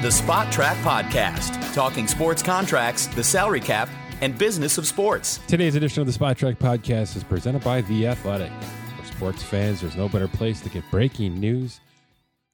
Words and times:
The 0.00 0.08
Spotrac 0.08 0.76
Podcast, 0.76 1.74
talking 1.74 2.08
sports 2.08 2.42
contracts, 2.42 3.06
the 3.08 3.22
salary 3.22 3.60
cap, 3.60 3.86
and 4.22 4.38
business 4.38 4.78
of 4.78 4.86
sports. 4.86 5.40
Today's 5.46 5.74
edition 5.74 6.00
of 6.00 6.06
the 6.06 6.18
Spotrac 6.18 6.56
Podcast 6.56 7.18
is 7.18 7.22
presented 7.22 7.62
by 7.62 7.82
The 7.82 8.06
Athletic. 8.06 8.50
For 8.98 9.04
sports 9.04 9.42
fans, 9.42 9.82
there's 9.82 9.96
no 9.96 10.08
better 10.08 10.26
place 10.26 10.62
to 10.62 10.70
get 10.70 10.90
breaking 10.90 11.38
news, 11.38 11.80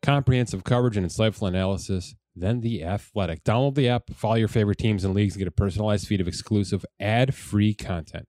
comprehensive 0.03 0.65
coverage, 0.65 0.97
and 0.97 1.07
insightful 1.07 1.47
analysis 1.47 2.17
than 2.35 2.63
The 2.63 2.83
Athletic. 2.83 3.45
Download 3.45 3.77
the 3.77 3.91
app, 3.91 4.11
follow 4.13 4.35
your 4.35 4.49
favorite 4.49 4.79
teams 4.79 5.05
and 5.05 5.15
leagues, 5.15 5.35
and 5.35 5.39
get 5.39 5.47
a 5.47 5.53
personalized 5.53 6.09
feed 6.09 6.21
of 6.21 6.27
exclusive 6.27 6.85
ad-free 6.99 7.75
content. 7.75 8.27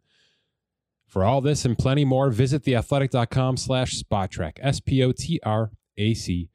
For 1.08 1.24
all 1.24 1.42
this 1.42 1.66
and 1.66 1.76
plenty 1.76 2.06
more, 2.06 2.30
visit 2.30 2.64
theathletic.com 2.66 3.58
slash 3.58 4.00
spotrac, 4.00 4.60
S-P-O-T-R-A-C, 4.62 6.50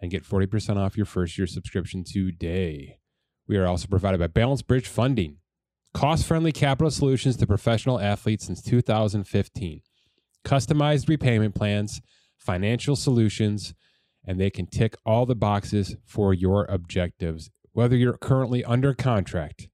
and 0.00 0.10
get 0.10 0.24
40% 0.24 0.76
off 0.76 0.96
your 0.96 1.06
first 1.06 1.38
year 1.38 1.46
subscription 1.46 2.04
today. 2.04 2.98
We 3.48 3.56
are 3.56 3.66
also 3.66 3.86
provided 3.86 4.18
by 4.18 4.26
Balance 4.26 4.62
Bridge 4.62 4.88
Funding, 4.88 5.38
cost-friendly 5.94 6.52
capital 6.52 6.90
solutions 6.90 7.36
to 7.36 7.46
professional 7.46 8.00
athletes 8.00 8.46
since 8.46 8.62
2015. 8.62 9.80
Customized 10.44 11.08
repayment 11.08 11.54
plans, 11.54 12.02
financial 12.38 12.96
solutions, 12.96 13.74
and 14.24 14.40
they 14.40 14.50
can 14.50 14.66
tick 14.66 14.96
all 15.06 15.26
the 15.26 15.34
boxes 15.34 15.96
for 16.04 16.34
your 16.34 16.64
objectives. 16.66 17.50
Whether 17.72 17.96
you're 17.96 18.16
currently 18.18 18.64
under 18.64 18.94
contract 18.94 19.68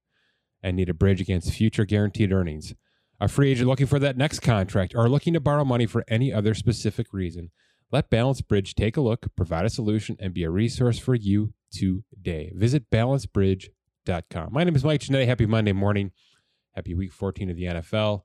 and 0.62 0.76
need 0.76 0.88
a 0.88 0.94
bridge 0.94 1.20
against 1.20 1.52
future 1.52 1.84
guaranteed 1.84 2.32
earnings, 2.32 2.74
a 3.20 3.28
free 3.28 3.52
agent 3.52 3.68
looking 3.68 3.86
for 3.86 3.98
that 3.98 4.16
next 4.16 4.40
contract, 4.40 4.94
or 4.94 5.08
looking 5.08 5.32
to 5.32 5.40
borrow 5.40 5.64
money 5.64 5.86
for 5.86 6.04
any 6.08 6.32
other 6.32 6.54
specific 6.54 7.12
reason, 7.12 7.50
let 7.92 8.08
Balance 8.08 8.40
Bridge 8.40 8.74
take 8.74 8.96
a 8.96 9.02
look, 9.02 9.26
provide 9.36 9.66
a 9.66 9.70
solution, 9.70 10.16
and 10.18 10.32
be 10.32 10.44
a 10.44 10.50
resource 10.50 10.98
for 10.98 11.14
you 11.14 11.52
today. 11.70 12.50
Visit 12.56 12.90
balancebridge.com. 12.90 14.48
My 14.50 14.64
name 14.64 14.74
is 14.74 14.82
Mike 14.82 15.02
Ginnitti. 15.02 15.26
Happy 15.26 15.44
Monday 15.44 15.72
morning. 15.72 16.10
Happy 16.74 16.94
week 16.94 17.12
14 17.12 17.50
of 17.50 17.56
the 17.56 17.64
NFL. 17.64 18.22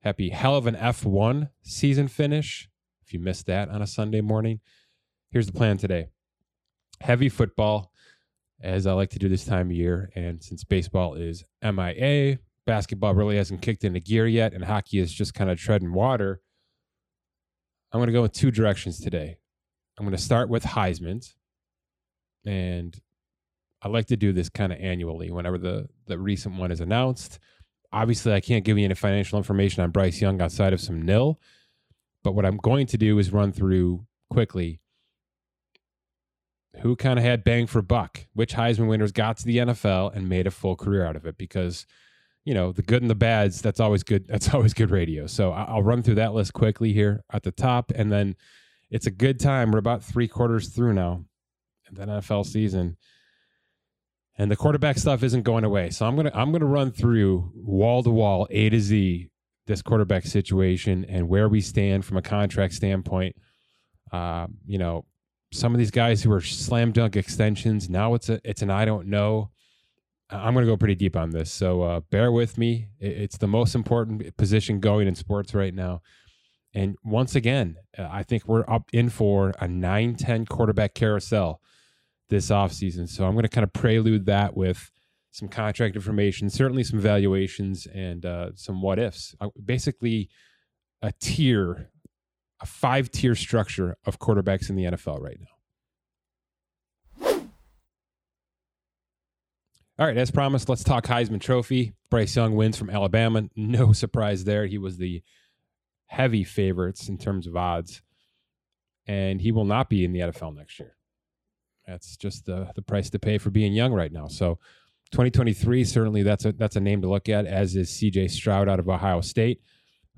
Happy 0.00 0.30
hell 0.30 0.56
of 0.56 0.66
an 0.66 0.74
F1 0.74 1.50
season 1.62 2.08
finish. 2.08 2.70
If 3.06 3.12
you 3.12 3.20
missed 3.20 3.44
that 3.46 3.68
on 3.68 3.82
a 3.82 3.86
Sunday 3.86 4.22
morning, 4.22 4.60
here's 5.30 5.46
the 5.46 5.52
plan 5.52 5.76
today 5.76 6.08
heavy 7.00 7.28
football, 7.28 7.92
as 8.62 8.86
I 8.86 8.94
like 8.94 9.10
to 9.10 9.18
do 9.18 9.28
this 9.28 9.44
time 9.44 9.66
of 9.66 9.76
year. 9.76 10.10
And 10.14 10.42
since 10.42 10.64
baseball 10.64 11.14
is 11.14 11.44
MIA, 11.62 12.38
basketball 12.64 13.14
really 13.14 13.36
hasn't 13.36 13.60
kicked 13.60 13.84
into 13.84 14.00
gear 14.00 14.26
yet, 14.26 14.54
and 14.54 14.64
hockey 14.64 14.98
is 14.98 15.12
just 15.12 15.34
kind 15.34 15.50
of 15.50 15.58
treading 15.58 15.92
water. 15.92 16.40
I'm 17.94 18.00
going 18.00 18.08
to 18.08 18.12
go 18.12 18.24
in 18.24 18.30
two 18.30 18.50
directions 18.50 18.98
today. 18.98 19.38
I'm 19.96 20.04
going 20.04 20.16
to 20.16 20.22
start 20.22 20.48
with 20.48 20.64
Heisman's, 20.64 21.36
and 22.44 23.00
I 23.80 23.86
like 23.86 24.06
to 24.06 24.16
do 24.16 24.32
this 24.32 24.48
kind 24.48 24.72
of 24.72 24.80
annually 24.80 25.30
whenever 25.30 25.58
the 25.58 25.88
the 26.06 26.18
recent 26.18 26.56
one 26.56 26.72
is 26.72 26.80
announced. 26.80 27.38
Obviously, 27.92 28.32
I 28.32 28.40
can't 28.40 28.64
give 28.64 28.76
you 28.76 28.84
any 28.84 28.94
financial 28.94 29.38
information 29.38 29.84
on 29.84 29.92
Bryce 29.92 30.20
Young 30.20 30.42
outside 30.42 30.72
of 30.72 30.80
some 30.80 31.02
nil, 31.02 31.38
but 32.24 32.32
what 32.32 32.44
I'm 32.44 32.56
going 32.56 32.88
to 32.88 32.98
do 32.98 33.20
is 33.20 33.32
run 33.32 33.52
through 33.52 34.04
quickly 34.28 34.80
who 36.80 36.96
kind 36.96 37.16
of 37.16 37.24
had 37.24 37.44
bang 37.44 37.68
for 37.68 37.80
buck, 37.80 38.26
which 38.32 38.54
Heisman 38.54 38.88
winners 38.88 39.12
got 39.12 39.36
to 39.36 39.46
the 39.46 39.58
NFL 39.58 40.16
and 40.16 40.28
made 40.28 40.48
a 40.48 40.50
full 40.50 40.74
career 40.74 41.06
out 41.06 41.14
of 41.14 41.26
it 41.26 41.38
because 41.38 41.86
you 42.44 42.54
know 42.54 42.72
the 42.72 42.82
good 42.82 43.02
and 43.02 43.10
the 43.10 43.14
bads 43.14 43.60
that's 43.62 43.80
always 43.80 44.02
good 44.02 44.26
that's 44.28 44.52
always 44.54 44.74
good 44.74 44.90
radio. 44.90 45.26
So 45.26 45.52
i'll 45.52 45.82
run 45.82 46.02
through 46.02 46.16
that 46.16 46.34
list 46.34 46.52
quickly 46.52 46.92
here 46.92 47.24
at 47.32 47.42
the 47.42 47.52
top 47.52 47.92
and 47.94 48.10
then 48.10 48.36
it's 48.90 49.06
a 49.06 49.10
good 49.10 49.40
time. 49.40 49.72
We're 49.72 49.78
about 49.78 50.04
three 50.04 50.28
quarters 50.28 50.68
through 50.68 50.94
now 50.94 51.24
in 51.88 51.94
the 51.94 52.06
nfl 52.06 52.44
season 52.46 52.96
and 54.36 54.50
the 54.50 54.56
quarterback 54.56 54.98
stuff 54.98 55.22
isn't 55.22 55.42
going 55.42 55.64
away. 55.64 55.90
So 55.90 56.06
i'm 56.06 56.16
gonna 56.16 56.32
i'm 56.34 56.52
gonna 56.52 56.66
run 56.66 56.92
through 56.92 57.50
wall 57.54 58.02
to 58.02 58.10
wall 58.10 58.46
a 58.50 58.68
to 58.70 58.80
z 58.80 59.30
this 59.66 59.80
quarterback 59.80 60.24
situation 60.26 61.06
and 61.08 61.28
where 61.28 61.48
we 61.48 61.60
stand 61.60 62.04
from 62.04 62.18
a 62.18 62.22
contract 62.22 62.74
standpoint. 62.74 63.36
Uh, 64.12 64.46
you 64.66 64.78
know 64.78 65.04
some 65.54 65.72
of 65.72 65.78
these 65.78 65.90
guys 65.90 66.22
who 66.22 66.32
are 66.32 66.40
slam 66.40 66.90
dunk 66.90 67.16
extensions 67.16 67.88
now 67.88 68.14
it's 68.14 68.28
a 68.28 68.40
it's 68.44 68.60
an 68.60 68.70
i 68.70 68.84
don't 68.84 69.06
know 69.06 69.50
I'm 70.30 70.54
going 70.54 70.64
to 70.64 70.72
go 70.72 70.76
pretty 70.76 70.94
deep 70.94 71.16
on 71.16 71.30
this, 71.30 71.52
so 71.52 71.82
uh, 71.82 72.00
bear 72.10 72.32
with 72.32 72.56
me. 72.56 72.88
It's 72.98 73.36
the 73.36 73.46
most 73.46 73.74
important 73.74 74.36
position 74.36 74.80
going 74.80 75.06
in 75.06 75.14
sports 75.14 75.54
right 75.54 75.74
now. 75.74 76.02
And 76.74 76.96
once 77.04 77.36
again, 77.36 77.76
I 77.96 78.24
think 78.24 78.48
we're 78.48 78.68
up 78.68 78.88
in 78.92 79.08
for 79.10 79.54
a 79.60 79.68
9 79.68 80.16
10 80.16 80.46
quarterback 80.46 80.94
carousel 80.94 81.60
this 82.28 82.50
offseason. 82.50 83.08
So 83.08 83.24
I'm 83.26 83.34
going 83.34 83.44
to 83.44 83.48
kind 83.48 83.64
of 83.64 83.72
prelude 83.72 84.26
that 84.26 84.56
with 84.56 84.90
some 85.30 85.48
contract 85.48 85.94
information, 85.96 86.50
certainly 86.50 86.84
some 86.84 87.00
valuations, 87.00 87.86
and 87.86 88.24
uh, 88.24 88.50
some 88.54 88.80
what 88.82 88.98
ifs. 88.98 89.34
Uh, 89.40 89.48
basically, 89.64 90.30
a 91.02 91.12
tier, 91.20 91.90
a 92.60 92.66
five 92.66 93.10
tier 93.10 93.34
structure 93.34 93.96
of 94.04 94.18
quarterbacks 94.18 94.70
in 94.70 94.76
the 94.76 94.84
NFL 94.84 95.20
right 95.20 95.38
now. 95.40 95.53
All 99.96 100.06
right, 100.06 100.16
as 100.16 100.32
promised, 100.32 100.68
let's 100.68 100.82
talk 100.82 101.06
Heisman 101.06 101.40
Trophy. 101.40 101.92
Bryce 102.10 102.34
Young 102.34 102.56
wins 102.56 102.76
from 102.76 102.90
Alabama. 102.90 103.48
No 103.54 103.92
surprise 103.92 104.42
there. 104.42 104.66
He 104.66 104.76
was 104.76 104.98
the 104.98 105.22
heavy 106.06 106.42
favorites 106.42 107.08
in 107.08 107.16
terms 107.16 107.46
of 107.46 107.56
odds, 107.56 108.02
and 109.06 109.40
he 109.40 109.52
will 109.52 109.64
not 109.64 109.88
be 109.88 110.04
in 110.04 110.12
the 110.12 110.18
NFL 110.18 110.56
next 110.56 110.80
year. 110.80 110.96
That's 111.86 112.16
just 112.16 112.44
the 112.44 112.72
the 112.74 112.82
price 112.82 113.08
to 113.10 113.20
pay 113.20 113.38
for 113.38 113.50
being 113.50 113.72
young 113.72 113.92
right 113.92 114.10
now. 114.10 114.26
So, 114.26 114.58
2023 115.12 115.84
certainly 115.84 116.24
that's 116.24 116.44
a 116.44 116.50
that's 116.52 116.74
a 116.74 116.80
name 116.80 117.02
to 117.02 117.08
look 117.08 117.28
at. 117.28 117.46
As 117.46 117.76
is 117.76 117.88
C.J. 117.88 118.28
Stroud 118.28 118.68
out 118.68 118.80
of 118.80 118.88
Ohio 118.88 119.20
State, 119.20 119.60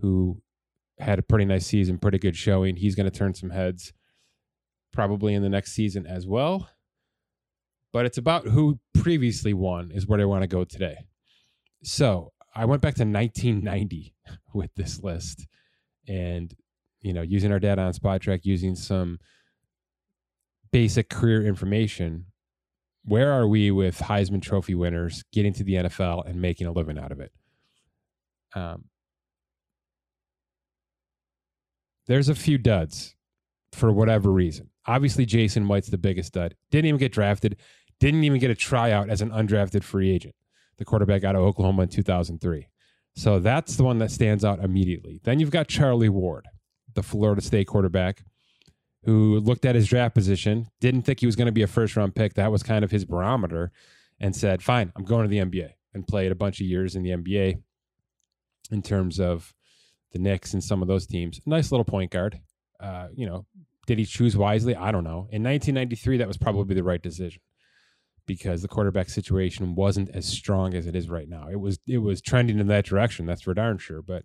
who 0.01 0.41
had 0.99 1.19
a 1.19 1.23
pretty 1.23 1.45
nice 1.45 1.67
season, 1.67 1.99
pretty 1.99 2.19
good 2.19 2.37
showing. 2.37 2.77
He's 2.77 2.95
going 2.95 3.11
to 3.11 3.17
turn 3.17 3.35
some 3.35 3.51
heads 3.51 3.93
probably 4.91 5.35
in 5.35 5.43
the 5.43 5.51
next 5.51 5.73
season 5.73 6.07
as 6.07 6.27
well 6.27 6.67
but 7.97 8.05
it's 8.05 8.19
about 8.19 8.47
who 8.47 8.79
previously 8.93 9.55
won 9.55 9.91
is 9.91 10.07
where 10.07 10.21
I 10.21 10.27
want 10.27 10.43
to 10.43 10.47
go 10.47 10.65
today. 10.65 11.07
So 11.83 12.31
I 12.55 12.67
went 12.67 12.83
back 12.83 12.95
to 12.97 13.05
1990 13.05 14.15
with 14.53 14.69
this 14.77 15.03
list, 15.03 15.47
and 16.07 16.55
you 17.01 17.15
know, 17.15 17.23
using 17.23 17.51
our 17.51 17.59
data 17.59 17.81
on 17.81 17.95
Spotrac, 17.95 18.41
using 18.43 18.75
some 18.75 19.19
basic 20.73 21.09
career 21.09 21.47
information. 21.47 22.27
Where 23.07 23.33
are 23.33 23.49
we 23.49 23.71
with 23.71 23.99
Heisman 23.99 24.43
Trophy 24.43 24.75
winners 24.75 25.25
getting 25.33 25.55
to 25.55 25.65
the 25.65 25.77
NFL 25.77 26.29
and 26.29 26.43
making 26.43 26.67
a 26.67 26.73
living 26.73 26.99
out 26.99 27.13
of 27.13 27.21
it? 27.21 27.33
Um, 28.55 28.85
there's 32.07 32.29
a 32.29 32.35
few 32.35 32.59
duds 32.59 33.17
for 33.73 33.91
whatever 33.91 34.31
reason. 34.31 34.69
Obviously, 34.87 35.25
Jason 35.25 35.67
White's 35.67 35.89
the 35.89 35.97
biggest 35.97 36.35
dud. 36.35 36.57
Didn't 36.71 36.89
even 36.89 36.99
get 36.99 37.13
drafted 37.13 37.57
didn't 38.01 38.25
even 38.25 38.41
get 38.41 38.51
a 38.51 38.55
tryout 38.55 39.09
as 39.09 39.23
an 39.23 39.31
undrafted 39.31 39.83
free 39.83 40.11
agent, 40.11 40.35
the 40.79 40.85
quarterback 40.85 41.25
out 41.25 41.35
of 41.35 41.43
Oklahoma 41.43 41.83
in 41.83 41.89
2003. 41.89 42.69
So 43.15 43.39
that's 43.39 43.77
the 43.77 43.85
one 43.85 43.99
that 43.99 44.11
stands 44.11 44.45
out 44.45 44.63
immediately. 44.63 45.21
Then 45.25 45.41
you've 45.41 45.51
got 45.51 45.69
Charlie 45.69 46.11
Ward, 46.11 46.47
the 46.95 47.03
Florida 47.03 47.41
State 47.41 47.67
quarterback, 47.67 48.23
who 49.05 49.41
looked 49.41 49.65
at 49.65 49.75
his 49.75 49.87
draft 49.87 50.15
position, 50.15 50.67
didn't 50.81 51.03
think 51.03 51.21
he 51.21 51.27
was 51.27 51.37
going 51.37 51.47
to 51.47 51.53
be 51.53 51.63
a 51.63 51.67
first 51.67 51.97
round 51.97 52.15
pick. 52.15 52.35
That 52.35 52.53
was 52.53 52.63
kind 52.63 52.85
of 52.85 52.91
his 52.91 53.05
barometer, 53.05 53.73
and 54.21 54.37
said, 54.37 54.63
Fine, 54.63 54.93
I'm 54.97 55.05
going 55.05 55.23
to 55.23 55.29
the 55.29 55.39
NBA, 55.39 55.71
and 55.95 56.07
played 56.07 56.33
a 56.33 56.37
bunch 56.37 56.61
of 56.61 56.67
years 56.67 56.95
in 56.95 57.03
the 57.03 57.11
NBA 57.11 57.63
in 58.71 58.83
terms 58.83 59.19
of 59.19 59.55
the 60.13 60.19
Knicks 60.19 60.53
and 60.53 60.63
some 60.63 60.83
of 60.83 60.89
those 60.89 61.07
teams. 61.07 61.41
Nice 61.47 61.71
little 61.71 61.85
point 61.85 62.11
guard. 62.11 62.41
Uh, 62.81 63.09
you 63.15 63.27
know, 63.27 63.47
did 63.87 63.99
he 63.99 64.05
choose 64.05 64.37
wisely? 64.37 64.75
I 64.75 64.91
don't 64.91 65.05
know. 65.05 65.29
In 65.31 65.43
1993, 65.43 66.19
that 66.19 66.29
was 66.29 66.37
probably 66.37 66.75
the 66.75 66.83
right 66.83 67.03
decision 67.03 67.41
because 68.27 68.63
the 68.63 68.69
quarterback 68.69 69.09
situation 69.09 69.75
wasn't 69.75 70.11
as 70.11 70.27
strong 70.27 70.75
as 70.75 70.87
it 70.87 70.97
is 70.97 71.09
right 71.09 71.29
now. 71.29 71.49
It 71.51 71.61
was 71.61 71.79
it 71.87 71.99
was 71.99 72.21
trending 72.21 72.59
in 72.59 72.67
that 72.69 72.85
direction. 72.85 73.27
That's 73.27 73.43
for 73.43 73.55
darn 73.55 73.79
sure. 73.79 74.03
But 74.03 74.25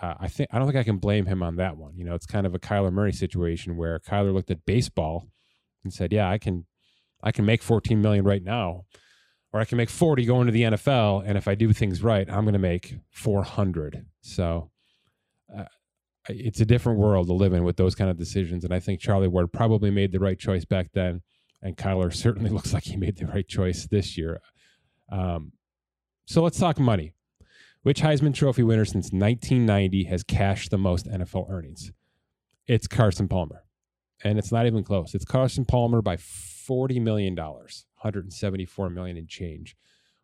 uh, 0.00 0.14
I 0.20 0.28
think 0.28 0.50
I 0.52 0.58
don't 0.58 0.66
think 0.66 0.78
I 0.78 0.84
can 0.84 0.98
blame 0.98 1.26
him 1.26 1.42
on 1.42 1.56
that 1.56 1.76
one. 1.76 1.96
You 1.96 2.04
know, 2.04 2.14
it's 2.14 2.26
kind 2.26 2.46
of 2.46 2.54
a 2.54 2.58
Kyler 2.58 2.92
Murray 2.92 3.12
situation 3.12 3.76
where 3.76 3.98
Kyler 3.98 4.32
looked 4.32 4.50
at 4.50 4.66
baseball 4.66 5.28
and 5.82 5.92
said, 5.92 6.12
"Yeah, 6.12 6.28
I 6.28 6.38
can 6.38 6.66
I 7.22 7.32
can 7.32 7.44
make 7.44 7.62
14 7.62 8.00
million 8.00 8.24
right 8.24 8.42
now." 8.42 8.84
Or 9.50 9.60
I 9.60 9.64
can 9.64 9.78
make 9.78 9.88
40 9.88 10.26
going 10.26 10.44
to 10.44 10.52
the 10.52 10.64
NFL, 10.64 11.22
and 11.26 11.38
if 11.38 11.48
I 11.48 11.54
do 11.54 11.72
things 11.72 12.02
right, 12.02 12.28
I'm 12.28 12.44
going 12.44 12.52
to 12.52 12.58
make 12.58 12.96
400. 13.12 14.04
So 14.20 14.70
uh, 15.56 15.64
it's 16.28 16.60
a 16.60 16.66
different 16.66 16.98
world 16.98 17.28
to 17.28 17.32
live 17.32 17.54
in 17.54 17.64
with 17.64 17.78
those 17.78 17.94
kind 17.94 18.10
of 18.10 18.18
decisions. 18.18 18.62
And 18.64 18.74
I 18.74 18.80
think 18.80 19.00
Charlie 19.00 19.26
Ward 19.26 19.50
probably 19.50 19.90
made 19.90 20.12
the 20.12 20.20
right 20.20 20.38
choice 20.38 20.66
back 20.66 20.90
then 20.92 21.22
and 21.62 21.76
Kyler 21.76 22.12
certainly 22.14 22.50
looks 22.54 22.72
like 22.72 22.84
he 22.84 22.96
made 22.96 23.16
the 23.16 23.26
right 23.26 23.46
choice 23.46 23.86
this 23.86 24.16
year. 24.16 24.40
Um, 25.10 25.52
so 26.26 26.42
let's 26.42 26.58
talk 26.58 26.78
money. 26.78 27.14
Which 27.82 28.02
Heisman 28.02 28.34
Trophy 28.34 28.62
winner 28.62 28.84
since 28.84 29.12
1990 29.12 30.04
has 30.04 30.22
cashed 30.22 30.70
the 30.70 30.78
most 30.78 31.06
NFL 31.06 31.50
earnings? 31.50 31.92
It's 32.66 32.86
Carson 32.86 33.28
Palmer. 33.28 33.64
And 34.24 34.38
it's 34.38 34.50
not 34.50 34.66
even 34.66 34.82
close. 34.82 35.14
It's 35.14 35.24
Carson 35.24 35.64
Palmer 35.64 36.02
by 36.02 36.16
$40 36.16 37.00
million, 37.00 37.34
174 37.36 38.90
million 38.90 39.16
in 39.16 39.26
change 39.26 39.76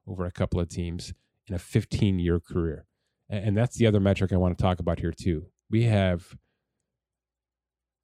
over 0.07 0.27
a 0.27 0.33
couple 0.33 0.61
of 0.61 0.69
teams 0.69 1.15
in 1.47 1.55
a 1.55 1.59
15 1.59 2.19
year 2.19 2.41
career. 2.41 2.87
And 3.31 3.57
that's 3.57 3.77
the 3.77 3.87
other 3.87 4.01
metric 4.01 4.33
I 4.33 4.37
want 4.37 4.59
to 4.59 4.63
talk 4.63 4.81
about 4.81 4.99
here 4.99 5.13
too. 5.13 5.47
We 5.71 5.85
have 5.85 6.37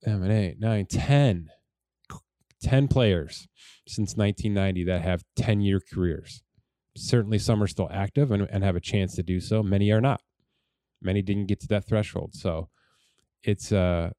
seven, 0.02 0.30
eight, 0.30 0.58
nine, 0.58 0.86
10, 0.86 1.50
10 2.62 2.88
players 2.88 3.48
since 3.86 4.16
1990 4.16 4.84
that 4.84 5.02
have 5.02 5.24
10 5.36 5.60
year 5.60 5.80
careers. 5.80 6.42
Certainly 6.96 7.38
some 7.38 7.62
are 7.62 7.66
still 7.66 7.88
active 7.90 8.30
and, 8.30 8.48
and 8.50 8.64
have 8.64 8.76
a 8.76 8.80
chance 8.80 9.14
to 9.16 9.22
do 9.22 9.40
so. 9.40 9.62
Many 9.62 9.90
are 9.90 10.00
not. 10.00 10.20
Many 11.02 11.22
didn't 11.22 11.46
get 11.46 11.60
to 11.60 11.68
that 11.68 11.86
threshold. 11.86 12.34
So 12.34 12.68
it's 13.42 13.72
uh 13.72 14.10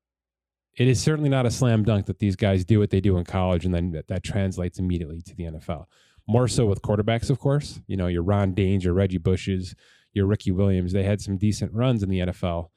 it 0.78 0.88
is 0.88 1.02
certainly 1.02 1.30
not 1.30 1.46
a 1.46 1.52
slam 1.52 1.84
dunk 1.84 2.06
that 2.06 2.20
these 2.20 2.36
guys 2.36 2.64
do 2.64 2.80
what 2.80 2.90
they 2.90 3.02
do 3.02 3.18
in 3.18 3.26
college 3.26 3.66
and 3.66 3.74
then 3.74 3.92
that, 3.92 4.08
that 4.08 4.24
translates 4.24 4.80
immediately 4.80 5.22
to 5.22 5.36
the 5.36 5.44
NFL. 5.44 5.86
More 6.28 6.48
so 6.48 6.66
with 6.66 6.82
quarterbacks, 6.82 7.30
of 7.30 7.40
course. 7.40 7.82
You 7.88 7.98
know, 7.98 8.08
your 8.08 8.24
Ron 8.24 8.54
Daynes, 8.54 8.84
your 8.84 8.94
Reggie 8.94 9.18
Bushes, 9.18 9.76
your 10.14 10.26
Ricky 10.26 10.52
Williams, 10.52 10.94
they 10.94 11.04
had 11.04 11.22
some 11.22 11.38
decent 11.38 11.74
runs 11.74 12.04
in 12.04 12.10
the 12.10 12.20
NFL, 12.20 12.70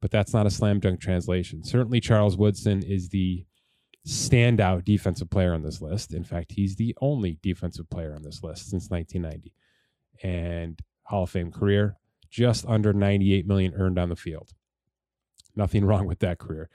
but 0.00 0.10
that's 0.10 0.32
not 0.32 0.46
a 0.46 0.50
slam 0.50 0.78
dunk 0.78 1.00
translation. 1.00 1.64
Certainly 1.64 2.00
Charles 2.00 2.36
Woodson 2.36 2.82
is 2.82 3.08
the 3.08 3.44
standout 4.06 4.84
defensive 4.84 5.30
player 5.30 5.54
on 5.54 5.62
this 5.62 5.80
list. 5.80 6.12
In 6.12 6.24
fact, 6.24 6.52
he's 6.52 6.76
the 6.76 6.94
only 7.00 7.38
defensive 7.42 7.88
player 7.88 8.14
on 8.14 8.22
this 8.22 8.42
list 8.42 8.70
since 8.70 8.90
1990. 8.90 9.54
And 10.22 10.80
Hall 11.04 11.24
of 11.24 11.30
Fame 11.30 11.50
career, 11.50 11.96
just 12.30 12.66
under 12.66 12.92
98 12.92 13.46
million 13.46 13.74
earned 13.74 13.98
on 13.98 14.08
the 14.08 14.16
field. 14.16 14.50
Nothing 15.56 15.84
wrong 15.84 16.06
with 16.06 16.18
that 16.20 16.38
career. 16.38 16.68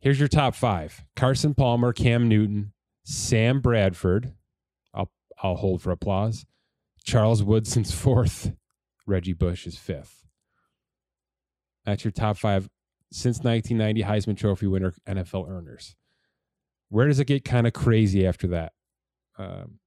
Here's 0.00 0.18
your 0.18 0.28
top 0.28 0.54
five 0.54 1.04
Carson 1.16 1.54
Palmer, 1.54 1.92
Cam 1.92 2.28
Newton, 2.28 2.72
Sam 3.04 3.60
Bradford. 3.60 4.34
I'll, 4.92 5.10
I'll 5.42 5.56
hold 5.56 5.82
for 5.82 5.90
applause. 5.90 6.44
Charles 7.04 7.42
Woodson's 7.42 7.92
fourth. 7.94 8.52
Reggie 9.06 9.32
Bush 9.34 9.66
is 9.66 9.76
fifth. 9.76 10.24
That's 11.84 12.04
your 12.04 12.12
top 12.12 12.38
five 12.38 12.70
since 13.12 13.40
1990 13.40 14.02
Heisman 14.02 14.36
Trophy 14.36 14.66
winner 14.66 14.94
NFL 15.06 15.48
earners. 15.48 15.94
Where 16.88 17.08
does 17.08 17.20
it 17.20 17.26
get 17.26 17.44
kind 17.44 17.66
of 17.66 17.72
crazy 17.72 18.26
after 18.26 18.48
that? 18.48 18.72
Um, 19.38 19.78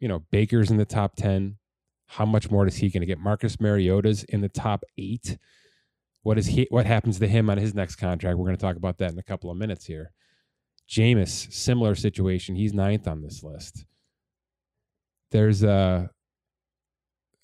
you 0.00 0.08
know, 0.08 0.24
Baker's 0.30 0.70
in 0.70 0.76
the 0.76 0.84
top 0.84 1.16
10. 1.16 1.56
How 2.06 2.24
much 2.24 2.50
more 2.50 2.66
is 2.66 2.76
he 2.76 2.88
going 2.88 3.02
to 3.02 3.06
get? 3.06 3.18
Marcus 3.18 3.60
Mariota's 3.60 4.24
in 4.24 4.40
the 4.40 4.48
top 4.48 4.82
eight. 4.96 5.36
What 6.22 6.38
is 6.38 6.46
he? 6.46 6.66
What 6.70 6.86
happens 6.86 7.18
to 7.18 7.28
him 7.28 7.50
on 7.50 7.58
his 7.58 7.74
next 7.74 7.96
contract? 7.96 8.38
We're 8.38 8.46
going 8.46 8.56
to 8.56 8.62
talk 8.62 8.76
about 8.76 8.98
that 8.98 9.12
in 9.12 9.18
a 9.18 9.22
couple 9.22 9.50
of 9.50 9.56
minutes 9.56 9.84
here. 9.84 10.10
Jameis, 10.88 11.52
similar 11.52 11.94
situation. 11.94 12.54
He's 12.54 12.72
ninth 12.72 13.06
on 13.06 13.20
this 13.20 13.42
list. 13.42 13.84
There's 15.30 15.62
a 15.62 16.10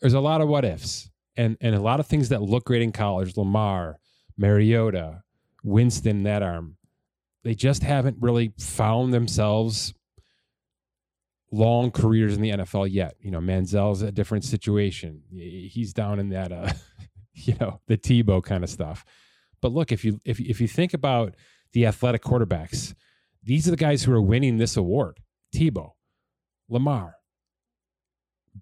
there's 0.01 0.15
a 0.15 0.21
lot 0.21 0.41
of 0.41 0.49
what 0.49 0.65
ifs 0.65 1.11
and 1.37 1.57
and 1.61 1.75
a 1.75 1.81
lot 1.81 2.01
of 2.01 2.07
things 2.07 2.31
that 2.31 2.43
look 2.43 2.65
great 2.65 2.83
in 2.83 2.93
college. 2.93 3.37
Lamar, 3.37 3.99
Mariota, 4.37 5.23
Winston, 5.63 6.23
that 6.23 6.43
arm. 6.43 6.77
They 7.45 7.55
just 7.55 7.83
haven't 7.83 8.17
really 8.21 8.53
found 8.59 9.13
themselves 9.13 9.95
long 11.53 11.91
careers 11.91 12.35
in 12.35 12.43
the 12.43 12.51
NFL 12.51 12.89
yet. 12.91 13.15
You 13.21 13.31
know, 13.31 13.41
Manziel's 13.41 14.03
a 14.03 14.11
different 14.11 14.45
situation. 14.45 15.23
He's 15.31 15.93
down 15.93 16.19
in 16.19 16.31
that 16.31 16.51
uh, 16.51 16.73
you 17.35 17.55
know, 17.61 17.81
the 17.87 17.97
Tebow 17.97 18.43
kind 18.43 18.65
of 18.65 18.71
stuff. 18.71 19.05
But 19.61 19.73
look, 19.73 19.93
if 19.93 20.05
you 20.05 20.21
if 20.25 20.41
if 20.41 20.61
you 20.61 20.69
think 20.69 20.95
about 20.95 21.35
the 21.73 21.87
athletic 21.87 22.23
quarterbacks, 22.23 22.95
these 23.43 23.67
are 23.69 23.71
the 23.71 23.77
guys 23.77 24.03
who 24.03 24.13
are 24.13 24.23
winning 24.23 24.59
this 24.59 24.77
award. 24.77 25.21
Tebow, 25.55 25.93
Lamar, 26.69 27.17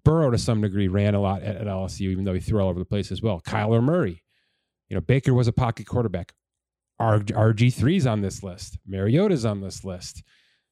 Burrow 0.03 0.31
to 0.31 0.37
some 0.37 0.61
degree 0.61 0.87
ran 0.87 1.15
a 1.15 1.21
lot 1.21 1.41
at, 1.41 1.57
at 1.57 1.67
LSU, 1.67 2.01
even 2.01 2.23
though 2.23 2.33
he 2.33 2.39
threw 2.39 2.61
all 2.61 2.69
over 2.69 2.79
the 2.79 2.85
place 2.85 3.11
as 3.11 3.21
well. 3.21 3.41
Kyler 3.41 3.83
Murray, 3.83 4.23
you 4.89 4.95
know, 4.95 5.01
Baker 5.01 5.33
was 5.33 5.47
a 5.47 5.53
pocket 5.53 5.85
quarterback. 5.85 6.33
RG3's 7.11 8.05
on 8.05 8.21
this 8.21 8.43
list. 8.43 8.77
Mariota's 8.87 9.45
on 9.45 9.61
this 9.61 9.83
list. 9.83 10.23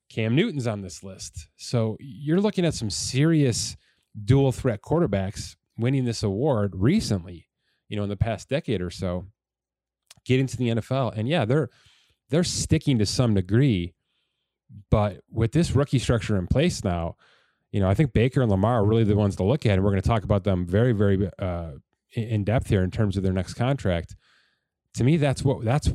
Cam 0.10 0.36
Newton's 0.36 0.68
on 0.68 0.81
this 0.81 1.04
list. 1.04 1.48
So 1.57 1.98
you're 2.00 2.42
looking 2.42 2.66
at 2.66 2.74
some 2.74 2.89
serious 2.89 3.78
dual 4.25 4.51
threat 4.51 4.81
quarterbacks 4.81 5.56
winning 5.78 6.06
this 6.06 6.24
award 6.24 6.74
recently 6.75 7.48
you 7.92 7.98
know, 7.98 8.04
in 8.04 8.10
the 8.10 8.16
past 8.16 8.48
decade 8.48 8.81
or 8.81 8.89
so, 8.89 9.28
get 10.24 10.39
into 10.39 10.56
the 10.56 10.69
NFL. 10.69 11.16
And 11.16 11.28
yeah, 11.28 11.44
they're 11.44 11.69
they're 12.30 12.45
sticking 12.45 12.98
to 13.00 13.06
some 13.06 13.34
degree, 13.34 13.94
but 14.89 15.19
with 15.30 15.51
this 15.51 15.75
rookie 15.75 16.00
structure 16.00 16.38
in 16.38 16.48
place 16.48 16.86
now, 16.86 17.18
you 17.74 17.81
know, 17.81 17.89
I 17.89 17.94
think 17.94 18.13
Baker 18.13 18.42
and 18.42 18.50
Lamar 18.50 18.80
are 18.80 18.86
really 18.86 19.04
the 19.04 19.18
ones 19.18 19.36
to 19.36 19.44
look 19.44 19.66
at, 19.66 19.74
and 19.74 19.84
we're 19.84 19.92
going 19.92 20.01
to 20.01 20.07
talk 20.07 20.24
about 20.24 20.45
them 20.45 20.66
very, 20.66 20.94
very 20.94 21.30
uh, 21.38 21.72
in 22.13 22.45
depth 22.45 22.69
here 22.69 22.81
in 22.81 22.92
terms 22.92 23.18
of 23.18 23.24
their 23.24 23.34
next 23.34 23.56
contract. 23.56 24.16
To 24.94 25.04
me, 25.04 25.18
that's 25.18 25.44
what 25.44 25.66
that's 25.66 25.89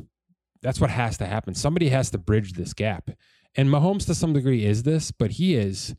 that's 0.61 0.79
what 0.79 0.89
has 0.89 1.17
to 1.17 1.25
happen. 1.25 1.53
Somebody 1.53 1.89
has 1.89 2.09
to 2.11 2.17
bridge 2.17 2.53
this 2.53 2.73
gap, 2.73 3.09
and 3.55 3.69
Mahomes 3.69 4.05
to 4.07 4.15
some 4.15 4.33
degree 4.33 4.65
is 4.65 4.83
this, 4.83 5.11
but 5.11 5.31
he 5.31 5.55
is 5.55 5.95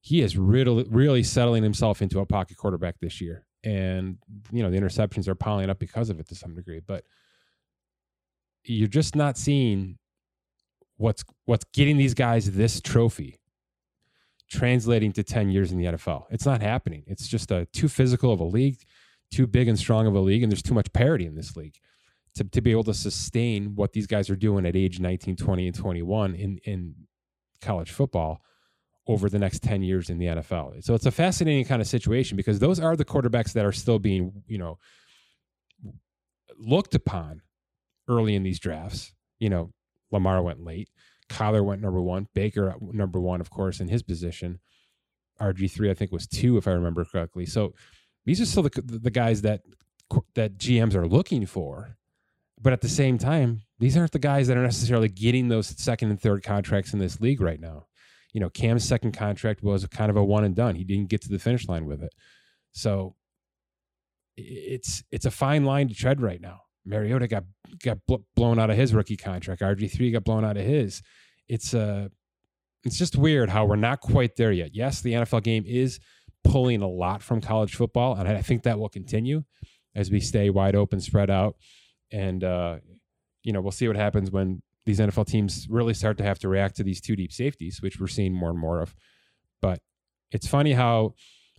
he 0.00 0.22
is 0.22 0.36
really 0.36 0.84
really 0.88 1.22
settling 1.22 1.62
himself 1.62 2.00
into 2.00 2.20
a 2.20 2.26
pocket 2.26 2.56
quarterback 2.56 2.94
this 3.00 3.20
year 3.20 3.44
and 3.64 4.16
you 4.52 4.62
know 4.62 4.70
the 4.70 4.78
interceptions 4.78 5.26
are 5.26 5.34
piling 5.34 5.68
up 5.68 5.80
because 5.80 6.08
of 6.08 6.20
it 6.20 6.28
to 6.28 6.36
some 6.36 6.54
degree 6.54 6.80
but 6.86 7.04
you're 8.64 8.86
just 8.88 9.16
not 9.16 9.36
seeing 9.36 9.98
what's 10.96 11.24
what's 11.46 11.64
getting 11.72 11.96
these 11.96 12.14
guys 12.14 12.50
this 12.52 12.80
trophy 12.80 13.40
translating 14.50 15.12
to 15.12 15.22
10 15.22 15.50
years 15.50 15.72
in 15.72 15.78
the 15.78 15.84
NFL. 15.84 16.24
It's 16.30 16.46
not 16.46 16.62
happening. 16.62 17.04
It's 17.06 17.28
just 17.28 17.50
a 17.50 17.66
too 17.66 17.86
physical 17.86 18.32
of 18.32 18.40
a 18.40 18.44
league, 18.44 18.78
too 19.30 19.46
big 19.46 19.68
and 19.68 19.78
strong 19.78 20.06
of 20.06 20.14
a 20.14 20.20
league 20.20 20.42
and 20.42 20.50
there's 20.50 20.62
too 20.62 20.74
much 20.74 20.92
parity 20.92 21.26
in 21.26 21.34
this 21.34 21.56
league 21.56 21.76
to, 22.38 22.44
to 22.44 22.60
be 22.60 22.70
able 22.70 22.84
to 22.84 22.94
sustain 22.94 23.74
what 23.74 23.92
these 23.92 24.06
guys 24.06 24.30
are 24.30 24.36
doing 24.36 24.66
at 24.66 24.74
age 24.74 25.00
19, 25.00 25.36
20 25.36 25.66
and 25.66 25.76
21 25.76 26.34
in 26.34 26.58
in 26.64 26.94
college 27.60 27.90
football 27.90 28.40
over 29.06 29.28
the 29.28 29.38
next 29.38 29.62
10 29.62 29.82
years 29.82 30.10
in 30.10 30.18
the 30.18 30.26
NFL. 30.26 30.84
So 30.84 30.94
it's 30.94 31.06
a 31.06 31.10
fascinating 31.10 31.64
kind 31.64 31.80
of 31.80 31.88
situation 31.88 32.36
because 32.36 32.58
those 32.58 32.78
are 32.78 32.94
the 32.94 33.06
quarterbacks 33.06 33.52
that 33.54 33.64
are 33.64 33.72
still 33.72 33.98
being, 33.98 34.42
you 34.46 34.58
know, 34.58 34.78
looked 36.58 36.94
upon 36.94 37.40
early 38.06 38.34
in 38.34 38.42
these 38.42 38.58
drafts. 38.58 39.12
You 39.38 39.48
know, 39.48 39.72
Lamar 40.10 40.42
went 40.42 40.62
late. 40.62 40.90
Kyler 41.28 41.64
went 41.64 41.80
number 41.80 42.00
one. 42.00 42.28
Baker 42.34 42.70
uh, 42.70 42.74
number 42.80 43.20
one, 43.20 43.40
of 43.40 43.50
course, 43.50 43.80
in 43.80 43.88
his 43.88 44.02
position. 44.02 44.60
RG3, 45.40 45.90
I 45.90 45.94
think, 45.94 46.12
was 46.12 46.26
two, 46.26 46.56
if 46.56 46.68
I 46.68 46.72
remember 46.72 47.04
correctly. 47.04 47.46
So 47.46 47.74
these 48.26 48.40
are 48.40 48.46
still 48.46 48.64
the, 48.64 48.82
the 48.84 49.10
guys 49.10 49.42
that 49.42 49.62
that 50.34 50.58
GMs 50.58 50.94
are 50.94 51.06
looking 51.06 51.46
for. 51.46 51.97
But 52.60 52.72
at 52.72 52.80
the 52.80 52.88
same 52.88 53.18
time, 53.18 53.62
these 53.78 53.96
aren't 53.96 54.12
the 54.12 54.18
guys 54.18 54.48
that 54.48 54.56
are 54.56 54.62
necessarily 54.62 55.08
getting 55.08 55.48
those 55.48 55.68
second 55.80 56.10
and 56.10 56.20
third 56.20 56.42
contracts 56.42 56.92
in 56.92 56.98
this 56.98 57.20
league 57.20 57.40
right 57.40 57.60
now 57.60 57.86
you 58.32 58.40
know, 58.40 58.50
Cam's 58.50 58.84
second 58.84 59.12
contract 59.12 59.62
was 59.62 59.86
kind 59.86 60.10
of 60.10 60.16
a 60.16 60.24
one 60.24 60.44
and 60.44 60.54
done. 60.54 60.74
He 60.74 60.84
didn't 60.84 61.08
get 61.08 61.22
to 61.22 61.28
the 61.28 61.38
finish 61.38 61.66
line 61.68 61.86
with 61.86 62.02
it. 62.02 62.12
So 62.72 63.16
it's 64.36 65.02
it's 65.10 65.26
a 65.26 65.30
fine 65.30 65.64
line 65.64 65.88
to 65.88 65.94
tread 65.94 66.20
right 66.20 66.40
now. 66.40 66.60
Mariota 66.84 67.26
got 67.26 67.44
got 67.82 67.98
blown 68.36 68.58
out 68.58 68.70
of 68.70 68.76
his 68.76 68.94
rookie 68.94 69.16
contract. 69.16 69.62
RG 69.62 69.90
three 69.90 70.10
got 70.10 70.24
blown 70.24 70.44
out 70.44 70.56
of 70.56 70.64
his. 70.64 71.02
It's 71.48 71.74
uh 71.74 72.08
it's 72.84 72.98
just 72.98 73.16
weird 73.16 73.50
how 73.50 73.64
we're 73.64 73.76
not 73.76 74.00
quite 74.00 74.36
there 74.36 74.52
yet. 74.52 74.74
Yes, 74.74 75.00
the 75.00 75.14
NFL 75.14 75.42
game 75.42 75.64
is 75.66 75.98
pulling 76.44 76.82
a 76.82 76.88
lot 76.88 77.22
from 77.22 77.40
college 77.40 77.74
football, 77.74 78.14
and 78.14 78.28
I 78.28 78.40
think 78.42 78.62
that 78.62 78.78
will 78.78 78.88
continue 78.88 79.42
as 79.96 80.10
we 80.10 80.20
stay 80.20 80.48
wide 80.48 80.76
open, 80.76 81.00
spread 81.00 81.28
out, 81.28 81.56
and 82.12 82.44
uh, 82.44 82.76
you 83.42 83.52
know 83.52 83.60
we'll 83.60 83.72
see 83.72 83.88
what 83.88 83.96
happens 83.96 84.30
when 84.30 84.62
these 84.86 85.00
NFL 85.00 85.26
teams 85.26 85.66
really 85.68 85.92
start 85.92 86.16
to 86.18 86.24
have 86.24 86.38
to 86.38 86.48
react 86.48 86.76
to 86.76 86.82
these 86.82 87.00
two 87.00 87.14
deep 87.14 87.32
safeties, 87.32 87.82
which 87.82 88.00
we're 88.00 88.06
seeing 88.06 88.32
more 88.32 88.50
and 88.50 88.58
more 88.58 88.80
of. 88.80 88.94
But 89.60 89.80
it's 90.30 90.46
funny 90.46 90.72
how 90.72 91.14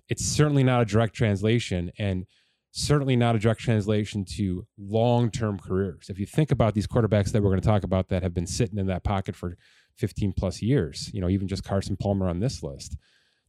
it's 0.10 0.26
certainly 0.26 0.64
not 0.64 0.82
a 0.82 0.86
direct 0.86 1.14
translation 1.14 1.92
and 2.00 2.26
certainly 2.72 3.16
not 3.16 3.36
a 3.36 3.40
direct 3.40 3.60
translation 3.60 4.26
to 4.38 4.66
long 4.78 5.30
term 5.30 5.60
careers. 5.60 6.10
If 6.10 6.20
you 6.20 6.26
think 6.26 6.52
about 6.52 6.74
these 6.74 6.88
quarterbacks 6.88 7.32
that 7.32 7.44
we're 7.44 7.50
going 7.50 7.62
to 7.62 7.68
talk 7.68 7.84
about 7.84 8.10
that 8.10 8.24
have 8.24 8.34
been 8.34 8.48
sitting 8.48 8.78
in 8.78 8.88
that 8.88 9.04
pocket 9.04 9.36
for 9.36 9.58
15 9.98 10.34
plus 10.36 10.62
years, 10.62 11.12
you 11.14 11.22
know, 11.22 11.30
even 11.30 11.48
just 11.48 11.64
Carson 11.64 11.98
Palmer 11.98 12.28
on 12.28 12.40
this 12.40 12.64
list, 12.64 12.98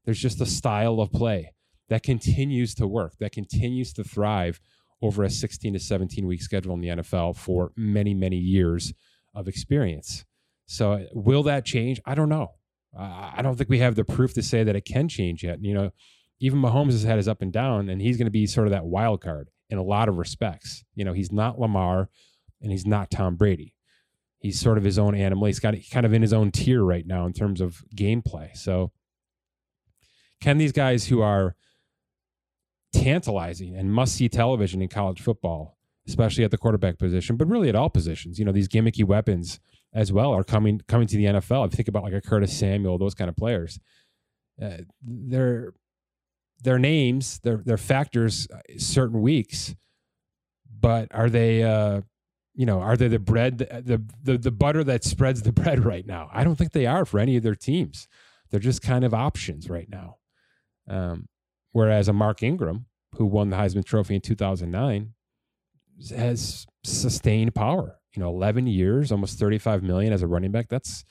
there's 0.04 0.20
just 0.20 0.40
a 0.40 0.46
style 0.46 1.00
of 1.00 1.10
play 1.12 1.52
that 1.88 2.02
continues 2.02 2.74
to 2.76 2.86
work, 2.86 3.14
that 3.18 3.32
continues 3.32 3.92
to 3.94 4.04
thrive 4.04 4.60
over 5.02 5.22
a 5.24 5.30
16 5.30 5.72
to 5.72 5.78
17 5.78 6.26
week 6.26 6.42
schedule 6.42 6.74
in 6.74 6.80
the 6.80 6.88
NFL 6.88 7.36
for 7.36 7.72
many, 7.76 8.14
many 8.14 8.36
years 8.36 8.92
of 9.34 9.48
experience. 9.48 10.24
So 10.66 10.92
uh, 10.92 11.04
will 11.12 11.42
that 11.44 11.64
change? 11.64 12.00
I 12.04 12.14
don't 12.14 12.28
know. 12.28 12.52
I 12.96 13.40
don't 13.42 13.56
think 13.56 13.70
we 13.70 13.78
have 13.78 13.94
the 13.94 14.04
proof 14.04 14.34
to 14.34 14.42
say 14.42 14.64
that 14.64 14.74
it 14.74 14.84
can 14.84 15.08
change 15.08 15.44
yet. 15.44 15.62
You 15.62 15.74
know, 15.74 15.90
even 16.40 16.60
Mahomes 16.60 16.92
has 16.92 17.04
had 17.04 17.18
his 17.18 17.28
up 17.28 17.40
and 17.40 17.52
down, 17.52 17.88
and 17.88 18.02
he's 18.02 18.16
going 18.16 18.26
to 18.26 18.32
be 18.32 18.46
sort 18.46 18.66
of 18.66 18.72
that 18.72 18.84
wild 18.84 19.20
card 19.20 19.48
in 19.68 19.78
a 19.78 19.82
lot 19.82 20.08
of 20.08 20.16
respects. 20.18 20.84
You 20.96 21.04
know, 21.04 21.12
he's 21.12 21.30
not 21.30 21.60
Lamar, 21.60 22.08
and 22.60 22.72
he's 22.72 22.86
not 22.86 23.10
Tom 23.10 23.36
Brady. 23.36 23.76
He's 24.40 24.58
sort 24.58 24.78
of 24.78 24.84
his 24.84 24.98
own 24.98 25.14
animal. 25.14 25.46
He's 25.46 25.60
got 25.60 25.74
kind 25.92 26.06
of 26.06 26.12
in 26.12 26.22
his 26.22 26.32
own 26.32 26.50
tier 26.50 26.82
right 26.82 27.06
now 27.06 27.26
in 27.26 27.32
terms 27.32 27.60
of 27.60 27.82
gameplay. 27.94 28.56
So 28.56 28.90
Can 30.40 30.58
these 30.58 30.72
guys 30.72 31.06
who 31.06 31.20
are 31.20 31.54
tantalizing 33.02 33.76
and 33.76 33.92
must 33.92 34.14
see 34.14 34.28
television 34.28 34.82
in 34.82 34.88
college 34.88 35.20
football, 35.20 35.76
especially 36.06 36.44
at 36.44 36.50
the 36.50 36.58
quarterback 36.58 36.98
position, 36.98 37.36
but 37.36 37.48
really 37.48 37.68
at 37.68 37.74
all 37.74 37.90
positions, 37.90 38.38
you 38.38 38.44
know, 38.44 38.52
these 38.52 38.68
gimmicky 38.68 39.04
weapons 39.04 39.60
as 39.92 40.12
well 40.12 40.32
are 40.32 40.44
coming 40.44 40.80
coming 40.86 41.06
to 41.06 41.16
the 41.16 41.24
NFL. 41.24 41.66
If 41.66 41.72
you 41.72 41.76
think 41.76 41.88
about 41.88 42.04
like 42.04 42.12
a 42.12 42.20
Curtis 42.20 42.56
Samuel, 42.56 42.98
those 42.98 43.14
kind 43.14 43.28
of 43.28 43.36
players, 43.36 43.78
uh, 44.62 44.78
their 45.02 45.72
their 46.62 46.78
names, 46.78 47.40
their 47.40 47.58
their 47.58 47.78
factors, 47.78 48.46
uh, 48.54 48.58
certain 48.78 49.20
weeks, 49.22 49.74
but 50.78 51.08
are 51.12 51.30
they? 51.30 51.62
Uh, 51.62 52.02
you 52.52 52.66
know, 52.66 52.80
are 52.80 52.96
they 52.96 53.08
the 53.08 53.18
bread, 53.18 53.58
the, 53.58 54.02
the 54.22 54.36
the 54.36 54.50
butter 54.50 54.84
that 54.84 55.04
spreads 55.04 55.42
the 55.42 55.52
bread 55.62 55.84
right 55.84 56.06
now? 56.06 56.28
I 56.32 56.44
don't 56.44 56.56
think 56.56 56.72
they 56.72 56.84
are 56.84 57.04
for 57.04 57.18
any 57.18 57.36
of 57.36 57.42
their 57.42 57.54
teams. 57.54 58.06
They're 58.50 58.60
just 58.60 58.82
kind 58.82 59.04
of 59.04 59.14
options 59.14 59.70
right 59.70 59.88
now. 59.88 60.16
Um, 60.88 61.28
whereas 61.72 62.08
a 62.08 62.12
Mark 62.12 62.42
Ingram, 62.42 62.86
who 63.16 63.26
won 63.26 63.50
the 63.50 63.56
Heisman 63.56 63.84
Trophy 63.84 64.14
in 64.14 64.20
2009, 64.20 65.12
has 66.16 66.66
sustained 66.84 67.54
power. 67.54 67.96
You 68.14 68.22
know, 68.22 68.30
11 68.30 68.66
years, 68.66 69.12
almost 69.12 69.38
35 69.38 69.82
million 69.82 70.12
as 70.12 70.22
a 70.22 70.26
running 70.26 70.50
back. 70.50 70.68
That's 70.68 71.04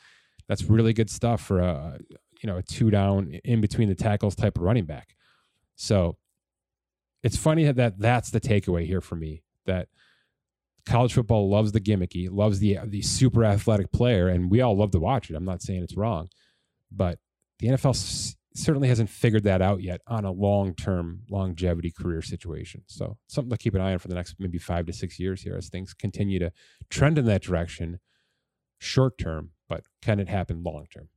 that's 0.47 0.63
really 0.63 0.93
good 0.93 1.09
stuff 1.09 1.41
for 1.41 1.59
a 1.59 1.99
you 2.41 2.47
know 2.47 2.57
a 2.57 2.63
two 2.63 2.89
down 2.89 3.39
in 3.45 3.61
between 3.61 3.87
the 3.87 3.95
tackles 3.95 4.35
type 4.35 4.57
of 4.57 4.63
running 4.63 4.85
back. 4.85 5.15
So 5.75 6.17
it's 7.23 7.37
funny 7.37 7.71
that 7.71 7.99
that's 7.99 8.31
the 8.31 8.41
takeaway 8.41 8.85
here 8.85 9.01
for 9.01 9.15
me 9.15 9.43
that 9.65 9.87
college 10.85 11.13
football 11.13 11.49
loves 11.49 11.71
the 11.71 11.79
gimmicky, 11.79 12.29
loves 12.29 12.59
the 12.59 12.79
the 12.85 13.01
super 13.01 13.45
athletic 13.45 13.91
player, 13.91 14.27
and 14.27 14.49
we 14.49 14.61
all 14.61 14.75
love 14.75 14.91
to 14.91 14.99
watch 14.99 15.29
it. 15.29 15.35
I'm 15.35 15.45
not 15.45 15.61
saying 15.61 15.83
it's 15.83 15.95
wrong, 15.95 16.29
but 16.91 17.19
the 17.59 17.67
NFL 17.67 18.37
certainly 18.53 18.87
hasn't 18.87 19.09
figured 19.09 19.43
that 19.43 19.61
out 19.61 19.81
yet 19.81 20.01
on 20.07 20.25
a 20.25 20.31
long 20.31 20.73
term 20.73 21.21
longevity 21.29 21.91
career 21.91 22.21
situation. 22.21 22.83
So 22.87 23.17
something 23.27 23.51
to 23.51 23.57
keep 23.57 23.75
an 23.75 23.81
eye 23.81 23.93
on 23.93 23.99
for 23.99 24.07
the 24.07 24.15
next 24.15 24.35
maybe 24.39 24.57
five 24.57 24.85
to 24.87 24.93
six 24.93 25.19
years 25.19 25.41
here 25.41 25.55
as 25.55 25.69
things 25.69 25.93
continue 25.93 26.39
to 26.39 26.51
trend 26.89 27.17
in 27.17 27.25
that 27.25 27.43
direction, 27.43 27.99
short 28.79 29.17
term, 29.17 29.51
but 29.67 29.83
can 30.01 30.19
it 30.19 30.29
happen 30.29 30.63
long 30.63 30.87
term? 30.91 31.09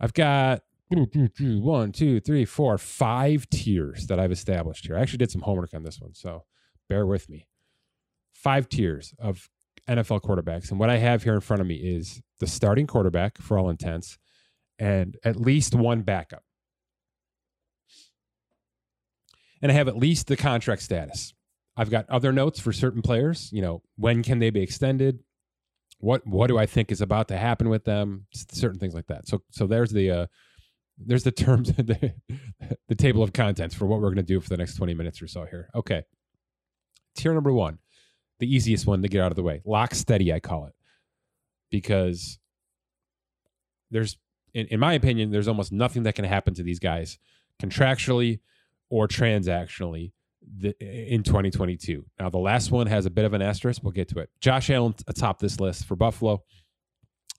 I've 0.00 0.14
got 0.14 0.62
one, 0.90 1.92
two, 1.92 2.20
three, 2.20 2.44
four, 2.44 2.78
five 2.78 3.48
tiers 3.50 4.06
that 4.06 4.18
I've 4.18 4.32
established 4.32 4.86
here. 4.86 4.96
I 4.96 5.00
actually 5.00 5.18
did 5.18 5.30
some 5.30 5.42
homework 5.42 5.74
on 5.74 5.82
this 5.82 6.00
one, 6.00 6.14
so 6.14 6.44
bear 6.88 7.06
with 7.06 7.28
me. 7.28 7.46
Five 8.32 8.68
tiers 8.68 9.14
of 9.18 9.50
NFL 9.90 10.22
quarterbacks. 10.22 10.70
And 10.70 10.78
what 10.78 10.88
I 10.88 10.98
have 10.98 11.24
here 11.24 11.34
in 11.34 11.40
front 11.40 11.60
of 11.60 11.66
me 11.66 11.74
is 11.74 12.22
the 12.38 12.46
starting 12.46 12.86
quarterback 12.86 13.38
for 13.38 13.58
all 13.58 13.68
intents 13.68 14.18
and 14.78 15.16
at 15.24 15.36
least 15.36 15.74
one 15.74 16.02
backup. 16.02 16.42
And 19.60 19.70
I 19.70 19.74
have 19.74 19.88
at 19.88 19.96
least 19.96 20.28
the 20.28 20.36
contract 20.36 20.82
status. 20.82 21.34
I've 21.76 21.90
got 21.90 22.08
other 22.08 22.32
notes 22.32 22.60
for 22.60 22.72
certain 22.72 23.02
players. 23.02 23.50
You 23.52 23.62
know, 23.62 23.82
when 23.96 24.22
can 24.22 24.38
they 24.38 24.50
be 24.50 24.62
extended? 24.62 25.20
What 25.98 26.26
what 26.26 26.46
do 26.46 26.56
I 26.56 26.64
think 26.64 26.90
is 26.90 27.02
about 27.02 27.28
to 27.28 27.36
happen 27.36 27.68
with 27.68 27.84
them? 27.84 28.26
Certain 28.32 28.78
things 28.78 28.94
like 28.94 29.06
that. 29.08 29.28
So 29.28 29.42
so 29.50 29.66
there's 29.66 29.90
the 29.90 30.10
uh, 30.10 30.26
there's 30.96 31.24
the 31.24 31.32
terms 31.32 31.72
the, 31.76 32.14
the 32.88 32.94
table 32.94 33.22
of 33.22 33.34
contents 33.34 33.74
for 33.74 33.86
what 33.86 34.00
we're 34.00 34.08
going 34.08 34.16
to 34.16 34.22
do 34.22 34.40
for 34.40 34.48
the 34.48 34.56
next 34.56 34.76
20 34.76 34.94
minutes 34.94 35.20
or 35.20 35.28
so 35.28 35.44
here. 35.44 35.68
Okay. 35.74 36.02
Tier 37.16 37.34
number 37.34 37.52
1 37.52 37.78
the 38.40 38.52
easiest 38.52 38.86
one 38.86 39.02
to 39.02 39.08
get 39.08 39.22
out 39.22 39.30
of 39.30 39.36
the 39.36 39.42
way. 39.42 39.62
Lock 39.64 39.94
steady, 39.94 40.32
I 40.32 40.40
call 40.40 40.66
it, 40.66 40.74
because 41.70 42.38
there's, 43.90 44.18
in, 44.54 44.66
in 44.66 44.80
my 44.80 44.94
opinion, 44.94 45.30
there's 45.30 45.48
almost 45.48 45.70
nothing 45.70 46.02
that 46.04 46.14
can 46.14 46.24
happen 46.24 46.54
to 46.54 46.62
these 46.62 46.80
guys 46.80 47.18
contractually 47.62 48.40
or 48.88 49.06
transactionally 49.06 50.12
the, 50.58 50.74
in 50.80 51.22
2022. 51.22 52.04
Now, 52.18 52.30
the 52.30 52.38
last 52.38 52.70
one 52.70 52.86
has 52.86 53.06
a 53.06 53.10
bit 53.10 53.24
of 53.24 53.34
an 53.34 53.42
asterisk. 53.42 53.82
We'll 53.82 53.92
get 53.92 54.08
to 54.08 54.20
it. 54.20 54.30
Josh 54.40 54.70
Allen 54.70 54.94
atop 55.06 55.38
this 55.38 55.60
list 55.60 55.84
for 55.84 55.96
Buffalo, 55.96 56.42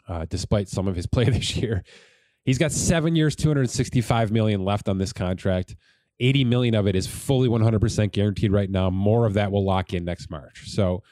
uh, 0.08 0.26
despite 0.30 0.70
some 0.70 0.88
of 0.88 0.96
his 0.96 1.08
play 1.12 1.26
this 1.26 1.58
year. 1.58 1.84
He's 2.46 2.58
got 2.58 2.72
seven 2.72 3.16
years, 3.16 3.36
265 3.36 4.32
million 4.32 4.64
left 4.64 4.90
on 4.90 4.98
this 4.98 5.14
contract. 5.14 5.76
80 6.22 6.46
million 6.46 6.76
of 6.76 6.88
it 6.88 6.96
is 6.96 7.08
fully 7.08 7.50
100% 7.50 8.12
guaranteed 8.12 8.52
right 8.52 8.70
now. 8.70 8.90
More 8.90 9.26
of 9.26 9.34
that 9.34 9.52
will 9.52 9.66
lock 9.66 9.94
in 9.94 10.06
next 10.06 10.30
March. 10.30 10.70
So, 10.70 11.04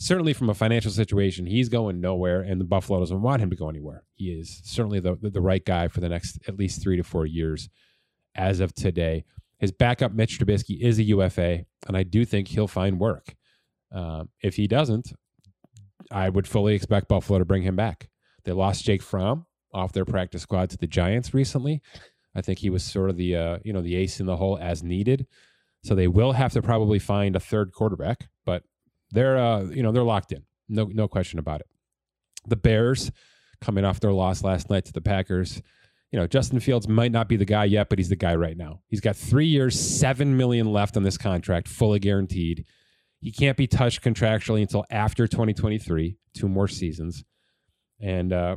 certainly 0.00 0.32
from 0.32 0.50
a 0.50 0.54
financial 0.54 0.90
situation, 0.90 1.46
he's 1.46 1.68
going 1.68 2.00
nowhere, 2.00 2.40
and 2.40 2.60
the 2.60 2.64
Buffalo 2.64 3.00
doesn't 3.00 3.22
want 3.22 3.42
him 3.42 3.50
to 3.50 3.56
go 3.56 3.68
anywhere. 3.68 4.04
He 4.14 4.26
is 4.26 4.60
certainly 4.64 5.00
the, 5.00 5.16
the, 5.20 5.40
right 5.40 5.64
guy 5.64 5.88
for 5.88 6.00
the 6.00 6.08
next 6.08 6.38
at 6.46 6.58
least 6.58 6.82
three 6.82 6.96
to 6.96 7.02
four 7.02 7.26
years 7.26 7.68
as 8.34 8.60
of 8.60 8.74
today. 8.74 9.24
His 9.58 9.72
backup, 9.72 10.12
Mitch 10.12 10.38
Trubisky, 10.38 10.80
is 10.80 10.98
a 10.98 11.04
UFA, 11.04 11.64
and 11.86 11.96
I 11.96 12.02
do 12.02 12.24
think 12.24 12.48
he'll 12.48 12.68
find 12.68 13.00
work. 13.00 13.34
Um, 13.92 14.28
if 14.42 14.56
he 14.56 14.66
doesn't, 14.66 15.12
I 16.10 16.28
would 16.28 16.46
fully 16.46 16.74
expect 16.74 17.08
Buffalo 17.08 17.38
to 17.38 17.44
bring 17.44 17.62
him 17.62 17.76
back. 17.76 18.08
They 18.44 18.52
lost 18.52 18.84
Jake 18.84 19.02
Fromm 19.02 19.46
off 19.72 19.92
their 19.92 20.04
practice 20.04 20.42
squad 20.42 20.70
to 20.70 20.78
the 20.78 20.86
Giants 20.86 21.34
recently. 21.34 21.82
I 22.38 22.42
think 22.42 22.58
he 22.58 22.70
was 22.70 22.84
sort 22.84 23.10
of 23.10 23.16
the 23.16 23.36
uh, 23.36 23.58
you 23.64 23.72
know 23.72 23.82
the 23.82 23.96
ace 23.96 24.20
in 24.20 24.26
the 24.26 24.36
hole 24.36 24.58
as 24.60 24.82
needed. 24.82 25.26
So 25.84 25.94
they 25.94 26.08
will 26.08 26.32
have 26.32 26.52
to 26.52 26.62
probably 26.62 26.98
find 26.98 27.36
a 27.36 27.40
third 27.40 27.72
quarterback, 27.72 28.28
but 28.44 28.62
they're 29.10 29.38
uh, 29.38 29.64
you 29.64 29.82
know 29.82 29.92
they're 29.92 30.02
locked 30.02 30.32
in. 30.32 30.44
No 30.68 30.84
no 30.84 31.08
question 31.08 31.38
about 31.38 31.60
it. 31.60 31.66
The 32.46 32.56
Bears 32.56 33.10
coming 33.60 33.84
off 33.84 34.00
their 34.00 34.12
loss 34.12 34.42
last 34.42 34.70
night 34.70 34.84
to 34.86 34.92
the 34.92 35.00
Packers. 35.00 35.62
You 36.12 36.18
know, 36.18 36.26
Justin 36.26 36.60
Fields 36.60 36.88
might 36.88 37.12
not 37.12 37.28
be 37.28 37.36
the 37.36 37.44
guy 37.44 37.64
yet, 37.64 37.90
but 37.90 37.98
he's 37.98 38.08
the 38.08 38.16
guy 38.16 38.34
right 38.34 38.56
now. 38.56 38.80
He's 38.88 39.00
got 39.00 39.14
3 39.14 39.44
years, 39.44 39.78
7 39.78 40.38
million 40.38 40.72
left 40.72 40.96
on 40.96 41.02
this 41.02 41.18
contract, 41.18 41.68
fully 41.68 41.98
guaranteed. 41.98 42.64
He 43.20 43.30
can't 43.30 43.58
be 43.58 43.66
touched 43.66 44.02
contractually 44.02 44.62
until 44.62 44.86
after 44.90 45.26
2023, 45.26 46.16
two 46.32 46.48
more 46.48 46.68
seasons. 46.68 47.24
And 48.00 48.32
uh, 48.32 48.56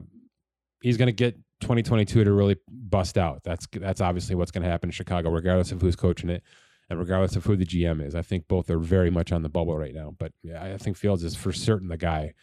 he's 0.82 0.96
going 0.96 1.08
to 1.08 1.12
get 1.14 1.38
2022 1.62 2.24
to 2.24 2.32
really 2.32 2.58
bust 2.68 3.18
out. 3.18 3.42
That's 3.44 3.68
that's 3.74 4.02
obviously 4.02 4.36
what's 4.36 4.52
going 4.52 4.64
to 4.64 4.70
happen 4.70 4.90
in 4.90 4.92
Chicago, 4.92 5.30
regardless 5.30 5.72
of 5.72 5.82
who's 5.82 5.96
coaching 5.96 6.30
it 6.30 6.44
and 6.90 7.00
regardless 7.00 7.36
of 7.36 7.46
who 7.46 7.56
the 7.56 7.66
GM 7.66 8.06
is. 8.06 8.16
I 8.16 8.22
think 8.22 8.48
both 8.48 8.70
are 8.70 8.78
very 8.78 9.10
much 9.10 9.32
on 9.32 9.44
the 9.44 9.50
bubble 9.50 9.78
right 9.78 9.94
now. 9.94 10.14
But 10.18 10.34
yeah, 10.44 10.62
I 10.62 10.78
think 10.78 10.98
Fields 10.98 11.24
is 11.24 11.36
for 11.36 11.54
certain 11.54 11.88
the 11.88 11.98
guy, 11.98 12.34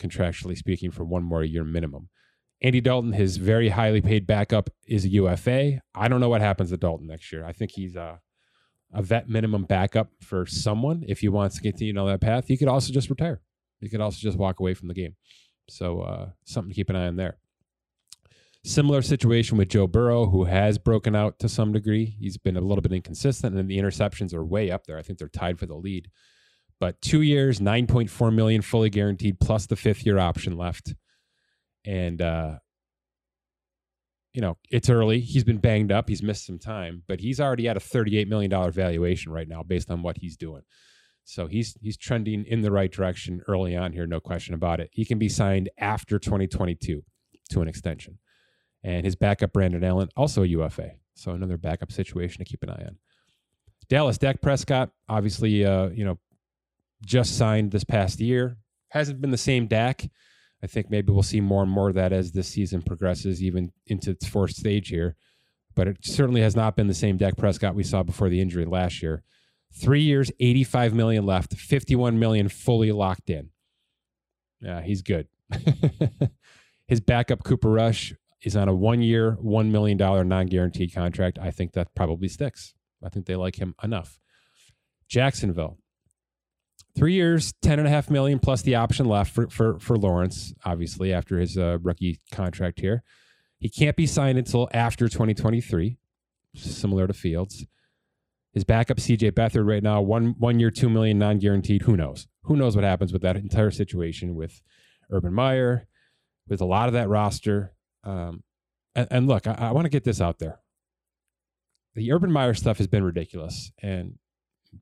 contractually 0.00 0.56
speaking, 0.56 0.90
for 0.90 1.04
one 1.04 1.22
more 1.22 1.44
year 1.44 1.64
minimum. 1.64 2.08
Andy 2.62 2.80
Dalton, 2.80 3.12
his 3.12 3.36
very 3.36 3.68
highly 3.68 4.00
paid 4.00 4.26
backup, 4.26 4.70
is 4.86 5.04
a 5.04 5.08
UFA. 5.08 5.80
I 5.94 6.08
don't 6.08 6.20
know 6.20 6.28
what 6.28 6.40
happens 6.40 6.70
to 6.70 6.76
Dalton 6.76 7.08
next 7.08 7.32
year. 7.32 7.44
I 7.44 7.52
think 7.52 7.72
he's 7.72 7.96
a, 7.96 8.20
a 8.94 9.02
vet 9.02 9.28
minimum 9.28 9.64
backup 9.64 10.10
for 10.20 10.46
someone 10.46 11.04
if 11.08 11.20
he 11.20 11.28
wants 11.28 11.56
to 11.56 11.62
continue 11.62 11.98
on 11.98 12.06
that 12.06 12.20
path. 12.20 12.46
He 12.46 12.56
could 12.56 12.68
also 12.68 12.92
just 12.92 13.10
retire. 13.10 13.42
He 13.80 13.88
could 13.88 14.00
also 14.00 14.18
just 14.20 14.38
walk 14.38 14.60
away 14.60 14.74
from 14.74 14.88
the 14.88 14.94
game. 14.94 15.16
So 15.68 16.02
uh, 16.02 16.28
something 16.44 16.70
to 16.70 16.74
keep 16.74 16.88
an 16.88 16.96
eye 16.96 17.08
on 17.08 17.16
there. 17.16 17.38
Similar 18.64 19.02
situation 19.02 19.58
with 19.58 19.70
Joe 19.70 19.88
Burrow, 19.88 20.26
who 20.26 20.44
has 20.44 20.78
broken 20.78 21.16
out 21.16 21.40
to 21.40 21.48
some 21.48 21.72
degree. 21.72 22.16
He's 22.20 22.36
been 22.36 22.56
a 22.56 22.60
little 22.60 22.82
bit 22.82 22.92
inconsistent, 22.92 23.56
and 23.56 23.68
the 23.68 23.76
interceptions 23.78 24.32
are 24.32 24.44
way 24.44 24.70
up 24.70 24.86
there. 24.86 24.96
I 24.96 25.02
think 25.02 25.18
they're 25.18 25.28
tied 25.28 25.58
for 25.58 25.66
the 25.66 25.74
lead. 25.74 26.08
But 26.78 27.00
two 27.00 27.22
years, 27.22 27.60
nine 27.60 27.88
point 27.88 28.08
four 28.08 28.30
million, 28.30 28.62
fully 28.62 28.88
guaranteed, 28.88 29.40
plus 29.40 29.66
the 29.66 29.74
fifth 29.74 30.06
year 30.06 30.18
option 30.18 30.56
left. 30.56 30.94
And 31.84 32.22
uh, 32.22 32.58
you 34.32 34.40
know, 34.40 34.58
it's 34.70 34.88
early. 34.88 35.20
He's 35.20 35.44
been 35.44 35.58
banged 35.58 35.90
up. 35.90 36.08
He's 36.08 36.22
missed 36.22 36.46
some 36.46 36.60
time, 36.60 37.02
but 37.08 37.18
he's 37.18 37.40
already 37.40 37.66
at 37.68 37.76
a 37.76 37.80
thirty-eight 37.80 38.28
million 38.28 38.50
dollar 38.50 38.70
valuation 38.70 39.32
right 39.32 39.48
now, 39.48 39.64
based 39.64 39.90
on 39.90 40.02
what 40.02 40.18
he's 40.18 40.36
doing. 40.36 40.62
So 41.24 41.48
he's 41.48 41.76
he's 41.80 41.96
trending 41.96 42.44
in 42.44 42.62
the 42.62 42.70
right 42.70 42.92
direction 42.92 43.42
early 43.48 43.76
on 43.76 43.92
here, 43.92 44.06
no 44.06 44.20
question 44.20 44.54
about 44.54 44.78
it. 44.78 44.90
He 44.92 45.04
can 45.04 45.18
be 45.18 45.28
signed 45.28 45.68
after 45.78 46.20
2022 46.20 47.02
to 47.50 47.60
an 47.60 47.68
extension 47.68 48.18
and 48.84 49.04
his 49.04 49.16
backup 49.16 49.52
Brandon 49.52 49.84
Allen 49.84 50.08
also 50.16 50.42
a 50.42 50.46
UFA. 50.46 50.92
So 51.14 51.32
another 51.32 51.56
backup 51.56 51.92
situation 51.92 52.38
to 52.38 52.50
keep 52.50 52.62
an 52.62 52.70
eye 52.70 52.84
on. 52.86 52.96
Dallas 53.88 54.18
Dak 54.18 54.40
Prescott, 54.40 54.90
obviously, 55.08 55.64
uh, 55.64 55.88
you 55.90 56.04
know, 56.04 56.18
just 57.04 57.36
signed 57.36 57.72
this 57.72 57.84
past 57.84 58.20
year. 58.20 58.56
Hasn't 58.88 59.20
been 59.20 59.30
the 59.30 59.36
same 59.36 59.66
Dak. 59.66 60.08
I 60.62 60.66
think 60.66 60.90
maybe 60.90 61.12
we'll 61.12 61.22
see 61.22 61.40
more 61.40 61.62
and 61.62 61.70
more 61.70 61.88
of 61.88 61.96
that 61.96 62.12
as 62.12 62.32
this 62.32 62.48
season 62.48 62.82
progresses, 62.82 63.42
even 63.42 63.72
into 63.86 64.10
its 64.10 64.26
fourth 64.26 64.52
stage 64.52 64.88
here. 64.88 65.16
But 65.74 65.88
it 65.88 65.98
certainly 66.02 66.40
has 66.42 66.54
not 66.54 66.76
been 66.76 66.86
the 66.86 66.94
same 66.94 67.16
Dak 67.16 67.36
Prescott 67.36 67.74
we 67.74 67.82
saw 67.82 68.02
before 68.02 68.28
the 68.28 68.40
injury 68.40 68.64
last 68.64 69.02
year. 69.02 69.22
Three 69.72 70.02
years, 70.02 70.30
85 70.38 70.94
million 70.94 71.26
left, 71.26 71.54
51 71.54 72.18
million 72.18 72.48
fully 72.48 72.92
locked 72.92 73.30
in. 73.30 73.50
Yeah, 74.60 74.82
he's 74.82 75.02
good. 75.02 75.26
His 76.86 77.00
backup, 77.00 77.42
Cooper 77.42 77.70
Rush, 77.70 78.14
is 78.42 78.56
on 78.56 78.68
a 78.68 78.74
one 78.74 79.02
year, 79.02 79.36
$1 79.42 79.70
million 79.70 79.96
non 79.96 80.46
guaranteed 80.46 80.94
contract. 80.94 81.38
I 81.38 81.50
think 81.50 81.72
that 81.72 81.94
probably 81.94 82.28
sticks. 82.28 82.74
I 83.04 83.08
think 83.08 83.26
they 83.26 83.36
like 83.36 83.56
him 83.56 83.74
enough. 83.82 84.18
Jacksonville. 85.08 85.78
three 86.96 87.14
years, 87.14 87.52
ten 87.62 87.78
and 87.78 87.86
a 87.88 87.90
half 87.90 88.10
million 88.10 88.38
plus 88.38 88.62
the 88.62 88.74
option 88.74 89.06
left 89.06 89.34
for 89.34 89.48
for, 89.48 89.78
for 89.78 89.96
Lawrence, 89.96 90.54
obviously 90.64 91.12
after 91.12 91.38
his 91.38 91.56
uh, 91.58 91.78
rookie 91.82 92.20
contract 92.30 92.80
here. 92.80 93.02
He 93.58 93.68
can't 93.68 93.96
be 93.96 94.06
signed 94.06 94.38
until 94.38 94.68
after 94.72 95.08
2023, 95.08 95.98
similar 96.54 97.06
to 97.06 97.12
Fields. 97.12 97.64
His 98.52 98.64
backup 98.64 98.98
CJ 98.98 99.32
Beathard 99.32 99.66
right 99.66 99.82
now, 99.82 100.00
one 100.02 100.34
one 100.38 100.58
year, 100.60 100.70
two 100.70 100.88
million 100.90 101.18
non 101.18 101.38
guaranteed. 101.38 101.82
Who 101.82 101.96
knows? 101.96 102.26
Who 102.44 102.56
knows 102.56 102.74
what 102.74 102.84
happens 102.84 103.12
with 103.12 103.22
that 103.22 103.36
entire 103.36 103.70
situation 103.70 104.34
with 104.34 104.60
Urban 105.10 105.32
Meyer, 105.32 105.86
with 106.48 106.60
a 106.60 106.66
lot 106.66 106.88
of 106.88 106.94
that 106.94 107.08
roster. 107.08 107.74
Um, 108.04 108.42
and, 108.94 109.08
and 109.10 109.26
look, 109.26 109.46
I, 109.46 109.54
I 109.54 109.72
want 109.72 109.84
to 109.84 109.90
get 109.90 110.04
this 110.04 110.20
out 110.20 110.38
there. 110.38 110.60
The 111.94 112.12
Urban 112.12 112.32
Meyer 112.32 112.54
stuff 112.54 112.78
has 112.78 112.86
been 112.86 113.04
ridiculous, 113.04 113.70
and 113.82 114.18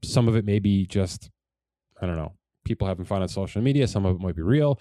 some 0.04 0.28
of 0.28 0.36
it 0.36 0.44
may 0.44 0.58
be 0.58 0.86
just, 0.86 1.30
I 2.00 2.06
don't 2.06 2.16
know, 2.16 2.34
people 2.64 2.86
having 2.86 3.04
fun 3.04 3.22
on 3.22 3.28
social 3.28 3.62
media. 3.62 3.88
Some 3.88 4.06
of 4.06 4.16
it 4.16 4.22
might 4.22 4.36
be 4.36 4.42
real. 4.42 4.80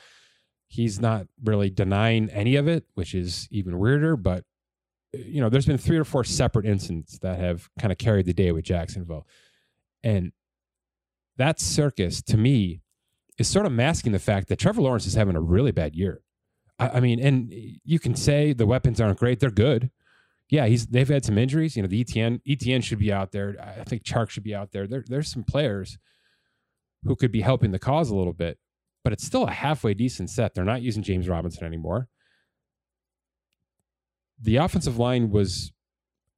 He's 0.68 1.00
not 1.00 1.28
really 1.44 1.72
denying 1.72 2.30
any 2.30 2.56
of 2.56 2.68
it, 2.68 2.86
which 2.94 3.16
is 3.16 3.48
even 3.50 3.80
weirder. 3.80 4.16
But 4.16 4.44
you 5.12 5.42
know, 5.42 5.50
there's 5.50 5.66
been 5.66 5.80
three 5.80 5.98
or 5.98 6.04
four 6.04 6.24
separate 6.24 6.68
incidents 6.68 7.18
that 7.20 7.40
have 7.40 7.68
kind 7.80 7.92
of 7.92 7.98
carried 7.98 8.28
the 8.28 8.34
day 8.34 8.52
with 8.52 8.66
Jacksonville, 8.66 9.26
and 10.04 10.32
that 11.38 11.60
circus 11.60 12.22
to 12.24 12.38
me 12.38 12.82
is 13.40 13.48
sort 13.48 13.66
of 13.66 13.72
masking 13.72 14.12
the 14.12 14.20
fact 14.20 14.50
that 14.50 14.60
Trevor 14.60 14.82
Lawrence 14.82 15.08
is 15.08 15.16
having 15.16 15.36
a 15.36 15.42
really 15.42 15.72
bad 15.72 15.96
year. 15.96 16.22
I, 16.80 16.90
I 16.90 17.00
mean, 17.00 17.20
and 17.20 17.52
you 17.52 18.00
can 18.00 18.16
say 18.16 18.54
the 18.54 18.66
weapons 18.66 19.00
aren't 19.02 19.20
great; 19.20 19.40
they're 19.40 19.52
good. 19.52 19.92
Yeah, 20.50 20.66
he's 20.66 20.88
they've 20.88 21.08
had 21.08 21.26
some 21.26 21.38
injuries. 21.38 21.76
You 21.76 21.84
know, 21.84 21.88
the 21.88 22.04
ETN 22.04 22.42
ETN 22.48 22.84
should 22.84 23.00
be 23.00 23.12
out 23.12 23.32
there. 23.32 23.56
I 23.60 23.84
think 23.84 24.04
Chark 24.04 24.30
should 24.30 24.44
be 24.44 24.56
out 24.56 24.72
there. 24.72 24.88
There 24.88 25.04
there's 25.08 25.32
some 25.32 25.44
players 25.44 25.98
who 27.04 27.16
could 27.16 27.32
be 27.32 27.42
helping 27.42 27.72
the 27.72 27.80
cause 27.80 28.10
a 28.10 28.16
little 28.16 28.34
bit, 28.34 28.58
but 29.04 29.14
it's 29.14 29.26
still 29.26 29.46
a 29.46 29.52
halfway 29.52 29.94
decent 29.94 30.30
set. 30.30 30.54
They're 30.54 30.66
not 30.66 30.82
using 30.82 31.04
James 31.04 31.30
Robinson 31.30 31.66
anymore. 31.66 32.08
The 34.42 34.58
offensive 34.58 34.98
line 34.98 35.30
was 35.30 35.72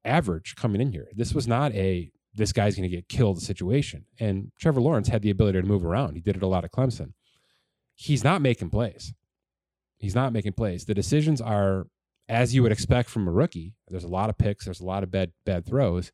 average 0.04 0.56
coming 0.56 0.82
in 0.82 0.92
here. 0.92 1.08
This 1.16 1.34
was 1.34 1.48
not 1.48 1.72
a 1.74 2.12
this 2.34 2.54
guy's 2.54 2.76
going 2.76 2.90
to 2.90 2.96
get 2.96 3.10
killed 3.10 3.42
situation. 3.42 4.06
And 4.20 4.52
Trevor 4.60 4.82
Lawrence 4.82 5.10
had 5.10 5.22
the 5.22 5.30
ability 5.30 5.62
to 5.62 5.68
move 5.68 5.86
around. 5.86 6.16
He 6.16 6.22
did 6.22 6.38
it 6.38 6.44
a 6.44 6.48
lot 6.48 6.64
at 6.64 6.72
Clemson. 6.72 7.14
He's 7.96 8.24
not 8.24 8.42
making 8.42 8.70
plays. 8.70 9.14
He's 10.02 10.16
not 10.16 10.34
making 10.34 10.54
plays. 10.54 10.86
The 10.86 10.96
decisions 10.96 11.40
are 11.40 11.86
as 12.28 12.56
you 12.56 12.64
would 12.64 12.72
expect 12.72 13.10
from 13.10 13.28
a 13.28 13.32
rookie. 13.32 13.74
There's 13.88 14.04
a 14.04 14.10
lot 14.10 14.30
of 14.30 14.38
picks, 14.38 14.66
there's 14.66 14.82
a 14.82 14.86
lot 14.86 15.04
of 15.04 15.12
bad 15.12 15.32
bad 15.46 15.66
throws. 15.66 16.12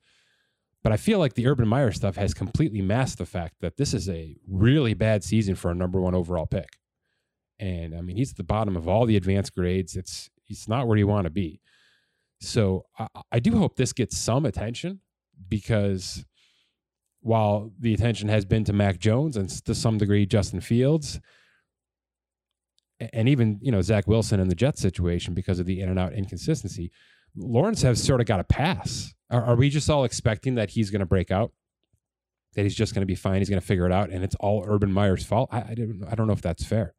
But 0.83 0.91
I 0.93 0.97
feel 0.97 1.19
like 1.19 1.33
the 1.33 1.47
Urban 1.47 1.67
Meyer 1.67 1.91
stuff 1.91 2.15
has 2.17 2.33
completely 2.33 2.81
masked 2.81 3.17
the 3.17 3.25
fact 3.25 3.55
that 3.61 3.77
this 3.77 3.93
is 3.93 4.07
a 4.09 4.35
really 4.47 4.93
bad 4.93 5.23
season 5.23 5.55
for 5.55 5.71
a 5.71 5.75
number 5.75 5.99
one 5.99 6.15
overall 6.15 6.45
pick. 6.45 6.69
And 7.59 7.95
I 7.95 8.01
mean, 8.01 8.15
he's 8.15 8.31
at 8.31 8.37
the 8.37 8.43
bottom 8.43 8.77
of 8.77 8.87
all 8.87 9.05
the 9.05 9.17
advanced 9.17 9.55
grades. 9.55 9.95
It's 9.95 10.29
he's 10.43 10.67
not 10.67 10.87
where 10.87 10.97
you 10.97 11.07
want 11.07 11.25
to 11.25 11.31
be. 11.31 11.61
So 12.39 12.85
I, 12.99 13.07
I 13.31 13.39
do 13.39 13.57
hope 13.57 13.75
this 13.75 13.93
gets 13.93 14.17
some 14.17 14.45
attention 14.45 15.01
because 15.47 16.25
while 17.21 17.71
the 17.79 17.93
attention 17.93 18.29
has 18.29 18.45
been 18.45 18.63
to 18.65 18.73
Mac 18.73 18.99
Jones 18.99 19.37
and 19.37 19.49
to 19.65 19.73
some 19.73 19.97
degree 19.97 20.25
Justin 20.25 20.61
Fields, 20.61 21.19
and 22.99 23.29
even 23.29 23.59
you 23.61 23.71
know 23.71 23.81
Zach 23.81 24.07
Wilson 24.07 24.39
and 24.39 24.49
the 24.49 24.55
Jets 24.55 24.81
situation 24.81 25.33
because 25.33 25.59
of 25.59 25.65
the 25.65 25.81
in 25.81 25.89
and 25.89 25.99
out 25.99 26.13
inconsistency, 26.13 26.91
Lawrence 27.35 27.81
has 27.81 28.03
sort 28.03 28.21
of 28.21 28.27
got 28.27 28.39
a 28.39 28.43
pass. 28.43 29.13
Are, 29.29 29.43
are 29.43 29.55
we 29.55 29.69
just 29.69 29.89
all 29.89 30.03
expecting 30.03 30.55
that 30.55 30.71
he's 30.71 30.89
going 30.89 31.01
to 31.01 31.05
break 31.05 31.31
out? 31.31 31.51
That 32.55 32.63
he's 32.63 32.75
just 32.75 32.93
going 32.93 33.01
to 33.01 33.07
be 33.07 33.15
fine. 33.15 33.39
He's 33.39 33.49
going 33.49 33.61
to 33.61 33.65
figure 33.65 33.85
it 33.85 33.91
out, 33.91 34.09
and 34.09 34.23
it's 34.23 34.35
all 34.35 34.63
Urban 34.67 34.91
Meyer's 34.91 35.23
fault. 35.23 35.49
I, 35.51 35.61
I 35.69 35.73
don't. 35.75 36.03
I 36.09 36.15
don't 36.15 36.27
know 36.27 36.33
if 36.33 36.41
that's 36.41 36.63
fair. 36.63 36.93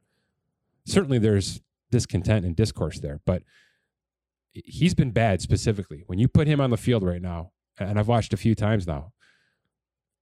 Certainly, 0.86 1.18
there's 1.18 1.60
discontent 1.90 2.44
and 2.44 2.54
discourse 2.54 3.00
there, 3.00 3.20
but 3.24 3.42
he's 4.52 4.94
been 4.94 5.10
bad 5.10 5.40
specifically. 5.40 6.04
When 6.06 6.18
you 6.18 6.28
put 6.28 6.46
him 6.46 6.60
on 6.60 6.70
the 6.70 6.76
field 6.76 7.02
right 7.02 7.20
now, 7.22 7.52
and 7.80 7.98
I've 7.98 8.08
watched 8.08 8.32
a 8.32 8.36
few 8.36 8.54
times 8.54 8.86
now. 8.86 9.12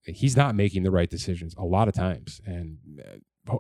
He's 0.02 0.36
not 0.36 0.54
making 0.54 0.84
the 0.84 0.92
right 0.92 1.10
decisions 1.10 1.54
a 1.58 1.64
lot 1.64 1.88
of 1.88 1.94
times, 1.94 2.40
and 2.46 2.78
uh, 3.04 3.16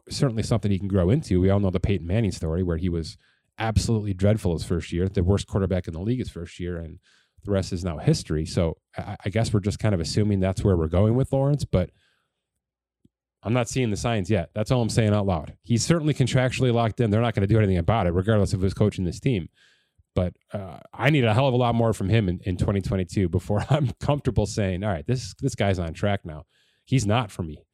certainly 0.08 0.42
something 0.42 0.70
he 0.70 0.78
can 0.78 0.88
grow 0.88 1.10
into. 1.10 1.40
We 1.40 1.50
all 1.50 1.60
know 1.60 1.70
the 1.70 1.80
Peyton 1.80 2.06
Manning 2.06 2.32
story, 2.32 2.62
where 2.62 2.76
he 2.76 2.88
was 2.88 3.16
absolutely 3.58 4.14
dreadful 4.14 4.52
his 4.52 4.64
first 4.64 4.92
year, 4.92 5.08
the 5.08 5.22
worst 5.22 5.46
quarterback 5.46 5.86
in 5.86 5.94
the 5.94 6.00
league 6.00 6.18
his 6.18 6.28
first 6.28 6.60
year, 6.60 6.76
and 6.76 6.98
the 7.44 7.52
rest 7.52 7.72
is 7.72 7.84
now 7.84 7.98
history. 7.98 8.44
So 8.44 8.78
I, 8.96 9.16
I 9.24 9.28
guess 9.30 9.52
we're 9.52 9.60
just 9.60 9.78
kind 9.78 9.94
of 9.94 10.00
assuming 10.00 10.40
that's 10.40 10.64
where 10.64 10.76
we're 10.76 10.88
going 10.88 11.14
with 11.14 11.32
Lawrence, 11.32 11.64
but 11.64 11.90
I'm 13.42 13.52
not 13.52 13.68
seeing 13.68 13.90
the 13.90 13.96
signs 13.96 14.28
yet. 14.28 14.50
That's 14.54 14.70
all 14.70 14.82
I'm 14.82 14.88
saying 14.88 15.14
out 15.14 15.26
loud. 15.26 15.56
He's 15.62 15.84
certainly 15.84 16.14
contractually 16.14 16.72
locked 16.72 17.00
in. 17.00 17.10
They're 17.10 17.20
not 17.20 17.34
going 17.34 17.46
to 17.46 17.52
do 17.54 17.58
anything 17.58 17.78
about 17.78 18.06
it, 18.06 18.10
regardless 18.10 18.52
of 18.52 18.60
who's 18.60 18.74
coaching 18.74 19.04
this 19.04 19.20
team. 19.20 19.48
But 20.16 20.34
uh, 20.52 20.78
I 20.92 21.10
need 21.10 21.24
a 21.24 21.34
hell 21.34 21.46
of 21.46 21.54
a 21.54 21.58
lot 21.58 21.74
more 21.74 21.92
from 21.92 22.08
him 22.08 22.28
in, 22.28 22.40
in 22.44 22.56
2022 22.56 23.28
before 23.28 23.64
I'm 23.70 23.92
comfortable 24.00 24.46
saying, 24.46 24.82
all 24.82 24.90
right, 24.90 25.06
this 25.06 25.34
this 25.40 25.54
guy's 25.54 25.78
on 25.78 25.92
track 25.94 26.24
now. 26.24 26.44
He's 26.84 27.06
not 27.06 27.30
for 27.30 27.42
me. 27.42 27.64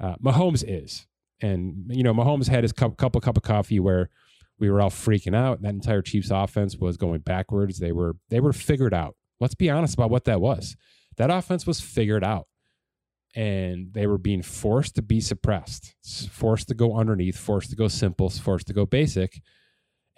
Uh, 0.00 0.16
Mahomes 0.16 0.64
is, 0.66 1.06
and 1.40 1.84
you 1.88 2.02
know, 2.02 2.14
Mahomes 2.14 2.48
had 2.48 2.64
his 2.64 2.72
cup, 2.72 2.96
couple 2.96 3.20
cup 3.20 3.36
of 3.36 3.42
coffee 3.42 3.80
where 3.80 4.10
we 4.58 4.70
were 4.70 4.80
all 4.80 4.90
freaking 4.90 5.36
out. 5.36 5.62
That 5.62 5.74
entire 5.74 6.02
Chiefs 6.02 6.30
offense 6.30 6.76
was 6.76 6.96
going 6.96 7.20
backwards. 7.20 7.78
They 7.78 7.92
were 7.92 8.16
they 8.28 8.40
were 8.40 8.52
figured 8.52 8.94
out. 8.94 9.16
Let's 9.40 9.54
be 9.54 9.70
honest 9.70 9.94
about 9.94 10.10
what 10.10 10.24
that 10.24 10.40
was. 10.40 10.76
That 11.16 11.30
offense 11.30 11.66
was 11.66 11.80
figured 11.80 12.24
out, 12.24 12.46
and 13.34 13.92
they 13.92 14.06
were 14.06 14.18
being 14.18 14.42
forced 14.42 14.94
to 14.96 15.02
be 15.02 15.20
suppressed, 15.20 15.94
forced 16.30 16.68
to 16.68 16.74
go 16.74 16.96
underneath, 16.96 17.36
forced 17.36 17.70
to 17.70 17.76
go 17.76 17.88
simple, 17.88 18.30
forced 18.30 18.66
to 18.68 18.72
go 18.72 18.86
basic 18.86 19.40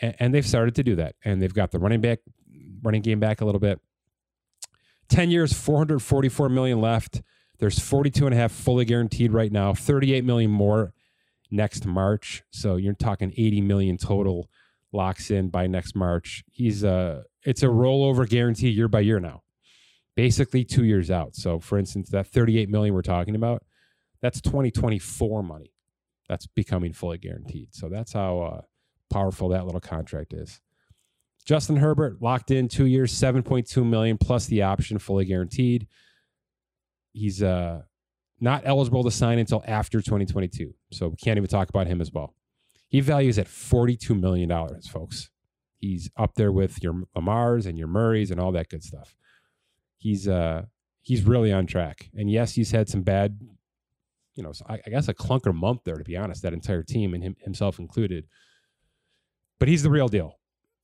and, 0.00 0.14
and 0.18 0.34
they've 0.34 0.46
started 0.46 0.74
to 0.76 0.82
do 0.82 0.96
that, 0.96 1.14
and 1.24 1.40
they've 1.40 1.54
got 1.54 1.70
the 1.70 1.78
running 1.78 2.00
back, 2.00 2.20
running 2.82 3.02
game 3.02 3.20
back 3.20 3.40
a 3.40 3.44
little 3.44 3.60
bit. 3.60 3.80
Ten 5.08 5.30
years, 5.30 5.52
four 5.52 5.78
hundred 5.78 6.00
forty-four 6.00 6.48
million 6.48 6.80
left. 6.80 7.22
There's 7.58 7.78
42 7.78 8.24
and 8.24 8.34
a 8.34 8.38
half 8.38 8.52
fully 8.52 8.86
guaranteed 8.86 9.34
right 9.34 9.52
now, 9.52 9.74
38 9.74 10.24
million 10.24 10.50
more 10.50 10.94
next 11.50 11.86
March. 11.86 12.42
So 12.50 12.76
you're 12.76 12.94
talking 12.94 13.32
80 13.36 13.60
million 13.62 13.96
total 13.96 14.48
locks 14.92 15.30
in 15.30 15.48
by 15.48 15.66
next 15.66 15.94
March. 15.94 16.44
He's 16.50 16.82
a 16.84 17.24
it's 17.42 17.62
a 17.62 17.66
rollover 17.66 18.28
guarantee 18.28 18.70
year 18.70 18.88
by 18.88 19.00
year 19.00 19.20
now. 19.20 19.42
Basically 20.16 20.64
2 20.64 20.84
years 20.84 21.10
out. 21.10 21.34
So 21.34 21.60
for 21.60 21.78
instance, 21.78 22.10
that 22.10 22.26
38 22.26 22.68
million 22.68 22.94
we're 22.94 23.02
talking 23.02 23.34
about, 23.34 23.64
that's 24.20 24.40
2024 24.40 25.42
money. 25.42 25.72
That's 26.28 26.46
becoming 26.46 26.92
fully 26.92 27.18
guaranteed. 27.18 27.74
So 27.74 27.88
that's 27.88 28.12
how 28.12 28.40
uh, 28.40 28.60
powerful 29.10 29.48
that 29.48 29.64
little 29.64 29.80
contract 29.80 30.32
is. 30.32 30.60
Justin 31.44 31.76
Herbert 31.76 32.20
locked 32.20 32.50
in 32.50 32.68
two 32.68 32.84
years, 32.84 33.12
7.2 33.12 33.84
million 33.84 34.18
plus 34.18 34.46
the 34.46 34.62
option, 34.62 34.98
fully 34.98 35.24
guaranteed. 35.24 35.88
He's 37.12 37.42
uh, 37.42 37.82
not 38.40 38.62
eligible 38.64 39.04
to 39.04 39.10
sign 39.10 39.38
until 39.38 39.62
after 39.66 40.00
2022. 40.00 40.74
So 40.92 41.08
we 41.08 41.16
can't 41.16 41.36
even 41.36 41.48
talk 41.48 41.68
about 41.68 41.86
him 41.86 42.00
as 42.00 42.12
well. 42.12 42.34
He 42.88 43.00
values 43.00 43.38
at 43.38 43.46
$42 43.46 44.18
million, 44.18 44.50
folks. 44.82 45.30
He's 45.78 46.10
up 46.16 46.34
there 46.34 46.52
with 46.52 46.82
your 46.82 47.04
Lamars 47.16 47.66
and 47.66 47.78
your 47.78 47.88
Murrays 47.88 48.30
and 48.30 48.40
all 48.40 48.52
that 48.52 48.68
good 48.68 48.82
stuff. 48.82 49.16
He's 49.96 50.28
uh 50.28 50.64
he's 51.02 51.22
really 51.24 51.52
on 51.52 51.66
track. 51.66 52.10
And 52.14 52.30
yes, 52.30 52.54
he's 52.54 52.70
had 52.70 52.88
some 52.88 53.02
bad, 53.02 53.38
you 54.34 54.42
know, 54.42 54.52
I, 54.68 54.80
I 54.86 54.90
guess 54.90 55.08
a 55.08 55.14
clunker 55.14 55.54
month 55.54 55.80
there, 55.84 55.96
to 55.96 56.04
be 56.04 56.16
honest, 56.16 56.42
that 56.42 56.52
entire 56.52 56.82
team 56.82 57.14
and 57.14 57.22
him, 57.22 57.36
himself 57.40 57.78
included 57.78 58.26
but 59.60 59.68
he's 59.68 59.84
the 59.84 59.90
real 59.90 60.08
deal. 60.08 60.40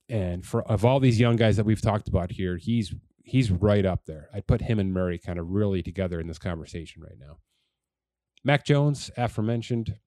And 0.07 0.45
for 0.45 0.61
of 0.71 0.85
all 0.85 1.01
these 1.01 1.19
young 1.19 1.35
guys 1.35 1.57
that 1.57 1.65
we've 1.65 1.81
talked 1.81 2.07
about 2.07 2.31
here, 2.31 2.55
he's 2.55 2.93
he's 3.27 3.51
right 3.51 3.85
up 3.85 4.05
there. 4.05 4.29
I'd 4.33 4.47
put 4.47 4.61
him 4.61 4.79
and 4.79 4.93
Murray 4.93 5.19
kind 5.19 5.37
of 5.37 5.49
really 5.49 5.83
together 5.83 6.19
in 6.19 6.27
this 6.27 6.39
conversation 6.39 7.01
right 7.01 7.17
now. 7.19 7.39
Mac 8.43 8.65
Jones, 8.65 9.11
aforementioned, 9.17 9.97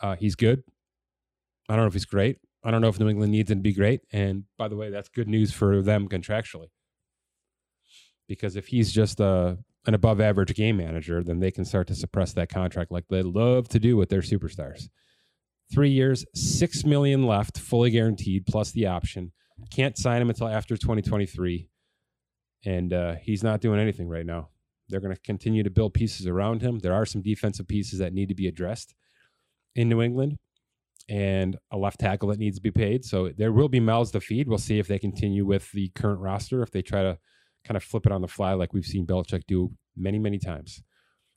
uh, 0.00 0.16
he's 0.16 0.34
good. 0.34 0.62
I 1.68 1.74
don't 1.74 1.84
know 1.84 1.88
if 1.88 1.92
he's 1.92 2.06
great. 2.06 2.38
I 2.64 2.70
don't 2.70 2.80
know 2.80 2.88
if 2.88 2.98
New 2.98 3.08
England 3.08 3.32
needs 3.32 3.50
him 3.50 3.58
to 3.58 3.62
be 3.62 3.74
great. 3.74 4.00
And 4.10 4.44
by 4.56 4.68
the 4.68 4.76
way, 4.76 4.90
that's 4.90 5.10
good 5.10 5.28
news 5.28 5.52
for 5.52 5.82
them 5.82 6.08
contractually. 6.08 6.68
Because 8.26 8.56
if 8.56 8.68
he's 8.68 8.90
just 8.90 9.20
a, 9.20 9.26
uh, 9.26 9.56
an 9.86 9.94
above 9.94 10.20
average 10.20 10.52
game 10.54 10.78
manager, 10.78 11.22
then 11.22 11.38
they 11.38 11.52
can 11.52 11.64
start 11.64 11.86
to 11.86 11.94
suppress 11.94 12.32
that 12.32 12.48
contract 12.48 12.90
like 12.90 13.04
they 13.08 13.22
love 13.22 13.68
to 13.68 13.78
do 13.78 13.96
with 13.96 14.08
their 14.08 14.20
superstars. 14.20 14.88
Three 15.72 15.90
years, 15.90 16.24
six 16.34 16.84
million 16.84 17.24
left, 17.24 17.58
fully 17.58 17.90
guaranteed, 17.90 18.46
plus 18.46 18.72
the 18.72 18.86
option. 18.86 19.32
Can't 19.70 19.96
sign 19.96 20.20
him 20.20 20.28
until 20.28 20.48
after 20.48 20.76
2023, 20.76 21.68
and 22.64 22.92
uh, 22.92 23.14
he's 23.22 23.42
not 23.42 23.60
doing 23.60 23.80
anything 23.80 24.08
right 24.08 24.26
now. 24.26 24.50
They're 24.88 25.00
going 25.00 25.14
to 25.14 25.20
continue 25.22 25.62
to 25.62 25.70
build 25.70 25.94
pieces 25.94 26.26
around 26.26 26.62
him. 26.62 26.78
There 26.78 26.94
are 26.94 27.06
some 27.06 27.22
defensive 27.22 27.66
pieces 27.66 27.98
that 27.98 28.12
need 28.12 28.28
to 28.28 28.34
be 28.34 28.46
addressed 28.46 28.94
in 29.74 29.88
New 29.88 30.02
England, 30.02 30.38
and 31.08 31.56
a 31.70 31.76
left 31.76 32.00
tackle 32.00 32.28
that 32.28 32.38
needs 32.38 32.56
to 32.56 32.62
be 32.62 32.70
paid. 32.70 33.04
So 33.04 33.30
there 33.36 33.52
will 33.52 33.68
be 33.68 33.80
mouths 33.80 34.10
to 34.12 34.20
feed. 34.20 34.48
We'll 34.48 34.58
see 34.58 34.78
if 34.78 34.88
they 34.88 34.98
continue 34.98 35.44
with 35.44 35.70
the 35.72 35.88
current 35.90 36.20
roster, 36.20 36.62
if 36.62 36.70
they 36.70 36.82
try 36.82 37.02
to 37.02 37.18
kind 37.64 37.76
of 37.76 37.82
flip 37.82 38.06
it 38.06 38.12
on 38.12 38.20
the 38.20 38.28
fly 38.28 38.52
like 38.54 38.72
we've 38.72 38.84
seen 38.84 39.06
Belichick 39.06 39.46
do 39.46 39.72
many, 39.96 40.18
many 40.18 40.38
times. 40.38 40.82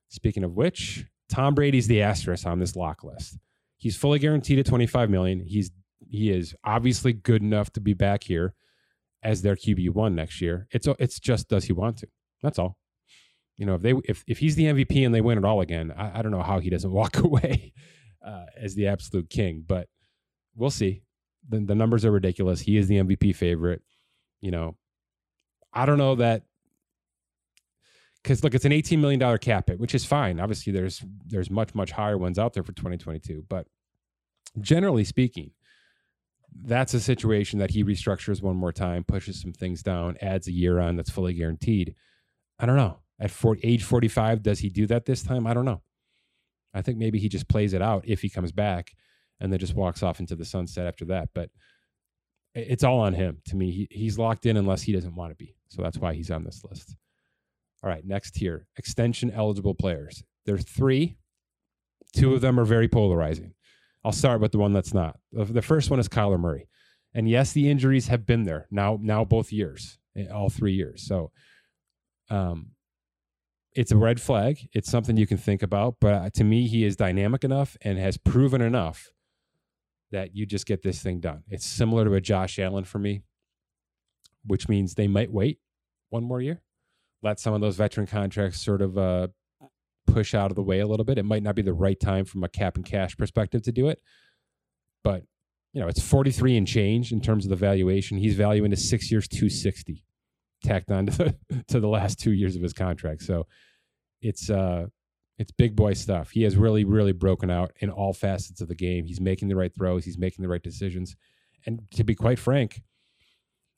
Speaking 0.09 0.43
of 0.43 0.53
which, 0.53 1.05
Tom 1.29 1.55
Brady's 1.55 1.87
the 1.87 2.01
asterisk 2.01 2.45
on 2.45 2.59
this 2.59 2.75
lock 2.75 3.03
list. 3.03 3.37
He's 3.77 3.95
fully 3.95 4.19
guaranteed 4.19 4.59
at 4.59 4.65
25 4.65 5.09
million. 5.09 5.39
He's 5.45 5.71
he 6.09 6.31
is 6.31 6.55
obviously 6.63 7.13
good 7.13 7.41
enough 7.41 7.71
to 7.73 7.79
be 7.79 7.93
back 7.93 8.23
here 8.23 8.53
as 9.23 9.41
their 9.41 9.55
QB 9.55 9.91
one 9.91 10.15
next 10.15 10.41
year. 10.41 10.67
It's 10.71 10.87
it's 10.99 11.19
just 11.19 11.47
does 11.49 11.65
he 11.65 11.73
want 11.73 11.97
to? 11.97 12.07
That's 12.41 12.57
all. 12.57 12.77
You 13.57 13.65
know, 13.65 13.75
if 13.75 13.81
they 13.81 13.93
if 14.05 14.23
if 14.27 14.39
he's 14.39 14.55
the 14.55 14.65
MVP 14.65 15.05
and 15.05 15.13
they 15.13 15.21
win 15.21 15.37
it 15.37 15.45
all 15.45 15.61
again, 15.61 15.93
I, 15.95 16.19
I 16.19 16.21
don't 16.21 16.31
know 16.31 16.41
how 16.41 16.59
he 16.59 16.69
doesn't 16.69 16.91
walk 16.99 17.17
away 17.19 17.73
uh, 18.25 18.45
as 18.57 18.75
the 18.75 18.87
absolute 18.87 19.29
king. 19.29 19.63
But 19.65 19.87
we'll 20.55 20.71
see. 20.71 21.03
The, 21.47 21.59
the 21.59 21.75
numbers 21.75 22.05
are 22.05 22.11
ridiculous. 22.11 22.61
He 22.61 22.77
is 22.77 22.87
the 22.87 22.95
MVP 22.95 23.35
favorite. 23.35 23.81
You 24.41 24.51
know, 24.51 24.77
I 25.73 25.85
don't 25.85 25.97
know 25.97 26.15
that 26.15 26.43
because 28.23 28.43
look, 28.43 28.55
it's 28.55 28.65
an 28.65 28.71
eighteen 28.71 29.01
million 29.01 29.19
dollar 29.19 29.37
cap 29.37 29.69
hit, 29.69 29.79
which 29.79 29.93
is 29.93 30.05
fine. 30.05 30.39
Obviously, 30.39 30.73
there's 30.73 31.03
there's 31.27 31.51
much 31.51 31.75
much 31.75 31.91
higher 31.91 32.17
ones 32.17 32.39
out 32.39 32.53
there 32.53 32.63
for 32.63 32.71
2022, 32.71 33.45
but 33.47 33.67
generally 34.61 35.03
speaking, 35.03 35.51
that's 36.63 36.93
a 36.93 36.99
situation 36.99 37.59
that 37.59 37.71
he 37.71 37.83
restructures 37.83 38.41
one 38.41 38.55
more 38.55 38.71
time, 38.71 39.03
pushes 39.03 39.41
some 39.41 39.53
things 39.53 39.83
down, 39.83 40.17
adds 40.21 40.47
a 40.47 40.51
year 40.51 40.79
on 40.79 40.95
that's 40.95 41.09
fully 41.09 41.33
guaranteed. 41.33 41.95
I 42.59 42.65
don't 42.65 42.77
know. 42.77 42.99
At 43.19 43.31
40, 43.31 43.61
age 43.63 43.83
45, 43.83 44.43
does 44.43 44.59
he 44.59 44.69
do 44.69 44.87
that 44.87 45.05
this 45.05 45.23
time? 45.23 45.45
I 45.45 45.53
don't 45.53 45.65
know. 45.65 45.81
I 46.73 46.81
think 46.81 46.97
maybe 46.97 47.19
he 47.19 47.29
just 47.29 47.49
plays 47.49 47.73
it 47.73 47.81
out 47.81 48.03
if 48.07 48.21
he 48.21 48.29
comes 48.29 48.51
back 48.51 48.91
and 49.39 49.51
then 49.51 49.59
just 49.59 49.75
walks 49.75 50.03
off 50.03 50.19
into 50.19 50.35
the 50.35 50.45
sunset 50.45 50.87
after 50.87 51.05
that. 51.05 51.29
But 51.33 51.49
it's 52.53 52.83
all 52.83 52.99
on 52.99 53.13
him 53.13 53.41
to 53.47 53.55
me. 53.55 53.71
He, 53.71 53.87
he's 53.91 54.17
locked 54.17 54.45
in 54.45 54.57
unless 54.57 54.81
he 54.81 54.93
doesn't 54.93 55.15
want 55.15 55.31
to 55.31 55.35
be. 55.35 55.55
So 55.69 55.81
that's 55.81 55.97
why 55.97 56.13
he's 56.13 56.31
on 56.31 56.43
this 56.43 56.63
list. 56.69 56.95
All 57.83 57.89
right, 57.89 58.05
next 58.05 58.37
here 58.37 58.67
extension 58.77 59.31
eligible 59.31 59.73
players. 59.73 60.23
There's 60.45 60.63
three. 60.63 61.17
Two 62.13 62.33
of 62.33 62.41
them 62.41 62.59
are 62.59 62.65
very 62.65 62.87
polarizing. 62.87 63.53
I'll 64.03 64.11
start 64.11 64.41
with 64.41 64.51
the 64.51 64.57
one 64.57 64.73
that's 64.73 64.93
not. 64.93 65.19
The 65.31 65.61
first 65.61 65.89
one 65.89 65.99
is 65.99 66.07
Kyler 66.07 66.39
Murray. 66.39 66.67
And 67.13 67.27
yes, 67.27 67.53
the 67.53 67.69
injuries 67.69 68.07
have 68.07 68.25
been 68.25 68.43
there 68.43 68.67
now, 68.71 68.97
now 69.01 69.25
both 69.25 69.51
years, 69.51 69.97
eh, 70.15 70.27
all 70.27 70.49
three 70.49 70.73
years. 70.73 71.05
So 71.05 71.31
um, 72.29 72.71
it's 73.73 73.91
a 73.91 73.97
red 73.97 74.21
flag. 74.21 74.69
It's 74.73 74.89
something 74.89 75.17
you 75.17 75.27
can 75.27 75.37
think 75.37 75.63
about. 75.63 75.95
But 75.99 76.13
uh, 76.13 76.29
to 76.35 76.43
me, 76.43 76.67
he 76.67 76.85
is 76.85 76.95
dynamic 76.95 77.43
enough 77.43 77.75
and 77.81 77.97
has 77.97 78.17
proven 78.17 78.61
enough 78.61 79.11
that 80.11 80.35
you 80.35 80.45
just 80.45 80.65
get 80.65 80.81
this 80.81 81.01
thing 81.01 81.19
done. 81.19 81.43
It's 81.49 81.65
similar 81.65 82.05
to 82.05 82.13
a 82.13 82.21
Josh 82.21 82.57
Allen 82.59 82.83
for 82.83 82.99
me, 82.99 83.23
which 84.45 84.69
means 84.69 84.93
they 84.93 85.07
might 85.07 85.31
wait 85.31 85.59
one 86.09 86.23
more 86.23 86.41
year 86.41 86.61
let 87.21 87.39
some 87.39 87.53
of 87.53 87.61
those 87.61 87.75
veteran 87.75 88.07
contracts 88.07 88.61
sort 88.61 88.81
of 88.81 88.97
uh, 88.97 89.27
push 90.13 90.33
out 90.33 90.51
of 90.51 90.55
the 90.55 90.63
way 90.63 90.79
a 90.79 90.87
little 90.87 91.05
bit. 91.05 91.17
It 91.17 91.23
might 91.23 91.43
not 91.43 91.55
be 91.55 91.61
the 91.61 91.73
right 91.73 91.99
time 91.99 92.25
from 92.25 92.43
a 92.43 92.49
cap 92.49 92.75
and 92.75 92.85
cash 92.85 93.17
perspective 93.17 93.61
to 93.63 93.71
do 93.71 93.87
it, 93.87 94.01
but 95.03 95.23
you 95.73 95.81
know 95.81 95.87
it's 95.87 96.01
43 96.01 96.57
and 96.57 96.67
change 96.67 97.11
in 97.11 97.21
terms 97.21 97.45
of 97.45 97.49
the 97.49 97.55
valuation. 97.55 98.17
He's 98.17 98.35
valuing 98.35 98.71
to 98.71 98.77
six 98.77 99.11
years 99.11 99.27
260, 99.27 100.03
tacked 100.63 100.91
on 100.91 101.07
to 101.07 101.11
the, 101.49 101.63
to 101.67 101.79
the 101.79 101.87
last 101.87 102.19
two 102.19 102.31
years 102.31 102.55
of 102.55 102.61
his 102.61 102.73
contract. 102.73 103.23
So 103.23 103.47
it's 104.21 104.49
uh 104.49 104.87
it's 105.37 105.51
big 105.51 105.75
boy 105.75 105.93
stuff. 105.93 106.31
He 106.31 106.43
has 106.43 106.57
really 106.57 106.83
really 106.83 107.13
broken 107.13 107.49
out 107.49 107.71
in 107.79 107.89
all 107.89 108.13
facets 108.13 108.61
of 108.61 108.67
the 108.67 108.75
game. 108.75 109.05
He's 109.05 109.21
making 109.21 109.47
the 109.47 109.55
right 109.55 109.73
throws. 109.73 110.05
He's 110.05 110.17
making 110.17 110.43
the 110.43 110.49
right 110.49 110.63
decisions, 110.63 111.15
and 111.65 111.81
to 111.95 112.03
be 112.03 112.15
quite 112.15 112.39
frank, 112.39 112.81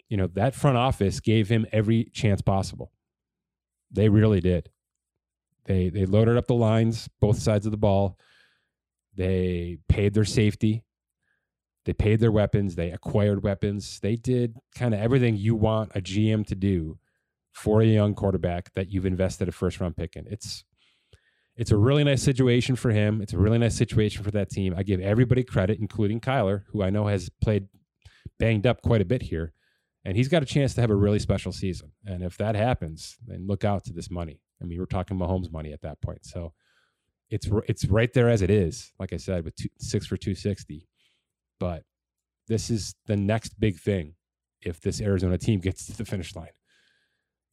you 0.10 0.18
know 0.18 0.28
that 0.28 0.56
front 0.56 0.78
office 0.78 1.20
gave 1.20 1.50
him 1.50 1.66
every 1.72 2.06
chance 2.06 2.42
possible 2.42 2.92
they 3.92 4.10
really 4.10 4.40
did. 4.40 4.70
They 5.66 5.90
they 5.90 6.06
loaded 6.06 6.38
up 6.38 6.48
the 6.48 6.54
lines, 6.56 7.10
both 7.20 7.40
sides 7.40 7.66
of 7.66 7.72
the 7.72 7.78
ball. 7.78 8.18
They 9.16 9.78
paid 9.88 10.14
their 10.14 10.26
safety. 10.26 10.84
They 11.86 11.94
paid 11.94 12.20
their 12.20 12.32
weapons. 12.32 12.76
They 12.76 12.92
acquired 12.92 13.44
weapons. 13.44 14.00
They 14.00 14.16
did 14.16 14.58
kind 14.76 14.94
of 14.94 15.00
everything 15.00 15.36
you 15.36 15.56
want 15.56 15.92
a 15.96 16.02
GM 16.02 16.46
to 16.48 16.56
do 16.56 17.00
for 17.52 17.82
a 17.82 17.86
young 17.86 18.14
quarterback 18.14 18.74
that 18.76 18.90
you've 18.90 19.06
invested 19.06 19.48
a 19.48 19.52
first 19.52 19.80
round 19.80 19.98
pick 19.98 20.16
in. 20.16 20.26
It's 20.28 20.64
it's 21.56 21.72
a 21.72 21.78
really 21.78 22.04
nice 22.04 22.24
situation 22.24 22.76
for 22.76 22.92
him. 22.92 23.22
It's 23.22 23.34
a 23.34 23.38
really 23.38 23.58
nice 23.58 23.76
situation 23.76 24.24
for 24.24 24.32
that 24.32 24.50
team. 24.50 24.74
I 24.76 24.84
give 24.84 25.02
everybody 25.02 25.44
credit, 25.44 25.80
including 25.80 26.22
Kyler, 26.22 26.64
who 26.68 26.82
I 26.82 26.90
know 26.90 27.08
has 27.08 27.30
played 27.42 27.68
banged 28.40 28.66
up 28.66 28.82
quite 28.82 29.02
a 29.02 29.06
bit 29.06 29.24
here 29.24 29.54
and 30.04 30.18
he's 30.18 30.28
got 30.28 30.44
a 30.44 30.46
chance 30.46 30.74
to 30.74 30.82
have 30.82 30.90
a 30.90 30.96
really 30.96 31.20
special 31.20 31.52
season. 31.52 31.92
And 32.06 32.24
if 32.24 32.38
that 32.38 32.56
happens, 32.56 33.18
then 33.26 33.46
look 33.46 33.64
out 33.64 33.84
to 33.86 33.94
this 33.94 34.10
money. 34.10 34.40
I 34.62 34.66
mean, 34.66 34.80
we're 34.80 34.86
talking 34.86 35.18
Mahomes 35.18 35.52
money 35.52 35.74
at 35.74 35.82
that 35.82 36.02
point. 36.02 36.26
So 36.26 36.54
it's 37.30 37.48
it's 37.68 37.86
right 37.86 38.12
there 38.14 38.30
as 38.30 38.42
it 38.42 38.50
is. 38.50 38.92
Like 39.00 39.14
I 39.14 39.18
said, 39.18 39.46
with 39.46 39.56
two, 39.56 39.70
six 39.80 40.06
for 40.06 40.18
two 40.18 40.36
sixty. 40.36 40.88
But 41.60 41.84
this 42.48 42.70
is 42.70 42.96
the 43.08 43.16
next 43.16 43.60
big 43.60 43.80
thing 43.80 44.16
if 44.62 44.82
this 44.82 45.02
Arizona 45.02 45.38
team 45.38 45.60
gets 45.60 45.86
to 45.88 45.98
the 45.98 46.06
finish 46.06 46.36
line. 46.36 46.50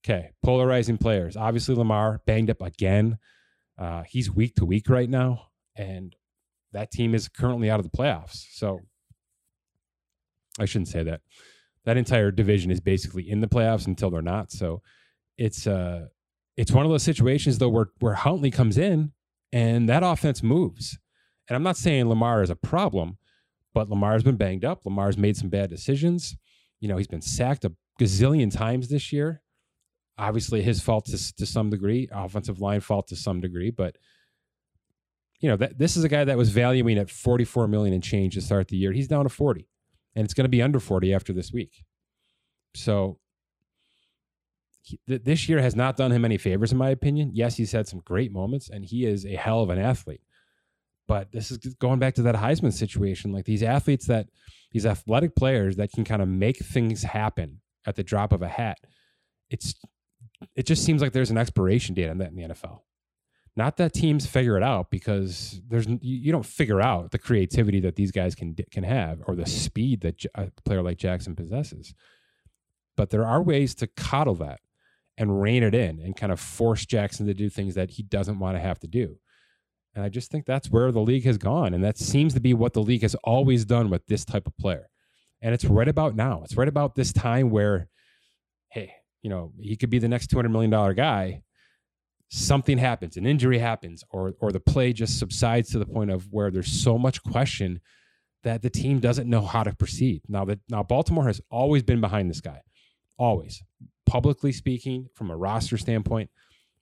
Okay, 0.04 0.30
polarizing 0.42 0.98
players. 0.98 1.36
Obviously, 1.36 1.74
Lamar 1.74 2.20
banged 2.26 2.50
up 2.50 2.62
again. 2.62 3.18
Uh, 3.78 4.02
he's 4.02 4.30
week 4.30 4.54
to 4.56 4.64
week 4.64 4.88
right 4.88 5.08
now, 5.08 5.48
and 5.76 6.14
that 6.72 6.90
team 6.90 7.14
is 7.14 7.28
currently 7.28 7.70
out 7.70 7.80
of 7.80 7.90
the 7.90 7.96
playoffs. 7.96 8.46
So 8.52 8.80
I 10.58 10.64
shouldn't 10.64 10.88
say 10.88 11.02
that 11.04 11.20
that 11.84 11.96
entire 11.96 12.30
division 12.30 12.70
is 12.70 12.80
basically 12.80 13.28
in 13.28 13.40
the 13.40 13.48
playoffs 13.48 13.86
until 13.86 14.10
they're 14.10 14.22
not. 14.22 14.50
So 14.50 14.82
it's 15.36 15.66
uh 15.66 16.08
it's 16.58 16.72
one 16.72 16.84
of 16.84 16.90
those 16.90 17.04
situations 17.04 17.58
though 17.58 17.68
where 17.68 17.86
where 18.00 18.14
Huntley 18.14 18.50
comes 18.50 18.76
in 18.76 19.12
and 19.52 19.88
that 19.88 20.02
offense 20.02 20.42
moves. 20.42 20.98
And 21.48 21.56
I'm 21.56 21.62
not 21.62 21.78
saying 21.78 22.08
Lamar 22.08 22.42
is 22.42 22.50
a 22.50 22.56
problem, 22.56 23.16
but 23.72 23.88
Lamar's 23.88 24.24
been 24.24 24.36
banged 24.36 24.64
up. 24.64 24.84
Lamar's 24.84 25.16
made 25.16 25.36
some 25.36 25.48
bad 25.48 25.70
decisions. 25.70 26.36
You 26.80 26.88
know, 26.88 26.96
he's 26.98 27.06
been 27.06 27.22
sacked 27.22 27.64
a 27.64 27.72
gazillion 27.98 28.52
times 28.52 28.88
this 28.88 29.12
year. 29.12 29.40
Obviously, 30.18 30.60
his 30.60 30.82
fault 30.82 31.06
to, 31.06 31.34
to 31.36 31.46
some 31.46 31.70
degree, 31.70 32.08
offensive 32.12 32.60
line 32.60 32.80
fault 32.80 33.06
to 33.08 33.16
some 33.16 33.40
degree, 33.40 33.70
but 33.70 33.96
you 35.40 35.48
know, 35.48 35.56
that, 35.56 35.78
this 35.78 35.96
is 35.96 36.02
a 36.02 36.08
guy 36.08 36.24
that 36.24 36.36
was 36.36 36.50
valuing 36.50 36.98
at 36.98 37.08
44 37.08 37.68
million 37.68 37.94
and 37.94 38.02
change 38.02 38.34
to 38.34 38.40
start 38.40 38.66
the 38.66 38.76
year. 38.76 38.90
He's 38.90 39.06
down 39.06 39.22
to 39.22 39.28
40 39.28 39.68
and 40.16 40.24
it's 40.24 40.34
going 40.34 40.44
to 40.44 40.48
be 40.48 40.60
under 40.60 40.80
40 40.80 41.14
after 41.14 41.32
this 41.32 41.52
week. 41.52 41.84
So 42.74 43.20
he, 44.88 44.98
th- 45.06 45.24
this 45.24 45.48
year 45.48 45.60
has 45.60 45.76
not 45.76 45.96
done 45.96 46.12
him 46.12 46.24
any 46.24 46.38
favors, 46.38 46.72
in 46.72 46.78
my 46.78 46.90
opinion. 46.90 47.30
Yes, 47.34 47.56
he's 47.56 47.72
had 47.72 47.86
some 47.86 48.00
great 48.00 48.32
moments, 48.32 48.70
and 48.70 48.84
he 48.84 49.04
is 49.04 49.26
a 49.26 49.36
hell 49.36 49.60
of 49.60 49.70
an 49.70 49.78
athlete. 49.78 50.22
But 51.06 51.32
this 51.32 51.50
is 51.50 51.58
going 51.74 51.98
back 51.98 52.14
to 52.14 52.22
that 52.22 52.34
Heisman 52.34 52.72
situation. 52.72 53.32
Like 53.32 53.44
these 53.44 53.62
athletes 53.62 54.06
that, 54.06 54.28
these 54.72 54.86
athletic 54.86 55.36
players 55.36 55.76
that 55.76 55.92
can 55.92 56.04
kind 56.04 56.22
of 56.22 56.28
make 56.28 56.58
things 56.58 57.02
happen 57.02 57.60
at 57.86 57.96
the 57.96 58.02
drop 58.02 58.32
of 58.32 58.42
a 58.42 58.48
hat. 58.48 58.78
It's, 59.50 59.74
it 60.54 60.66
just 60.66 60.84
seems 60.84 61.00
like 61.00 61.12
there's 61.12 61.30
an 61.30 61.38
expiration 61.38 61.94
date 61.94 62.08
on 62.08 62.18
that 62.18 62.30
in 62.30 62.36
the 62.36 62.42
NFL. 62.42 62.80
Not 63.56 63.76
that 63.78 63.92
teams 63.92 64.26
figure 64.26 64.56
it 64.56 64.62
out 64.62 64.88
because 64.88 65.60
there's 65.66 65.88
you 66.00 66.30
don't 66.30 66.46
figure 66.46 66.80
out 66.80 67.10
the 67.10 67.18
creativity 67.18 67.80
that 67.80 67.96
these 67.96 68.12
guys 68.12 68.36
can 68.36 68.54
can 68.70 68.84
have 68.84 69.20
or 69.26 69.34
the 69.34 69.46
speed 69.46 70.02
that 70.02 70.24
a 70.36 70.52
player 70.64 70.80
like 70.80 70.96
Jackson 70.96 71.34
possesses. 71.34 71.92
But 72.96 73.10
there 73.10 73.26
are 73.26 73.42
ways 73.42 73.74
to 73.76 73.88
coddle 73.88 74.36
that 74.36 74.60
and 75.18 75.40
rein 75.40 75.62
it 75.62 75.74
in 75.74 76.00
and 76.00 76.16
kind 76.16 76.32
of 76.32 76.40
force 76.40 76.86
Jackson 76.86 77.26
to 77.26 77.34
do 77.34 77.50
things 77.50 77.74
that 77.74 77.90
he 77.90 78.02
doesn't 78.02 78.38
want 78.38 78.56
to 78.56 78.60
have 78.60 78.78
to 78.80 78.86
do. 78.86 79.16
And 79.94 80.04
I 80.04 80.08
just 80.08 80.30
think 80.30 80.46
that's 80.46 80.70
where 80.70 80.92
the 80.92 81.00
league 81.00 81.24
has 81.24 81.38
gone. 81.38 81.74
And 81.74 81.82
that 81.82 81.98
seems 81.98 82.34
to 82.34 82.40
be 82.40 82.54
what 82.54 82.72
the 82.72 82.82
league 82.82 83.02
has 83.02 83.16
always 83.24 83.64
done 83.64 83.90
with 83.90 84.06
this 84.06 84.24
type 84.24 84.46
of 84.46 84.56
player. 84.56 84.88
And 85.42 85.54
it's 85.54 85.64
right 85.64 85.88
about 85.88 86.14
now. 86.14 86.42
It's 86.44 86.56
right 86.56 86.68
about 86.68 86.94
this 86.94 87.12
time 87.12 87.50
where, 87.50 87.88
hey, 88.70 88.94
you 89.22 89.30
know, 89.30 89.52
he 89.60 89.76
could 89.76 89.90
be 89.90 89.98
the 89.98 90.08
next 90.08 90.30
$200 90.30 90.50
million 90.50 90.94
guy 90.94 91.42
something 92.30 92.78
happens, 92.78 93.16
an 93.16 93.26
injury 93.26 93.58
happens, 93.58 94.04
or 94.10 94.34
or 94.40 94.52
the 94.52 94.60
play 94.60 94.92
just 94.92 95.18
subsides 95.18 95.70
to 95.70 95.78
the 95.78 95.86
point 95.86 96.10
of 96.10 96.28
where 96.30 96.50
there's 96.50 96.70
so 96.70 96.98
much 96.98 97.22
question 97.22 97.80
that 98.44 98.62
the 98.62 98.70
team 98.70 99.00
doesn't 99.00 99.28
know 99.28 99.40
how 99.40 99.62
to 99.62 99.74
proceed. 99.74 100.22
Now 100.28 100.44
that 100.46 100.60
now 100.68 100.82
Baltimore 100.82 101.26
has 101.26 101.40
always 101.50 101.82
been 101.82 102.00
behind 102.00 102.30
this 102.30 102.40
guy, 102.40 102.60
always 103.18 103.62
publicly 104.08 104.52
speaking, 104.52 105.08
from 105.14 105.30
a 105.30 105.36
roster 105.36 105.76
standpoint, 105.76 106.30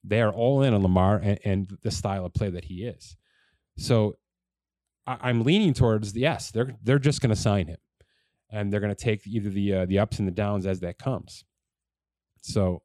they 0.04 0.20
are 0.20 0.32
all 0.32 0.62
in 0.62 0.72
on 0.72 0.82
Lamar 0.82 1.16
and, 1.16 1.38
and 1.44 1.78
the 1.82 1.90
style 1.90 2.24
of 2.24 2.32
play 2.32 2.48
that 2.50 2.64
he 2.64 2.84
is. 2.84 3.16
So 3.76 4.16
I, 5.06 5.30
am 5.30 5.42
leaning 5.42 5.74
towards 5.74 6.12
the 6.12 6.20
yes, 6.20 6.50
they're 6.50 6.74
they're 6.82 6.98
just 6.98 7.20
going 7.20 7.34
to 7.34 7.40
sign 7.40 7.66
him, 7.66 7.78
and 8.50 8.72
they're 8.72 8.80
going 8.80 8.94
to 8.94 9.04
take 9.04 9.26
either 9.26 9.50
the 9.50 9.74
uh, 9.74 9.86
the 9.86 9.98
ups 9.98 10.18
and 10.18 10.26
the 10.26 10.32
downs 10.32 10.66
as 10.66 10.80
that 10.80 10.98
comes. 10.98 11.44
So 12.42 12.82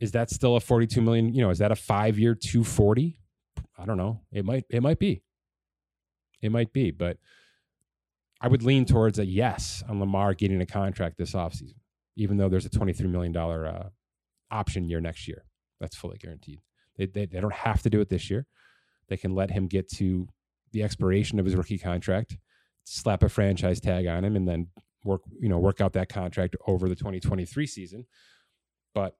is 0.00 0.12
that 0.12 0.30
still 0.30 0.56
a 0.56 0.60
42 0.60 1.00
million 1.00 1.34
you 1.34 1.40
know 1.40 1.50
is 1.50 1.58
that 1.58 1.72
a 1.72 1.76
five 1.76 2.18
year 2.18 2.34
240 2.34 3.18
i 3.78 3.84
don't 3.84 3.96
know. 3.96 4.20
It 4.30 4.44
might 4.44 4.64
it 4.68 4.82
might 4.82 4.98
be. 4.98 5.22
It 6.42 6.52
might 6.52 6.72
be 6.72 6.90
but 6.90 7.16
i 8.40 8.46
would 8.46 8.62
lean 8.62 8.84
towards 8.84 9.18
a 9.18 9.24
yes 9.24 9.82
on 9.88 9.98
lamar 9.98 10.34
getting 10.34 10.60
a 10.60 10.66
contract 10.66 11.16
this 11.16 11.32
offseason 11.32 11.74
even 12.16 12.36
though 12.38 12.48
there's 12.48 12.66
a 12.66 12.70
23 12.70 13.08
million 13.08 13.32
dollar 13.32 13.66
uh, 13.66 13.88
option 14.50 14.84
year 14.88 15.00
next 15.00 15.28
year 15.28 15.44
that's 15.80 15.96
fully 15.96 16.18
guaranteed 16.18 16.60
they, 16.98 17.06
they, 17.06 17.26
they 17.26 17.40
don't 17.40 17.52
have 17.54 17.82
to 17.82 17.90
do 17.90 18.00
it 18.00 18.08
this 18.08 18.30
year 18.30 18.46
They 19.08 19.16
can 19.16 19.34
let 19.34 19.50
him 19.50 19.66
get 19.68 19.88
to 19.96 20.28
the 20.72 20.82
expiration 20.82 21.38
of 21.38 21.46
his 21.46 21.56
rookie 21.56 21.78
contract, 21.78 22.36
slap 22.84 23.22
a 23.22 23.28
franchise 23.28 23.80
tag 23.80 24.06
on 24.06 24.24
him, 24.24 24.36
and 24.36 24.48
then 24.48 24.68
work 25.04 25.22
you 25.40 25.48
know 25.48 25.58
work 25.58 25.80
out 25.80 25.92
that 25.94 26.08
contract 26.08 26.56
over 26.66 26.88
the 26.88 26.96
2023 26.96 27.66
season. 27.66 28.06
But 28.94 29.16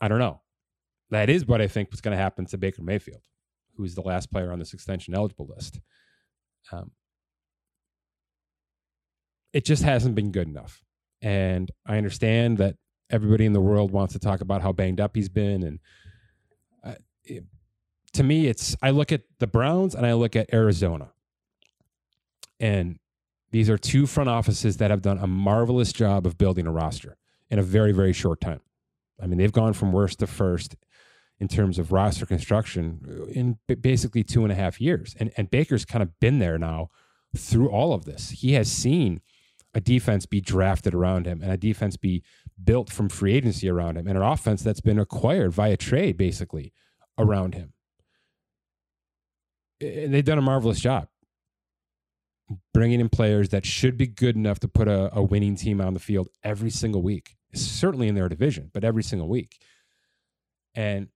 I 0.00 0.08
don't 0.08 0.18
know. 0.18 0.40
That 1.10 1.30
is 1.30 1.46
what 1.46 1.60
I 1.60 1.68
think 1.68 1.90
was 1.90 2.00
going 2.00 2.16
to 2.16 2.22
happen 2.22 2.46
to 2.46 2.58
Baker 2.58 2.82
Mayfield, 2.82 3.22
who 3.76 3.84
is 3.84 3.94
the 3.94 4.02
last 4.02 4.30
player 4.32 4.52
on 4.52 4.58
this 4.58 4.74
extension 4.74 5.14
eligible 5.14 5.48
list. 5.48 5.80
Um, 6.72 6.92
it 9.52 9.64
just 9.64 9.82
hasn't 9.82 10.14
been 10.14 10.32
good 10.32 10.48
enough. 10.48 10.82
And 11.22 11.70
I 11.86 11.96
understand 11.96 12.58
that 12.58 12.76
everybody 13.10 13.44
in 13.44 13.52
the 13.52 13.60
world 13.60 13.90
wants 13.90 14.12
to 14.14 14.18
talk 14.18 14.40
about 14.40 14.62
how 14.62 14.72
banged 14.72 15.00
up 15.00 15.14
he's 15.14 15.28
been. 15.28 15.62
And 15.62 15.78
uh, 16.82 16.94
it, 17.24 17.44
to 18.14 18.22
me, 18.22 18.46
it's 18.46 18.76
I 18.82 18.90
look 18.90 19.12
at 19.12 19.22
the 19.38 19.46
Browns 19.46 19.94
and 19.94 20.06
I 20.06 20.14
look 20.14 20.36
at 20.36 20.52
Arizona. 20.52 21.10
And 22.58 22.98
these 23.50 23.68
are 23.68 23.78
two 23.78 24.06
front 24.06 24.28
offices 24.28 24.76
that 24.76 24.90
have 24.90 25.02
done 25.02 25.18
a 25.18 25.26
marvelous 25.26 25.92
job 25.92 26.26
of 26.26 26.38
building 26.38 26.66
a 26.66 26.72
roster 26.72 27.16
in 27.50 27.58
a 27.58 27.62
very, 27.62 27.92
very 27.92 28.12
short 28.12 28.40
time. 28.40 28.60
I 29.20 29.26
mean, 29.26 29.38
they've 29.38 29.52
gone 29.52 29.72
from 29.72 29.92
worst 29.92 30.20
to 30.20 30.26
first 30.26 30.76
in 31.38 31.48
terms 31.48 31.78
of 31.78 31.90
roster 31.90 32.26
construction 32.26 33.26
in 33.32 33.58
basically 33.80 34.22
two 34.22 34.44
and 34.44 34.52
a 34.52 34.54
half 34.54 34.80
years. 34.80 35.16
And, 35.18 35.32
and 35.36 35.50
Baker's 35.50 35.84
kind 35.84 36.02
of 36.02 36.18
been 36.20 36.38
there 36.38 36.58
now 36.58 36.90
through 37.36 37.70
all 37.70 37.92
of 37.92 38.04
this. 38.04 38.30
He 38.30 38.52
has 38.52 38.70
seen 38.70 39.20
a 39.74 39.80
defense 39.80 40.26
be 40.26 40.40
drafted 40.40 40.94
around 40.94 41.26
him 41.26 41.40
and 41.42 41.52
a 41.52 41.56
defense 41.56 41.96
be 41.96 42.22
built 42.62 42.90
from 42.90 43.08
free 43.08 43.34
agency 43.34 43.68
around 43.68 43.96
him 43.96 44.06
and 44.06 44.16
an 44.16 44.24
offense 44.24 44.62
that's 44.62 44.80
been 44.80 44.98
acquired 44.98 45.52
via 45.52 45.76
trade 45.76 46.16
basically 46.16 46.72
around 47.18 47.54
him. 47.54 47.72
And 49.80 50.12
they've 50.12 50.24
done 50.24 50.38
a 50.38 50.42
marvelous 50.42 50.80
job 50.80 51.08
bringing 52.74 53.00
in 53.00 53.08
players 53.08 53.50
that 53.50 53.64
should 53.64 53.96
be 53.96 54.06
good 54.06 54.36
enough 54.36 54.58
to 54.60 54.68
put 54.68 54.88
a, 54.88 55.10
a 55.16 55.22
winning 55.22 55.56
team 55.56 55.80
on 55.80 55.94
the 55.94 56.00
field 56.00 56.28
every 56.42 56.70
single 56.70 57.02
week, 57.02 57.36
certainly 57.54 58.08
in 58.08 58.14
their 58.14 58.28
division, 58.28 58.70
but 58.72 58.84
every 58.84 59.02
single 59.02 59.28
week. 59.28 59.58
And 60.74 61.08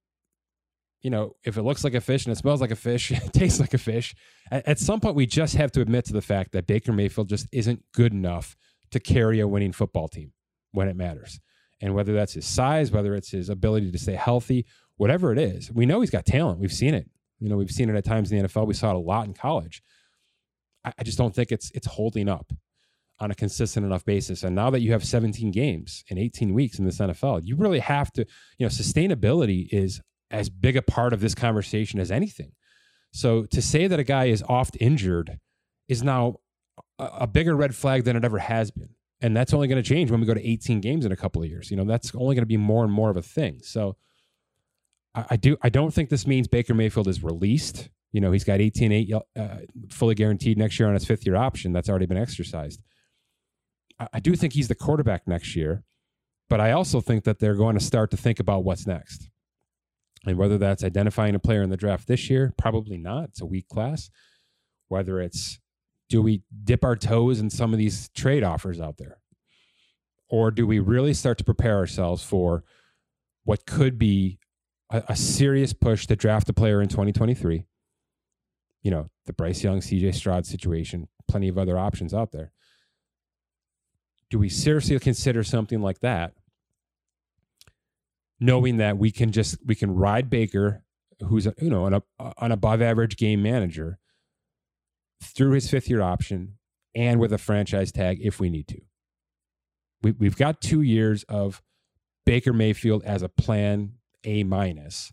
you 1.05 1.11
know, 1.11 1.37
if 1.45 1.59
it 1.59 1.62
looks 1.62 1.85
like 1.85 1.93
a 1.93 2.01
fish 2.01 2.25
and 2.25 2.33
it 2.33 2.38
smells 2.38 2.62
like 2.62 2.71
a 2.71 2.77
fish, 2.77 3.11
it 3.12 3.33
tastes 3.33 3.61
like 3.61 3.75
a 3.75 3.79
fish. 3.79 4.14
At, 4.51 4.67
at, 4.67 4.79
some 4.79 5.01
point, 5.01 5.14
we 5.14 5.27
just 5.27 5.55
have 5.55 5.71
to 5.73 5.83
admit 5.83 6.07
to 6.07 6.14
the 6.14 6.23
fact 6.23 6.53
that 6.53 6.67
Baker 6.67 6.93
Mayfield 6.93 7.29
just 7.29 7.47
isn't 7.53 7.85
good 7.93 8.12
enough 8.12 8.57
to 8.90 8.99
carry 8.99 9.38
a 9.38 9.47
winning 9.47 9.73
football 9.73 10.09
team 10.09 10.33
when 10.73 10.88
it 10.88 10.97
matters. 10.97 11.40
And 11.81 11.95
whether 11.95 12.14
that's 12.14 12.33
his 12.33 12.47
size, 12.47 12.90
whether 12.90 13.14
it's 13.14 13.31
his 13.31 13.51
ability 13.51 13.93
to 13.93 13.99
stay 13.99 14.14
healthy, 14.14 14.64
whatever 14.97 15.31
it 15.31 15.38
is, 15.38 15.71
we 15.71 15.85
know 15.85 16.01
he's 16.01 16.11
got 16.11 16.25
talent. 16.25 16.59
We've 16.59 16.73
seen 16.73 16.95
it. 16.95 17.09
You 17.38 17.51
know, 17.51 17.57
we've 17.57 17.71
seen 17.71 17.90
it 17.90 17.97
at 17.97 18.05
times 18.05 18.33
in 18.33 18.38
the 18.38 18.49
NFL. 18.49 18.67
We 18.67 18.75
saw 18.75 18.90
it 18.90 18.97
a 18.97 18.99
lot 18.99 19.27
in 19.27 19.35
college. 19.35 19.83
I, 20.85 20.93
I 20.99 21.03
just 21.03 21.19
don't 21.19 21.35
think 21.35 21.53
it's 21.53 21.71
it's 21.75 21.87
holding 21.87 22.31
up 22.31 22.51
on 23.21 23.31
a 23.31 23.35
consistent 23.35 23.85
enough 23.85 24.07
basis. 24.07 24.43
And 24.43 24.57
now 24.57 24.71
that 24.71 24.81
you 24.81 24.93
have 24.93 25.05
17 25.05 25.51
games 25.51 26.03
in 26.09 26.19
18 26.19 26.55
weeks 26.55 26.79
in 26.79 26.87
this 26.87 26.99
NFL, 26.99 27.43
you 27.45 27.57
really 27.57 27.79
have 27.79 28.11
to, 28.12 28.27
you 28.59 28.64
know, 28.67 28.71
sustainability 28.71 29.69
is 29.71 30.01
as 30.35 30.51
big 30.51 30.77
a 30.77 30.83
part 30.83 31.12
of 31.12 31.20
this 31.20 31.35
conversation 31.35 32.01
as 32.01 32.11
anything. 32.11 32.53
So 33.12 33.44
to 33.47 33.62
say 33.62 33.87
that 33.87 34.01
a 34.01 34.05
guy 34.05 34.27
is 34.27 34.42
oft 34.49 34.77
injured 34.81 35.38
is 35.88 36.03
now 36.03 36.37
a, 36.99 37.05
a 37.20 37.27
bigger 37.27 37.55
red 37.55 37.75
flag 37.75 38.05
than 38.05 38.16
it 38.16 38.25
ever 38.25 38.38
has 38.38 38.70
been. 38.70 38.90
And 39.20 39.37
that's 39.37 39.55
only 39.55 39.68
going 39.68 39.83
to 39.83 39.88
change 39.88 40.11
when 40.11 40.20
we 40.20 40.27
go 40.27 40.35
to 40.35 40.47
18 40.47 40.81
games 40.81 41.07
in 41.07 41.12
a 41.12 41.16
couple 41.16 41.42
of 41.42 41.49
years. 41.49 41.70
You 41.70 41.77
know, 41.77 41.85
that's 41.85 42.14
only 42.14 42.35
going 42.35 42.42
to 42.42 42.47
be 42.47 42.57
more 42.57 42.85
and 42.85 42.92
more 42.92 43.11
of 43.11 43.16
a 43.16 43.23
thing. 43.23 43.61
So 43.62 43.97
I, 45.14 45.25
I, 45.31 45.37
do 45.37 45.57
I 45.62 45.68
don't 45.68 45.94
think 45.94 46.11
this 46.11 46.27
means 46.27 46.49
Baker 46.49 46.75
Mayfield 46.75 47.09
is 47.09 47.23
released. 47.23 47.88
You 48.12 48.20
know, 48.20 48.33
he's 48.33 48.44
got 48.44 48.61
18 48.61 48.92
8 48.92 49.14
uh, 49.14 49.49
fully 49.90 50.14
guaranteed 50.14 50.59
next 50.59 50.79
year 50.79 50.88
on 50.88 50.94
his 50.94 51.05
fifth 51.05 51.25
year 51.25 51.37
option. 51.37 51.73
That's 51.73 51.88
already 51.88 52.07
been 52.07 52.18
exercised. 52.18 52.83
I, 53.99 54.09
I 54.14 54.20
do 54.20 54.35
think 54.35 54.53
he's 54.53 54.68
the 54.68 54.75
quarterback 54.75 55.27
next 55.29 55.55
year, 55.55 55.85
but 56.49 56.61
I 56.61 56.73
also 56.73 57.01
think 57.01 57.25
that 57.25 57.38
they're 57.38 57.55
going 57.55 57.79
to 57.79 57.85
start 57.85 58.11
to 58.11 58.16
think 58.16 58.40
about 58.40 58.64
what's 58.64 58.87
next. 58.87 59.31
And 60.26 60.38
whether 60.38 60.58
that's 60.58 60.84
identifying 60.84 61.34
a 61.34 61.38
player 61.38 61.62
in 61.62 61.70
the 61.70 61.76
draft 61.76 62.06
this 62.06 62.30
year, 62.30 62.52
probably 62.56 62.96
not. 62.96 63.24
It's 63.24 63.40
a 63.40 63.46
weak 63.46 63.68
class. 63.68 64.10
Whether 64.88 65.20
it's 65.20 65.60
do 66.08 66.22
we 66.22 66.42
dip 66.64 66.84
our 66.84 66.96
toes 66.96 67.40
in 67.40 67.50
some 67.50 67.72
of 67.72 67.78
these 67.78 68.08
trade 68.10 68.44
offers 68.44 68.80
out 68.80 68.98
there? 68.98 69.18
Or 70.28 70.50
do 70.50 70.66
we 70.66 70.78
really 70.78 71.14
start 71.14 71.38
to 71.38 71.44
prepare 71.44 71.76
ourselves 71.76 72.22
for 72.22 72.64
what 73.44 73.66
could 73.66 73.98
be 73.98 74.38
a, 74.90 75.02
a 75.08 75.16
serious 75.16 75.72
push 75.72 76.06
to 76.06 76.16
draft 76.16 76.48
a 76.48 76.52
player 76.52 76.80
in 76.80 76.88
2023? 76.88 77.64
You 78.82 78.90
know, 78.90 79.10
the 79.26 79.32
Bryce 79.32 79.62
Young, 79.62 79.80
CJ 79.80 80.14
Stroud 80.14 80.46
situation, 80.46 81.08
plenty 81.28 81.48
of 81.48 81.58
other 81.58 81.78
options 81.78 82.12
out 82.12 82.32
there. 82.32 82.52
Do 84.30 84.38
we 84.38 84.48
seriously 84.48 84.98
consider 84.98 85.44
something 85.44 85.80
like 85.80 86.00
that 86.00 86.34
knowing 88.40 88.77
that 88.79 88.99
we 88.99 89.11
can 89.11 89.33
just 89.33 89.59
we 89.64 89.75
can 89.75 89.94
ride 89.94 90.31
Baker, 90.31 90.83
who's 91.29 91.47
you 91.61 91.70
know 91.70 91.87
an, 91.87 92.01
an 92.40 92.53
above 92.53 92.83
average 92.83 93.16
game 93.16 93.42
manager, 93.42 93.99
through 95.23 95.53
his 95.53 95.70
fifth 95.70 95.88
year 95.88 96.03
option 96.03 96.55
and 96.94 97.18
with 97.18 97.33
a 97.33 97.38
franchise 97.38 97.92
tag 97.92 98.18
if 98.20 98.38
we 98.38 98.51
need 98.51 98.68
to. 98.68 98.81
We, 100.03 100.12
we've 100.12 100.37
got 100.37 100.61
two 100.61 100.83
years 100.83 101.25
of 101.25 101.62
Baker 102.27 102.53
Mayfield 102.53 103.03
as 103.05 103.23
a 103.23 103.29
plan 103.29 103.94
A 104.25 104.44
minus. 104.44 105.12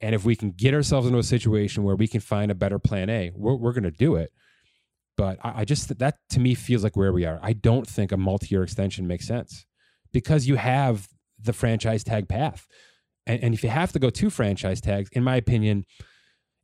And 0.00 0.14
if 0.14 0.24
we 0.24 0.36
can 0.36 0.52
get 0.52 0.74
ourselves 0.74 1.06
into 1.06 1.18
a 1.18 1.24
situation 1.24 1.82
where 1.82 1.96
we 1.96 2.06
can 2.06 2.20
find 2.20 2.50
a 2.50 2.54
better 2.54 2.78
plan 2.78 3.10
A, 3.10 3.32
we're, 3.34 3.56
we're 3.56 3.72
going 3.72 3.84
to 3.84 3.90
do 3.90 4.16
it. 4.16 4.32
But 5.16 5.38
I, 5.42 5.60
I 5.60 5.64
just, 5.64 5.98
that 5.98 6.18
to 6.30 6.40
me 6.40 6.54
feels 6.54 6.84
like 6.84 6.96
where 6.96 7.12
we 7.12 7.24
are. 7.24 7.40
I 7.42 7.52
don't 7.52 7.86
think 7.86 8.12
a 8.12 8.16
multi 8.16 8.48
year 8.50 8.62
extension 8.62 9.06
makes 9.06 9.26
sense 9.26 9.66
because 10.12 10.46
you 10.46 10.56
have 10.56 11.08
the 11.40 11.52
franchise 11.52 12.04
tag 12.04 12.28
path. 12.28 12.66
And, 13.26 13.42
and 13.42 13.54
if 13.54 13.62
you 13.62 13.70
have 13.70 13.92
to 13.92 13.98
go 13.98 14.10
two 14.10 14.30
franchise 14.30 14.80
tags, 14.80 15.10
in 15.12 15.22
my 15.22 15.36
opinion, 15.36 15.84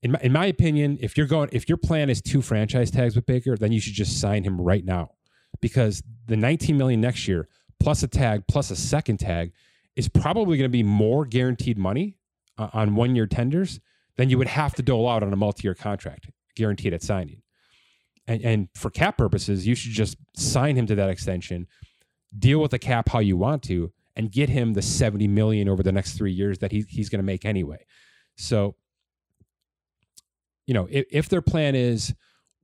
in 0.02 0.12
my, 0.12 0.18
in 0.22 0.32
my 0.32 0.46
opinion, 0.46 0.98
if 1.00 1.16
you're 1.16 1.26
going, 1.26 1.48
if 1.52 1.68
your 1.68 1.78
plan 1.78 2.10
is 2.10 2.20
two 2.20 2.42
franchise 2.42 2.90
tags 2.90 3.16
with 3.16 3.26
Baker, 3.26 3.56
then 3.56 3.72
you 3.72 3.80
should 3.80 3.94
just 3.94 4.20
sign 4.20 4.44
him 4.44 4.60
right 4.60 4.84
now, 4.84 5.12
because 5.60 6.02
the 6.26 6.36
19 6.36 6.76
million 6.76 7.00
next 7.00 7.26
year 7.28 7.48
plus 7.80 8.02
a 8.02 8.08
tag 8.08 8.44
plus 8.48 8.70
a 8.70 8.76
second 8.76 9.18
tag 9.18 9.52
is 9.96 10.08
probably 10.08 10.56
going 10.56 10.70
to 10.70 10.72
be 10.72 10.82
more 10.82 11.24
guaranteed 11.24 11.78
money 11.78 12.18
uh, 12.58 12.68
on 12.72 12.94
one 12.94 13.14
year 13.14 13.26
tenders 13.26 13.80
than 14.16 14.30
you 14.30 14.38
would 14.38 14.48
have 14.48 14.74
to 14.74 14.82
dole 14.82 15.08
out 15.08 15.22
on 15.22 15.32
a 15.32 15.36
multi 15.36 15.64
year 15.64 15.74
contract 15.74 16.30
guaranteed 16.56 16.92
at 16.94 17.02
signing. 17.02 17.42
And, 18.26 18.42
and 18.42 18.68
for 18.74 18.90
cap 18.90 19.18
purposes, 19.18 19.66
you 19.66 19.74
should 19.74 19.92
just 19.92 20.16
sign 20.36 20.76
him 20.76 20.86
to 20.86 20.94
that 20.94 21.10
extension, 21.10 21.66
deal 22.38 22.58
with 22.60 22.70
the 22.70 22.78
cap 22.78 23.08
how 23.10 23.18
you 23.18 23.36
want 23.36 23.62
to, 23.64 23.92
and 24.16 24.30
get 24.30 24.48
him 24.48 24.74
the 24.74 24.82
70 24.82 25.26
million 25.28 25.68
over 25.68 25.82
the 25.82 25.92
next 25.92 26.16
three 26.16 26.32
years 26.32 26.58
that 26.58 26.72
he, 26.72 26.84
he's 26.88 27.08
going 27.08 27.18
to 27.18 27.24
make 27.24 27.44
anyway. 27.44 27.84
So, 28.36 28.76
you 30.66 30.74
know, 30.74 30.86
if, 30.90 31.06
if 31.10 31.28
their 31.28 31.42
plan 31.42 31.74
is 31.74 32.14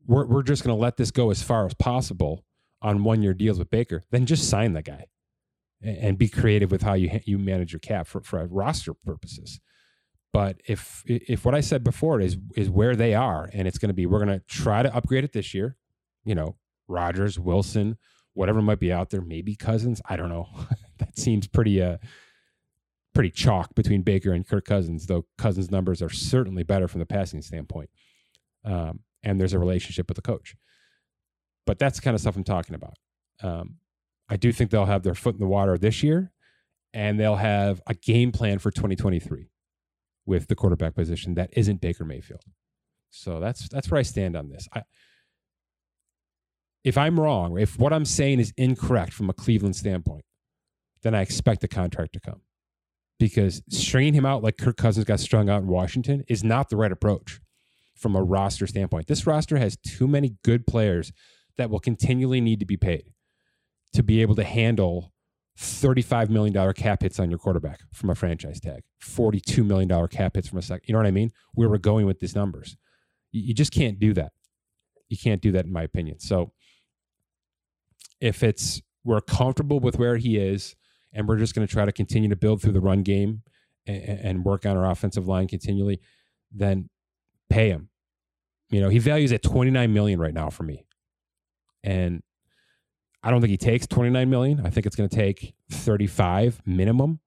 we're, 0.07 0.27
we're 0.27 0.43
just 0.43 0.65
going 0.65 0.77
to 0.77 0.81
let 0.81 0.97
this 0.97 1.11
go 1.11 1.31
as 1.31 1.43
far 1.43 1.67
as 1.67 1.75
possible 1.75 2.45
on 2.83 3.05
one 3.05 3.23
year 3.23 3.35
deals 3.35 3.59
with 3.59 3.71
Baker, 3.71 4.03
then 4.11 4.27
just 4.27 4.49
sign 4.49 4.73
the 4.73 4.83
guy 4.83 5.07
and, 5.83 5.97
and 5.99 6.19
be 6.19 6.29
creative 6.29 6.71
with 6.71 6.83
how 6.83 6.95
you, 6.95 7.21
you 7.25 7.39
manage 7.39 7.73
your 7.73 7.81
cap 7.81 8.07
for, 8.07 8.21
for 8.23 8.45
roster 8.47 8.95
purposes. 8.95 9.61
But 10.33 10.61
if 10.67 11.03
if 11.07 11.45
what 11.45 11.57
I 11.57 11.61
said 11.61 11.83
before 11.83 12.21
is 12.21 12.37
is 12.55 12.71
where 12.71 12.95
they 12.95 13.15
are, 13.15 13.51
and 13.53 13.67
it's 13.67 13.79
going 13.79 13.89
to 13.89 13.95
be, 13.95 14.07
we're 14.07 14.25
going 14.25 14.39
to 14.39 14.45
try 14.47 14.81
to 14.81 14.95
upgrade 14.95 15.25
it 15.25 15.33
this 15.33 15.55
year. 15.55 15.77
You 16.25 16.37
know, 16.37 16.57
Rodgers, 16.87 17.37
Wilson, 17.37 17.99
whatever 18.35 18.63
might 18.63 18.79
be 18.79 18.93
out 18.93 19.11
there, 19.11 19.23
maybe 19.23 19.57
Cousins. 19.57 20.01
I 20.09 20.15
don't 20.15 20.29
know. 20.29 20.49
that 21.01 21.19
seems 21.19 21.47
pretty 21.47 21.83
uh 21.83 21.99
pretty 23.15 23.31
chalk 23.31 23.75
between 23.75 24.03
Baker 24.03 24.33
and 24.33 24.47
Kirk 24.47 24.65
Cousins, 24.65 25.07
though 25.07 25.27
Cousins' 25.37 25.71
numbers 25.71 26.01
are 26.01 26.09
certainly 26.09 26.63
better 26.63 26.87
from 26.87 27.01
the 27.01 27.07
passing 27.07 27.43
standpoint. 27.43 27.91
Um, 28.65 29.01
and 29.23 29.41
there's 29.41 29.53
a 29.53 29.59
relationship 29.59 30.09
with 30.09 30.17
the 30.17 30.23
coach. 30.23 30.55
But 31.67 31.79
that's 31.79 31.99
the 31.99 32.03
kind 32.03 32.15
of 32.15 32.21
stuff 32.21 32.37
I'm 32.37 32.45
talking 32.45 32.75
about. 32.75 32.95
Um, 33.43 33.77
I 34.29 34.37
do 34.37 34.53
think 34.53 34.71
they'll 34.71 34.87
have 34.87 35.03
their 35.03 35.15
foot 35.15 35.35
in 35.35 35.41
the 35.41 35.47
water 35.47 35.77
this 35.77 36.03
year, 36.03 36.33
and 36.95 37.19
they'll 37.19 37.37
have 37.37 37.83
a 37.87 37.95
game 37.95 38.33
plan 38.33 38.59
for 38.59 38.71
2023 38.71 39.51
with 40.25 40.47
the 40.47 40.55
quarterback 40.55 40.95
position 40.95 41.35
that 41.35 41.51
isn't 41.53 41.81
Baker 41.81 42.05
Mayfield. 42.05 42.45
So 43.11 43.41
that's 43.41 43.69
that's 43.69 43.91
where 43.91 43.99
I 43.99 44.03
stand 44.03 44.37
on 44.37 44.49
this. 44.49 44.69
I, 44.73 44.83
if 46.85 46.97
I'm 46.97 47.19
wrong, 47.19 47.59
if 47.59 47.79
what 47.79 47.93
I'm 47.93 48.05
saying 48.05 48.41
is 48.41 48.53
incorrect 48.57 49.13
from 49.13 49.29
a 49.29 49.33
Cleveland 49.33 49.77
standpoint, 49.77 50.25
then 51.03 51.15
I 51.15 51.23
expect 51.23 51.61
the 51.61 51.69
contract 51.69 52.13
to 52.15 52.21
come. 52.21 52.41
Because 53.19 53.63
stringing 53.69 54.15
him 54.15 54.25
out 54.25 54.43
like 54.43 54.57
Kirk 54.57 54.77
Cousins 54.77 55.05
got 55.05 55.21
strung 55.21 55.51
out 55.51 55.63
in 55.63 55.69
Washington 55.69 56.25
is 56.29 56.43
not 56.43 56.71
the 56.71 56.77
right 56.77 56.93
approach 56.93 57.41
from 57.95 58.17
a 58.17 58.23
roster 58.23 58.67
standpoint. 58.67 59.09
This 59.09 59.27
roster 59.27 59.59
has 59.59 59.77
too 59.77 60.09
many 60.09 60.37
good 60.43 60.67
players 60.67 61.13
that 61.59 61.69
will 61.69 61.81
continually 61.81 62.41
need 62.41 62.61
to 62.61 62.67
be 62.67 62.79
paid 62.79 63.13
to 63.93 64.03
be 64.03 64.23
able 64.23 64.35
to 64.37 64.45
handle 64.45 65.13
$35 65.59 66.31
million 66.31 66.73
cap 66.73 67.03
hits 67.03 67.21
on 67.21 67.29
your 67.29 67.39
quarterback 67.39 67.81
from 67.93 68.09
a 68.09 68.15
franchise 68.15 68.61
tag, 68.61 68.83
$42 69.03 69.67
million 69.67 70.09
cap 70.09 70.37
hits 70.37 70.49
from 70.49 70.59
a 70.59 70.63
second. 70.63 70.85
You 70.87 70.95
know 70.95 71.01
what 71.01 71.07
I 71.07 71.11
mean? 71.11 71.31
Where 71.53 71.69
we're 71.69 71.79
going 71.79 72.07
with 72.07 72.21
these 72.21 72.35
numbers. 72.35 72.77
You, 73.33 73.43
you 73.43 73.55
just 73.55 73.73
can't 73.73 73.99
do 73.99 74.15
that. 74.15 74.33
You 75.09 75.19
can't 75.19 75.43
do 75.43 75.53
that, 75.53 75.67
in 75.67 75.73
my 75.73 75.83
opinion. 75.83 76.21
So 76.21 76.53
if 78.21 78.43
it's 78.43 78.81
we're 79.05 79.21
comfortable 79.21 79.81
with 79.81 79.99
where 79.99 80.17
he 80.17 80.39
is, 80.39 80.77
and 81.13 81.29
we're 81.29 81.39
just 81.39 81.55
going 81.55 81.67
to 81.67 81.73
try 81.73 81.85
to 81.85 81.93
continue 81.93 82.29
to 82.29 82.37
build 82.37 82.63
through 82.63 82.73
the 82.73 82.81
run 82.81 83.03
game 83.03 83.43
and, 83.87 84.21
and 84.21 84.45
work 84.45 84.67
on 84.67 84.77
our 84.77 84.91
offensive 84.91 85.27
line 85.27 85.49
continually, 85.49 86.01
then 86.53 86.89
pay 87.49 87.71
him. 87.71 87.89
You 88.71 88.81
know, 88.81 88.89
he 88.89 88.99
values 88.99 89.33
at 89.33 89.43
29 89.43 89.93
million 89.93 90.21
right 90.21 90.35
now 90.35 90.51
for 90.51 90.63
me. 90.63 90.87
And 91.83 92.23
I 93.23 93.31
don't 93.31 93.41
think 93.41 93.51
he 93.51 93.57
takes 93.57 93.87
29 93.87 94.31
million. 94.31 94.65
I 94.65 94.71
think 94.71 94.87
it's 94.87 94.97
going 94.97 95.09
to 95.09 95.17
take 95.17 95.55
35 95.71 96.63
minimum 96.65 97.21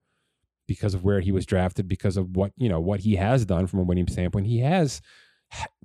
because 0.68 0.94
of 0.94 1.04
where 1.04 1.20
he 1.20 1.32
was 1.32 1.46
drafted, 1.46 1.88
because 1.88 2.16
of 2.16 2.36
what, 2.36 2.54
you 2.56 2.70
know, 2.70 2.80
what 2.80 3.02
he 3.02 3.18
has 3.18 3.46
done 3.46 3.68
from 3.68 3.80
a 3.80 3.84
winning 3.84 4.08
standpoint. 4.08 4.48
He 4.48 4.60
has 4.60 5.02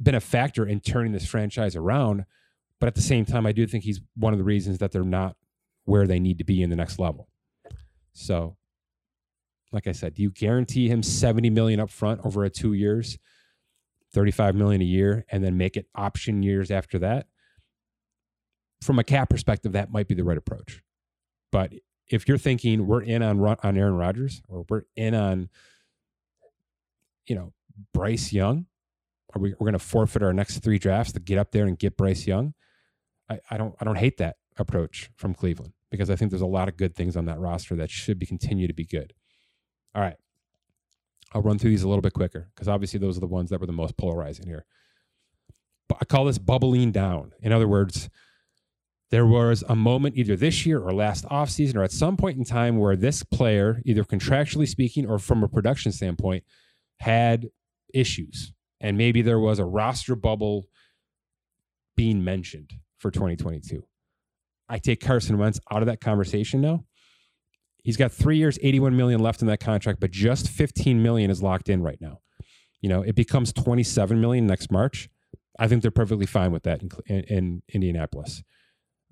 been 0.00 0.14
a 0.14 0.20
factor 0.20 0.64
in 0.64 0.80
turning 0.80 1.12
this 1.12 1.26
franchise 1.26 1.74
around, 1.74 2.24
but 2.80 2.86
at 2.86 2.94
the 2.94 3.02
same 3.02 3.24
time 3.24 3.44
I 3.44 3.52
do 3.52 3.66
think 3.66 3.84
he's 3.84 4.00
one 4.14 4.32
of 4.32 4.38
the 4.38 4.44
reasons 4.44 4.78
that 4.78 4.92
they're 4.92 5.02
not 5.02 5.36
where 5.84 6.06
they 6.06 6.20
need 6.20 6.38
to 6.38 6.44
be 6.44 6.62
in 6.62 6.70
the 6.70 6.76
next 6.76 6.98
level. 6.98 7.28
So, 8.18 8.56
like 9.72 9.86
I 9.86 9.92
said, 9.92 10.14
do 10.14 10.22
you 10.22 10.30
guarantee 10.30 10.88
him 10.88 11.02
70 11.02 11.50
million 11.50 11.80
up 11.80 11.90
front 11.90 12.20
over 12.24 12.44
a 12.44 12.50
2 12.50 12.72
years, 12.72 13.18
35 14.12 14.54
million 14.54 14.80
a 14.80 14.84
year 14.84 15.24
and 15.30 15.44
then 15.44 15.56
make 15.56 15.76
it 15.76 15.86
option 15.94 16.42
years 16.42 16.70
after 16.70 16.98
that? 17.00 17.26
from 18.82 18.98
a 18.98 19.04
cap 19.04 19.30
perspective, 19.30 19.72
that 19.72 19.90
might 19.90 20.08
be 20.08 20.14
the 20.14 20.24
right 20.24 20.38
approach. 20.38 20.82
But 21.50 21.72
if 22.08 22.28
you're 22.28 22.38
thinking 22.38 22.86
we're 22.86 23.02
in 23.02 23.22
on 23.22 23.40
on 23.40 23.76
Aaron 23.76 23.94
Rodgers 23.94 24.42
or 24.48 24.64
we're 24.68 24.82
in 24.96 25.14
on, 25.14 25.48
you 27.26 27.34
know, 27.34 27.52
Bryce 27.92 28.32
Young, 28.32 28.66
are 29.34 29.40
we 29.40 29.50
we're 29.52 29.66
going 29.66 29.72
to 29.72 29.78
forfeit 29.78 30.22
our 30.22 30.32
next 30.32 30.58
three 30.58 30.78
drafts 30.78 31.12
to 31.12 31.20
get 31.20 31.38
up 31.38 31.52
there 31.52 31.66
and 31.66 31.78
get 31.78 31.96
Bryce 31.96 32.26
Young? 32.26 32.54
I, 33.28 33.40
I 33.50 33.58
don't 33.58 33.74
I 33.80 33.84
don't 33.84 33.98
hate 33.98 34.18
that 34.18 34.36
approach 34.56 35.10
from 35.16 35.34
Cleveland 35.34 35.72
because 35.90 36.10
I 36.10 36.16
think 36.16 36.30
there's 36.30 36.42
a 36.42 36.46
lot 36.46 36.68
of 36.68 36.76
good 36.76 36.94
things 36.94 37.16
on 37.16 37.24
that 37.26 37.38
roster 37.38 37.76
that 37.76 37.90
should 37.90 38.18
be 38.18 38.26
continue 38.26 38.66
to 38.66 38.74
be 38.74 38.84
good. 38.84 39.12
All 39.94 40.02
right. 40.02 40.16
I'll 41.32 41.42
run 41.42 41.58
through 41.58 41.70
these 41.70 41.82
a 41.82 41.88
little 41.88 42.02
bit 42.02 42.14
quicker 42.14 42.48
because 42.54 42.68
obviously 42.68 42.98
those 42.98 43.16
are 43.16 43.20
the 43.20 43.26
ones 43.26 43.50
that 43.50 43.60
were 43.60 43.66
the 43.66 43.72
most 43.72 43.96
polarizing 43.96 44.46
here. 44.46 44.64
But 45.88 45.98
I 46.00 46.04
call 46.04 46.24
this 46.24 46.38
bubbling 46.38 46.92
down. 46.92 47.32
In 47.42 47.52
other 47.52 47.68
words, 47.68 48.08
there 49.10 49.26
was 49.26 49.64
a 49.68 49.74
moment 49.74 50.16
either 50.16 50.36
this 50.36 50.66
year 50.66 50.80
or 50.80 50.92
last 50.92 51.24
offseason 51.26 51.76
or 51.76 51.82
at 51.82 51.92
some 51.92 52.16
point 52.16 52.36
in 52.36 52.44
time 52.44 52.76
where 52.76 52.96
this 52.96 53.22
player, 53.22 53.80
either 53.84 54.04
contractually 54.04 54.68
speaking 54.68 55.08
or 55.08 55.18
from 55.18 55.42
a 55.42 55.48
production 55.48 55.92
standpoint, 55.92 56.44
had 57.00 57.48
issues. 57.94 58.52
And 58.80 58.98
maybe 58.98 59.22
there 59.22 59.40
was 59.40 59.58
a 59.58 59.64
roster 59.64 60.14
bubble 60.14 60.66
being 61.96 62.22
mentioned 62.22 62.74
for 62.98 63.10
2022. 63.10 63.82
I 64.68 64.78
take 64.78 65.00
Carson 65.00 65.38
Wentz 65.38 65.60
out 65.70 65.82
of 65.82 65.86
that 65.86 66.00
conversation 66.00 66.60
now. 66.60 66.84
He's 67.82 67.96
got 67.96 68.12
three 68.12 68.36
years, 68.36 68.58
81 68.62 68.96
million 68.96 69.20
left 69.20 69.40
in 69.40 69.48
that 69.48 69.60
contract, 69.60 70.00
but 70.00 70.10
just 70.10 70.48
15 70.48 71.02
million 71.02 71.30
is 71.30 71.42
locked 71.42 71.68
in 71.68 71.82
right 71.82 71.98
now. 72.00 72.18
You 72.80 72.88
know, 72.88 73.02
it 73.02 73.14
becomes 73.14 73.52
27 73.52 74.20
million 74.20 74.46
next 74.46 74.70
March. 74.70 75.08
I 75.58 75.68
think 75.68 75.82
they're 75.82 75.90
perfectly 75.90 76.26
fine 76.26 76.52
with 76.52 76.64
that 76.64 76.82
in, 76.82 76.90
in, 77.06 77.24
in 77.24 77.62
Indianapolis. 77.72 78.42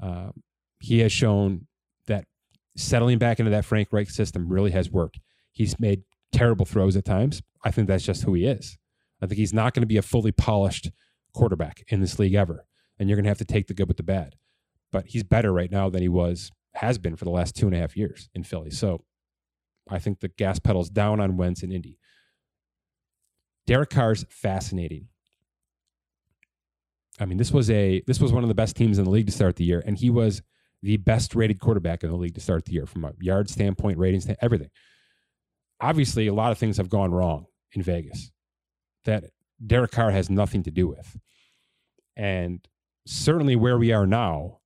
Uh, 0.03 0.31
he 0.81 1.01
has 1.01 1.11
shown 1.11 1.66
that 2.07 2.27
settling 2.77 3.19
back 3.19 3.40
into 3.40 3.51
that 3.51 3.64
Frank 3.64 3.88
Reich 3.92 4.11
system 4.11 4.49
really 4.49 4.71
has 4.73 4.90
worked. 4.90 5.19
He's 5.53 5.81
made 5.81 6.03
terrible 6.33 6.66
throws 6.66 6.97
at 6.97 7.05
times. 7.05 7.42
I 7.64 7.71
think 7.71 7.88
that's 7.88 8.05
just 8.05 8.25
who 8.25 8.35
he 8.35 8.45
is. 8.45 8.79
I 9.23 9.27
think 9.27 9.38
he's 9.38 9.55
not 9.55 9.73
going 9.75 9.83
to 9.83 9.87
be 9.87 9.97
a 9.97 10.03
fully 10.03 10.33
polished 10.33 10.90
quarterback 11.35 11.83
in 11.88 12.01
this 12.01 12.19
league 12.19 12.35
ever. 12.35 12.66
And 12.99 13.09
you're 13.09 13.16
going 13.16 13.25
to 13.25 13.31
have 13.31 13.38
to 13.38 13.45
take 13.45 13.66
the 13.66 13.75
good 13.75 13.88
with 13.88 13.97
the 13.97 14.03
bad. 14.03 14.35
But 14.92 15.07
he's 15.09 15.25
better 15.25 15.53
right 15.53 15.70
now 15.70 15.90
than 15.90 16.03
he 16.03 16.09
was, 16.09 16.51
has 16.75 16.99
been 16.99 17.16
for 17.16 17.25
the 17.25 17.31
last 17.31 17.57
two 17.57 17.66
and 17.66 17.75
a 17.75 17.79
half 17.79 17.96
years 17.96 18.29
in 18.35 18.44
Philly. 18.44 18.70
So 18.70 19.05
I 19.88 19.99
think 19.99 20.20
the 20.20 20.29
gas 20.29 20.59
pedal's 20.59 20.90
down 20.90 21.20
on 21.20 21.37
Wentz 21.37 21.62
and 21.62 21.72
Indy. 21.72 21.99
Derek 23.66 23.90
Carr's 23.90 24.25
fascinating. 24.29 25.09
I 27.18 27.25
mean, 27.25 27.38
this 27.38 27.51
was 27.51 27.70
a 27.70 28.03
this 28.07 28.20
was 28.20 28.33
one 28.33 28.44
of 28.44 28.49
the 28.49 28.55
best 28.55 28.77
teams 28.77 28.99
in 28.99 29.05
the 29.05 29.11
league 29.11 29.27
to 29.27 29.33
start 29.33 29.57
the 29.57 29.64
year, 29.64 29.83
and 29.85 29.96
he 29.96 30.11
was 30.11 30.42
the 30.83 30.99
best 30.99 31.35
rated 31.35 31.61
quarterback 31.61 32.05
in 32.05 32.11
the 32.11 32.16
league 32.16 32.35
to 32.35 32.40
start 32.40 32.64
the 32.66 32.72
year 32.72 32.87
from 32.87 33.05
a 33.05 33.12
yard 33.18 33.49
standpoint, 33.49 33.99
ratings, 33.99 34.29
everything. 34.40 34.70
Obviously, 35.81 36.27
a 36.27 36.35
lot 36.35 36.53
of 36.53 36.59
things 36.59 36.77
have 36.77 36.88
gone 36.88 37.11
wrong 37.11 37.46
in 37.72 37.83
Vegas 37.83 38.31
that 39.05 39.25
Derek 39.64 39.90
Carr 39.90 40.11
has 40.11 40.29
nothing 40.29 40.62
to 40.64 40.70
do 40.70 40.87
with, 40.87 41.16
and 42.16 42.66
certainly 43.07 43.57
where 43.57 43.79
we 43.79 43.92
are 43.92 44.07
now, 44.07 44.59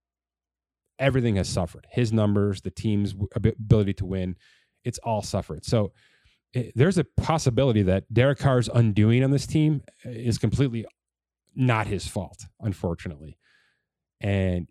everything 1.00 1.36
has 1.36 1.48
suffered. 1.48 1.86
His 1.90 2.12
numbers, 2.12 2.60
the 2.60 2.70
team's 2.70 3.14
ability 3.34 3.94
to 3.94 4.06
win, 4.06 4.36
it's 4.84 4.98
all 4.98 5.22
suffered. 5.22 5.64
So. 5.64 5.92
It, 6.52 6.72
there's 6.74 6.98
a 6.98 7.04
possibility 7.04 7.82
that 7.82 8.12
Derek 8.12 8.40
Carr's 8.40 8.68
undoing 8.68 9.22
on 9.22 9.30
this 9.30 9.46
team 9.46 9.82
uh, 10.04 10.10
is 10.10 10.36
completely 10.36 10.84
not 11.54 11.86
his 11.86 12.08
fault, 12.08 12.46
unfortunately. 12.60 13.38
And 14.20 14.66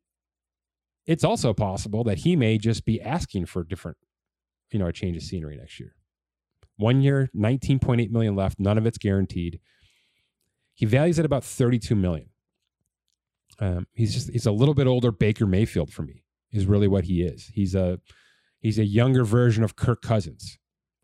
it's 1.05 1.23
also 1.23 1.53
possible 1.53 2.03
that 2.03 2.19
he 2.19 2.35
may 2.35 2.57
just 2.57 2.85
be 2.85 3.01
asking 3.01 3.45
for 3.47 3.63
different, 3.63 3.97
you 4.71 4.79
know, 4.79 4.87
a 4.87 4.93
change 4.93 5.17
of 5.17 5.23
scenery 5.23 5.57
next 5.57 5.79
year. 5.79 5.95
One 6.77 7.01
year, 7.01 7.29
19.8 7.35 8.11
million 8.11 8.35
left, 8.35 8.59
none 8.59 8.77
of 8.77 8.85
it's 8.85 8.97
guaranteed. 8.97 9.59
He 10.75 10.85
values 10.85 11.19
at 11.19 11.25
about 11.25 11.43
32 11.43 11.95
million. 11.95 12.28
Um, 13.59 13.87
he's 13.93 14.13
just 14.13 14.29
he's 14.31 14.45
a 14.45 14.51
little 14.51 14.73
bit 14.73 14.87
older 14.87 15.11
Baker 15.11 15.45
Mayfield 15.45 15.91
for 15.91 16.03
me, 16.03 16.23
is 16.51 16.65
really 16.65 16.87
what 16.87 17.05
he 17.05 17.23
is. 17.23 17.51
He's 17.53 17.75
a 17.75 17.99
he's 18.59 18.79
a 18.79 18.85
younger 18.85 19.23
version 19.23 19.63
of 19.63 19.75
Kirk 19.75 20.01
Cousins, 20.01 20.57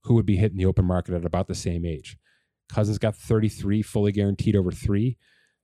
who 0.04 0.14
would 0.14 0.26
be 0.26 0.38
hitting 0.38 0.58
the 0.58 0.66
open 0.66 0.86
market 0.86 1.14
at 1.14 1.26
about 1.26 1.48
the 1.48 1.56
same 1.56 1.86
age. 1.86 2.18
Cousins 2.70 2.98
got 2.98 3.16
33 3.16 3.82
fully 3.82 4.12
guaranteed 4.12 4.56
over 4.56 4.72
three. 4.72 5.18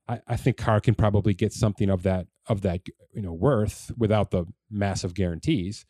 I, 0.07 0.19
I 0.27 0.35
think 0.35 0.57
Carr 0.57 0.81
can 0.81 0.95
probably 0.95 1.33
get 1.33 1.53
something 1.53 1.89
of 1.89 2.03
that 2.03 2.27
of 2.47 2.61
that 2.61 2.81
you 3.13 3.21
know 3.21 3.33
worth 3.33 3.91
without 3.97 4.31
the 4.31 4.45
massive 4.69 5.13
guarantees. 5.13 5.85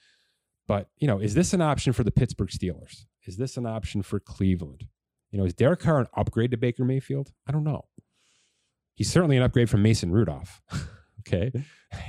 But 0.67 0.87
you 0.97 1.07
know, 1.07 1.19
is 1.19 1.33
this 1.33 1.53
an 1.53 1.61
option 1.61 1.93
for 1.93 2.03
the 2.03 2.11
Pittsburgh 2.11 2.49
Steelers? 2.49 3.05
Is 3.25 3.37
this 3.37 3.57
an 3.57 3.65
option 3.65 4.01
for 4.01 4.19
Cleveland? 4.19 4.87
You 5.31 5.39
know, 5.39 5.45
is 5.45 5.53
Derek 5.53 5.79
Carr 5.79 5.99
an 5.99 6.07
upgrade 6.15 6.51
to 6.51 6.57
Baker 6.57 6.83
Mayfield? 6.83 7.31
I 7.47 7.51
don't 7.51 7.63
know. 7.63 7.85
He's 9.01 9.11
certainly 9.11 9.35
an 9.35 9.41
upgrade 9.41 9.67
from 9.67 9.81
Mason 9.81 10.11
Rudolph. 10.11 10.61
okay. 11.21 11.51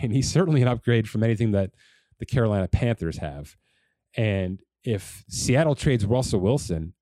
And 0.03 0.13
he's 0.13 0.31
certainly 0.31 0.61
an 0.61 0.69
upgrade 0.69 1.09
from 1.09 1.23
anything 1.25 1.53
that 1.53 1.71
the 2.19 2.27
Carolina 2.27 2.69
Panthers 2.69 3.17
have. 3.17 3.57
And 4.15 4.61
if 4.85 5.25
Seattle 5.27 5.75
trades 5.75 6.05
Russell 6.05 6.41
Wilson, 6.41 6.93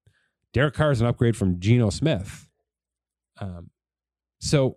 Derek 0.52 0.74
Carr 0.74 0.92
is 0.92 1.00
an 1.00 1.08
upgrade 1.08 1.36
from 1.36 1.58
Geno 1.58 1.90
Smith. 1.90 2.48
Um, 3.40 3.70
so 4.38 4.76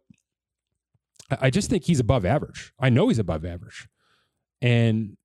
I 1.39 1.51
just 1.51 1.69
think 1.69 1.83
he's 1.83 1.99
above 1.99 2.25
average. 2.25 2.73
I 2.79 2.89
know 2.89 3.09
he's 3.09 3.19
above 3.19 3.45
average. 3.45 3.87
And 4.63 5.15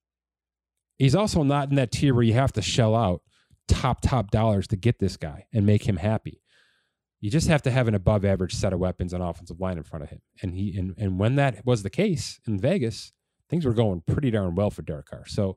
he's 0.98 1.14
also 1.14 1.42
not 1.44 1.70
in 1.70 1.77
that 1.77 1.92
tier 1.92 2.12
where 2.12 2.24
you 2.24 2.35
have 2.35 2.53
to 2.53 2.61
shell 2.61 2.94
out 2.94 3.22
top, 3.68 4.03
top 4.03 4.31
dollars 4.31 4.66
to 4.66 4.77
get 4.77 4.98
this 4.98 5.16
guy 5.16 5.46
and 5.51 5.64
make 5.64 5.88
him 5.88 5.96
happy. 5.96 6.42
You 7.20 7.31
just 7.31 7.48
have 7.48 7.62
to 7.62 7.70
have 7.70 7.88
an 7.88 7.94
above 7.94 8.24
average 8.24 8.54
set 8.54 8.72
of 8.72 8.78
weapons 8.78 9.12
and 9.12 9.22
offensive 9.22 9.61
line 9.61 9.76
in 9.76 9.83
front 9.83 10.04
of 10.04 10.11
him. 10.11 10.20
And 10.40 10.54
he 10.54 10.76
and, 10.78 10.94
and 10.96 11.18
when 11.18 11.35
that 11.37 11.64
was 11.66 11.83
the 11.83 11.90
case 11.90 12.40
in 12.46 12.59
Vegas, 12.59 13.12
things 13.48 13.64
were 13.64 13.72
going 13.72 14.02
pretty 14.07 14.31
darn 14.31 14.54
well 14.54 14.70
for 14.70 14.83
Derek 14.83 15.07
Carr. 15.07 15.26
So 15.26 15.57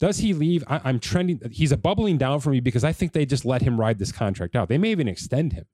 does 0.00 0.18
he 0.18 0.34
leave? 0.34 0.64
I, 0.66 0.88
am 0.88 0.98
trending. 0.98 1.40
He's 1.50 1.72
a 1.72 1.76
bubbling 1.76 2.18
down 2.18 2.40
for 2.40 2.50
me 2.50 2.60
because 2.60 2.84
I 2.84 2.92
think 2.92 3.12
they 3.12 3.24
just 3.24 3.44
let 3.44 3.62
him 3.62 3.80
ride 3.80 3.98
this 3.98 4.12
contract 4.12 4.54
out. 4.54 4.68
They 4.68 4.78
may 4.78 4.90
even 4.90 5.08
extend 5.08 5.52
him 5.52 5.64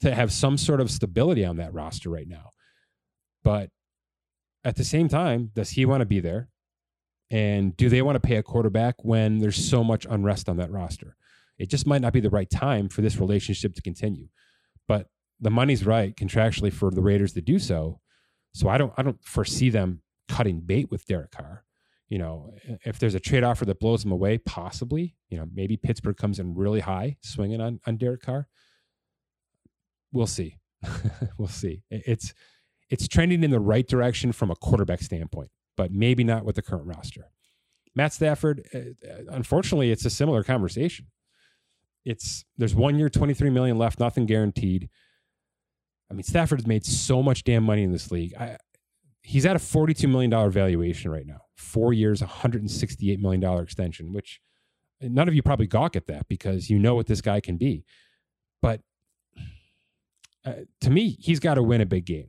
to 0.00 0.14
have 0.14 0.32
some 0.32 0.56
sort 0.56 0.80
of 0.80 0.90
stability 0.90 1.44
on 1.44 1.56
that 1.58 1.72
roster 1.72 2.10
right 2.10 2.26
now. 2.26 2.50
But 3.44 3.70
at 4.64 4.76
the 4.76 4.84
same 4.84 5.08
time, 5.08 5.50
does 5.54 5.70
he 5.70 5.84
want 5.84 6.00
to 6.00 6.06
be 6.06 6.20
there? 6.20 6.48
And 7.30 7.76
do 7.76 7.88
they 7.88 8.02
want 8.02 8.16
to 8.16 8.20
pay 8.20 8.36
a 8.36 8.42
quarterback 8.42 8.96
when 9.04 9.38
there's 9.38 9.56
so 9.56 9.84
much 9.84 10.06
unrest 10.10 10.48
on 10.48 10.56
that 10.56 10.70
roster? 10.70 11.16
It 11.62 11.70
just 11.70 11.86
might 11.86 12.02
not 12.02 12.12
be 12.12 12.18
the 12.18 12.28
right 12.28 12.50
time 12.50 12.88
for 12.88 13.02
this 13.02 13.18
relationship 13.18 13.74
to 13.74 13.82
continue. 13.82 14.26
But 14.88 15.06
the 15.38 15.48
money's 15.48 15.86
right 15.86 16.12
contractually 16.16 16.72
for 16.72 16.90
the 16.90 17.00
Raiders 17.00 17.34
to 17.34 17.40
do 17.40 17.60
so. 17.60 18.00
So 18.52 18.68
I 18.68 18.78
don't 18.78 18.92
I 18.96 19.02
don't 19.02 19.24
foresee 19.24 19.70
them 19.70 20.02
cutting 20.28 20.58
bait 20.60 20.90
with 20.90 21.06
Derek 21.06 21.30
Carr. 21.30 21.64
You 22.08 22.18
know, 22.18 22.52
if 22.84 22.98
there's 22.98 23.14
a 23.14 23.20
trade 23.20 23.44
offer 23.44 23.64
that 23.64 23.78
blows 23.78 24.04
him 24.04 24.10
away, 24.10 24.38
possibly, 24.38 25.14
you 25.30 25.38
know, 25.38 25.46
maybe 25.54 25.76
Pittsburgh 25.76 26.16
comes 26.16 26.40
in 26.40 26.56
really 26.56 26.80
high 26.80 27.16
swinging 27.22 27.60
on, 27.60 27.78
on 27.86 27.96
Derek 27.96 28.22
Carr. 28.22 28.48
We'll 30.10 30.26
see. 30.26 30.58
we'll 31.38 31.46
see. 31.46 31.84
It's 31.90 32.34
it's 32.90 33.06
trending 33.06 33.44
in 33.44 33.52
the 33.52 33.60
right 33.60 33.86
direction 33.86 34.32
from 34.32 34.50
a 34.50 34.56
quarterback 34.56 35.00
standpoint, 35.00 35.50
but 35.76 35.92
maybe 35.92 36.24
not 36.24 36.44
with 36.44 36.56
the 36.56 36.62
current 36.62 36.86
roster. 36.86 37.30
Matt 37.94 38.12
Stafford, 38.12 38.66
uh, 38.74 38.80
unfortunately, 39.28 39.92
it's 39.92 40.04
a 40.04 40.10
similar 40.10 40.42
conversation. 40.42 41.06
It's 42.04 42.44
there's 42.56 42.74
one 42.74 42.98
year, 42.98 43.08
23 43.08 43.50
million 43.50 43.78
left, 43.78 44.00
nothing 44.00 44.26
guaranteed. 44.26 44.88
I 46.10 46.14
mean, 46.14 46.24
Stafford's 46.24 46.66
made 46.66 46.84
so 46.84 47.22
much 47.22 47.44
damn 47.44 47.62
money 47.64 47.82
in 47.82 47.92
this 47.92 48.10
league. 48.10 48.34
I, 48.38 48.58
he's 49.22 49.46
at 49.46 49.56
a 49.56 49.58
$42 49.58 50.08
million 50.10 50.50
valuation 50.50 51.10
right 51.10 51.26
now. 51.26 51.42
Four 51.56 51.92
years, 51.92 52.20
$168 52.20 53.18
million 53.18 53.42
extension, 53.62 54.12
which 54.12 54.40
none 55.00 55.28
of 55.28 55.34
you 55.34 55.42
probably 55.42 55.66
gawk 55.66 55.96
at 55.96 56.06
that 56.08 56.28
because 56.28 56.68
you 56.68 56.78
know 56.78 56.94
what 56.94 57.06
this 57.06 57.20
guy 57.20 57.40
can 57.40 57.56
be. 57.56 57.84
But 58.60 58.80
uh, 60.44 60.52
to 60.80 60.90
me, 60.90 61.16
he's 61.20 61.40
got 61.40 61.54
to 61.54 61.62
win 61.62 61.80
a 61.80 61.86
big 61.86 62.04
game. 62.04 62.28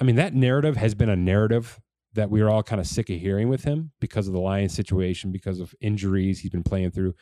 I 0.00 0.04
mean, 0.04 0.16
that 0.16 0.34
narrative 0.34 0.76
has 0.76 0.94
been 0.94 1.08
a 1.08 1.16
narrative 1.16 1.80
that 2.14 2.30
we 2.30 2.40
are 2.40 2.50
all 2.50 2.62
kind 2.62 2.80
of 2.80 2.86
sick 2.86 3.10
of 3.10 3.20
hearing 3.20 3.48
with 3.48 3.64
him 3.64 3.92
because 4.00 4.26
of 4.26 4.32
the 4.32 4.40
Lions 4.40 4.72
situation, 4.72 5.32
because 5.32 5.60
of 5.60 5.74
injuries 5.80 6.40
he's 6.40 6.50
been 6.50 6.62
playing 6.62 6.90
through. 6.90 7.14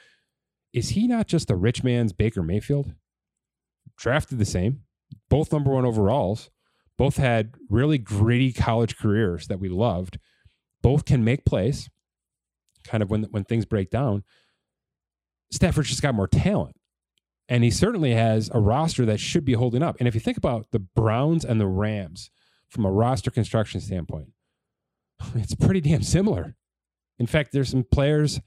Is 0.72 0.90
he 0.90 1.06
not 1.06 1.26
just 1.28 1.50
a 1.50 1.56
rich 1.56 1.84
man's 1.84 2.12
Baker 2.12 2.42
Mayfield? 2.42 2.94
Drafted 3.96 4.38
the 4.38 4.44
same, 4.44 4.82
both 5.28 5.52
number 5.52 5.70
one 5.70 5.84
overalls, 5.84 6.50
both 6.96 7.16
had 7.16 7.54
really 7.68 7.98
gritty 7.98 8.52
college 8.52 8.96
careers 8.96 9.48
that 9.48 9.60
we 9.60 9.68
loved. 9.68 10.18
Both 10.82 11.04
can 11.04 11.24
make 11.24 11.44
plays, 11.44 11.88
kind 12.84 13.02
of 13.02 13.10
when 13.10 13.24
when 13.24 13.44
things 13.44 13.64
break 13.64 13.90
down. 13.90 14.24
Stafford's 15.50 15.90
just 15.90 16.02
got 16.02 16.14
more 16.14 16.28
talent. 16.28 16.76
And 17.48 17.64
he 17.64 17.70
certainly 17.70 18.12
has 18.12 18.50
a 18.54 18.60
roster 18.60 19.04
that 19.04 19.20
should 19.20 19.44
be 19.44 19.52
holding 19.52 19.82
up. 19.82 19.96
And 19.98 20.08
if 20.08 20.14
you 20.14 20.20
think 20.20 20.38
about 20.38 20.70
the 20.70 20.78
Browns 20.78 21.44
and 21.44 21.60
the 21.60 21.66
Rams 21.66 22.30
from 22.68 22.86
a 22.86 22.90
roster 22.90 23.30
construction 23.30 23.80
standpoint, 23.80 24.28
it's 25.34 25.54
pretty 25.54 25.80
damn 25.80 26.02
similar. 26.02 26.56
In 27.18 27.26
fact, 27.26 27.52
there's 27.52 27.68
some 27.68 27.84
players 27.84 28.40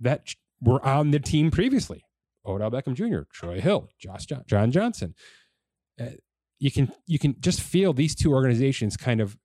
that 0.00 0.34
were 0.64 0.84
on 0.84 1.10
the 1.10 1.20
team 1.20 1.50
previously. 1.50 2.04
Odell 2.46 2.70
Beckham 2.70 2.94
Jr., 2.94 3.22
Troy 3.32 3.60
Hill, 3.60 3.88
Josh 3.98 4.26
John, 4.26 4.44
John 4.46 4.70
Johnson. 4.70 5.14
Uh, 6.00 6.06
you 6.58 6.70
can 6.70 6.92
you 7.06 7.18
can 7.18 7.36
just 7.40 7.60
feel 7.60 7.92
these 7.92 8.14
two 8.14 8.32
organizations 8.32 8.96
kind 8.96 9.20
of 9.20 9.36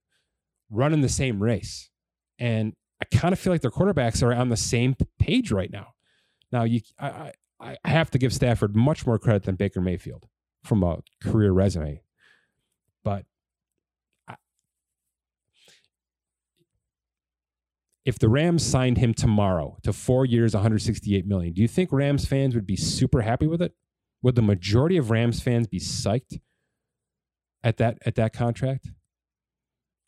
running 0.69 1.01
the 1.01 1.09
same 1.09 1.41
race, 1.41 1.89
and 2.37 2.73
I 3.01 3.05
kind 3.05 3.33
of 3.33 3.39
feel 3.39 3.53
like 3.53 3.61
their 3.61 3.71
quarterbacks 3.71 4.21
are 4.23 4.33
on 4.33 4.49
the 4.49 4.57
same 4.57 4.95
page 5.17 5.51
right 5.51 5.71
now. 5.71 5.93
Now 6.51 6.63
you, 6.63 6.81
I, 6.99 7.31
I 7.59 7.77
have 7.85 8.11
to 8.11 8.17
give 8.17 8.33
Stafford 8.33 8.75
much 8.75 9.05
more 9.05 9.19
credit 9.19 9.43
than 9.43 9.55
Baker 9.55 9.81
Mayfield 9.81 10.25
from 10.63 10.83
a 10.83 10.99
career 11.21 11.51
resume, 11.51 12.01
but 13.03 13.25
if 18.05 18.17
the 18.17 18.29
Rams 18.29 18.65
signed 18.65 18.97
him 18.97 19.13
tomorrow 19.13 19.77
to 19.83 19.93
four 19.93 20.25
years, 20.25 20.53
168 20.53 21.27
million, 21.27 21.53
do 21.53 21.61
you 21.61 21.67
think 21.67 21.91
Rams 21.91 22.25
fans 22.25 22.55
would 22.55 22.65
be 22.65 22.75
super 22.75 23.21
happy 23.21 23.47
with 23.47 23.61
it? 23.61 23.73
Would 24.21 24.35
the 24.35 24.41
majority 24.41 24.97
of 24.97 25.11
Rams 25.11 25.41
fans 25.41 25.67
be 25.67 25.79
psyched 25.79 26.39
at 27.63 27.77
that 27.77 27.97
at 28.05 28.15
that 28.15 28.33
contract? 28.33 28.89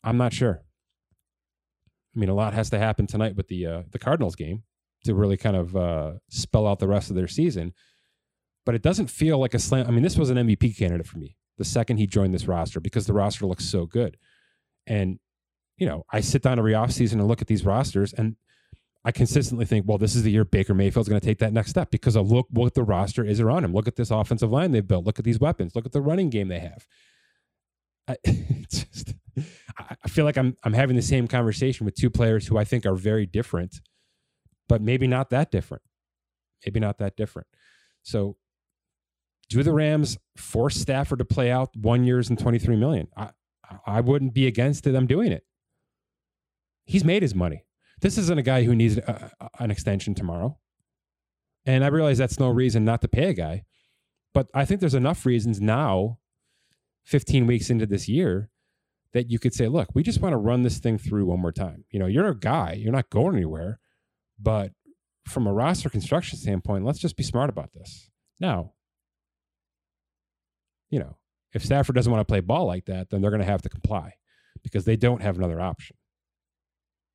I'm 0.04 0.16
not 0.16 0.32
sure. 0.32 0.62
I 2.14 2.18
mean, 2.18 2.28
a 2.28 2.34
lot 2.34 2.52
has 2.52 2.70
to 2.70 2.78
happen 2.78 3.06
tonight 3.06 3.36
with 3.36 3.48
the 3.48 3.66
uh, 3.66 3.82
the 3.90 3.98
Cardinals 3.98 4.36
game 4.36 4.64
to 5.04 5.14
really 5.14 5.36
kind 5.36 5.56
of 5.56 5.76
uh, 5.76 6.12
spell 6.28 6.66
out 6.66 6.78
the 6.78 6.88
rest 6.88 7.10
of 7.10 7.16
their 7.16 7.28
season. 7.28 7.72
But 8.64 8.74
it 8.74 8.82
doesn't 8.82 9.08
feel 9.08 9.38
like 9.38 9.54
a 9.54 9.58
slam. 9.58 9.86
I 9.86 9.90
mean, 9.90 10.02
this 10.02 10.16
was 10.16 10.30
an 10.30 10.36
MVP 10.36 10.76
candidate 10.76 11.06
for 11.06 11.18
me 11.18 11.36
the 11.58 11.64
second 11.64 11.98
he 11.98 12.06
joined 12.06 12.34
this 12.34 12.48
roster 12.48 12.80
because 12.80 13.06
the 13.06 13.12
roster 13.12 13.46
looks 13.46 13.64
so 13.64 13.86
good. 13.86 14.16
And 14.86 15.18
you 15.76 15.86
know, 15.86 16.04
I 16.12 16.20
sit 16.20 16.42
down 16.42 16.58
every 16.58 16.72
offseason 16.72 17.14
and 17.14 17.28
look 17.28 17.40
at 17.40 17.48
these 17.48 17.64
rosters 17.64 18.12
and 18.12 18.36
I 19.04 19.10
consistently 19.10 19.64
think, 19.64 19.86
well, 19.88 19.98
this 19.98 20.14
is 20.14 20.22
the 20.22 20.30
year 20.30 20.44
Baker 20.44 20.74
Mayfield's 20.74 21.08
going 21.08 21.20
to 21.20 21.26
take 21.26 21.38
that 21.38 21.52
next 21.52 21.70
step 21.70 21.90
because 21.90 22.16
I 22.16 22.20
look 22.20 22.46
what 22.50 22.74
the 22.74 22.84
roster 22.84 23.24
is 23.24 23.40
around 23.40 23.64
him. 23.64 23.74
Look 23.74 23.88
at 23.88 23.96
this 23.96 24.10
offensive 24.12 24.52
line 24.52 24.70
they've 24.70 24.86
built. 24.86 25.04
Look 25.04 25.18
at 25.18 25.24
these 25.24 25.40
weapons. 25.40 25.74
Look 25.74 25.86
at 25.86 25.92
the 25.92 26.00
running 26.00 26.30
game 26.30 26.48
they 26.48 26.60
have. 26.60 26.86
I, 28.06 28.16
just, 28.70 29.14
I 30.04 30.08
feel 30.08 30.24
like 30.24 30.36
I'm 30.36 30.56
I'm 30.62 30.72
having 30.72 30.96
the 30.96 31.02
same 31.02 31.26
conversation 31.26 31.84
with 31.84 31.94
two 31.94 32.10
players 32.10 32.46
who 32.46 32.58
I 32.58 32.64
think 32.64 32.86
are 32.86 32.94
very 32.94 33.26
different, 33.26 33.80
but 34.68 34.80
maybe 34.80 35.06
not 35.06 35.30
that 35.30 35.50
different. 35.50 35.82
Maybe 36.64 36.78
not 36.78 36.98
that 36.98 37.16
different. 37.16 37.48
So, 38.02 38.36
do 39.48 39.62
the 39.62 39.72
Rams 39.72 40.18
force 40.36 40.76
Stafford 40.76 41.18
to 41.18 41.24
play 41.24 41.50
out 41.50 41.70
one 41.74 42.04
years 42.04 42.28
and 42.28 42.38
23 42.38 42.76
million? 42.76 43.08
I 43.16 43.30
I 43.86 44.00
wouldn't 44.00 44.34
be 44.34 44.46
against 44.46 44.84
them 44.84 45.06
doing 45.06 45.32
it. 45.32 45.44
He's 46.92 47.04
made 47.06 47.22
his 47.22 47.34
money. 47.34 47.64
This 48.02 48.18
isn't 48.18 48.38
a 48.38 48.42
guy 48.42 48.64
who 48.64 48.74
needs 48.74 48.98
a, 48.98 49.30
a, 49.40 49.48
an 49.60 49.70
extension 49.70 50.14
tomorrow. 50.14 50.58
And 51.64 51.82
I 51.84 51.86
realize 51.86 52.18
that's 52.18 52.38
no 52.38 52.50
reason 52.50 52.84
not 52.84 53.00
to 53.00 53.08
pay 53.08 53.30
a 53.30 53.32
guy. 53.32 53.64
But 54.34 54.48
I 54.52 54.66
think 54.66 54.80
there's 54.80 54.92
enough 54.92 55.24
reasons 55.24 55.58
now, 55.58 56.18
15 57.04 57.46
weeks 57.46 57.70
into 57.70 57.86
this 57.86 58.10
year, 58.10 58.50
that 59.14 59.30
you 59.30 59.38
could 59.38 59.54
say, 59.54 59.68
look, 59.68 59.88
we 59.94 60.02
just 60.02 60.20
want 60.20 60.34
to 60.34 60.36
run 60.36 60.64
this 60.64 60.80
thing 60.80 60.98
through 60.98 61.24
one 61.24 61.40
more 61.40 61.50
time. 61.50 61.86
You 61.90 61.98
know, 61.98 62.04
you're 62.04 62.28
a 62.28 62.38
guy, 62.38 62.74
you're 62.74 62.92
not 62.92 63.08
going 63.08 63.36
anywhere. 63.36 63.80
But 64.38 64.72
from 65.26 65.46
a 65.46 65.52
roster 65.54 65.88
construction 65.88 66.38
standpoint, 66.38 66.84
let's 66.84 66.98
just 66.98 67.16
be 67.16 67.22
smart 67.22 67.48
about 67.48 67.72
this. 67.72 68.10
Now, 68.38 68.74
you 70.90 70.98
know, 70.98 71.16
if 71.54 71.64
Stafford 71.64 71.96
doesn't 71.96 72.12
want 72.12 72.20
to 72.20 72.30
play 72.30 72.40
ball 72.40 72.66
like 72.66 72.84
that, 72.84 73.08
then 73.08 73.22
they're 73.22 73.30
going 73.30 73.40
to 73.40 73.46
have 73.46 73.62
to 73.62 73.70
comply 73.70 74.16
because 74.62 74.84
they 74.84 74.96
don't 74.96 75.22
have 75.22 75.38
another 75.38 75.58
option. 75.58 75.96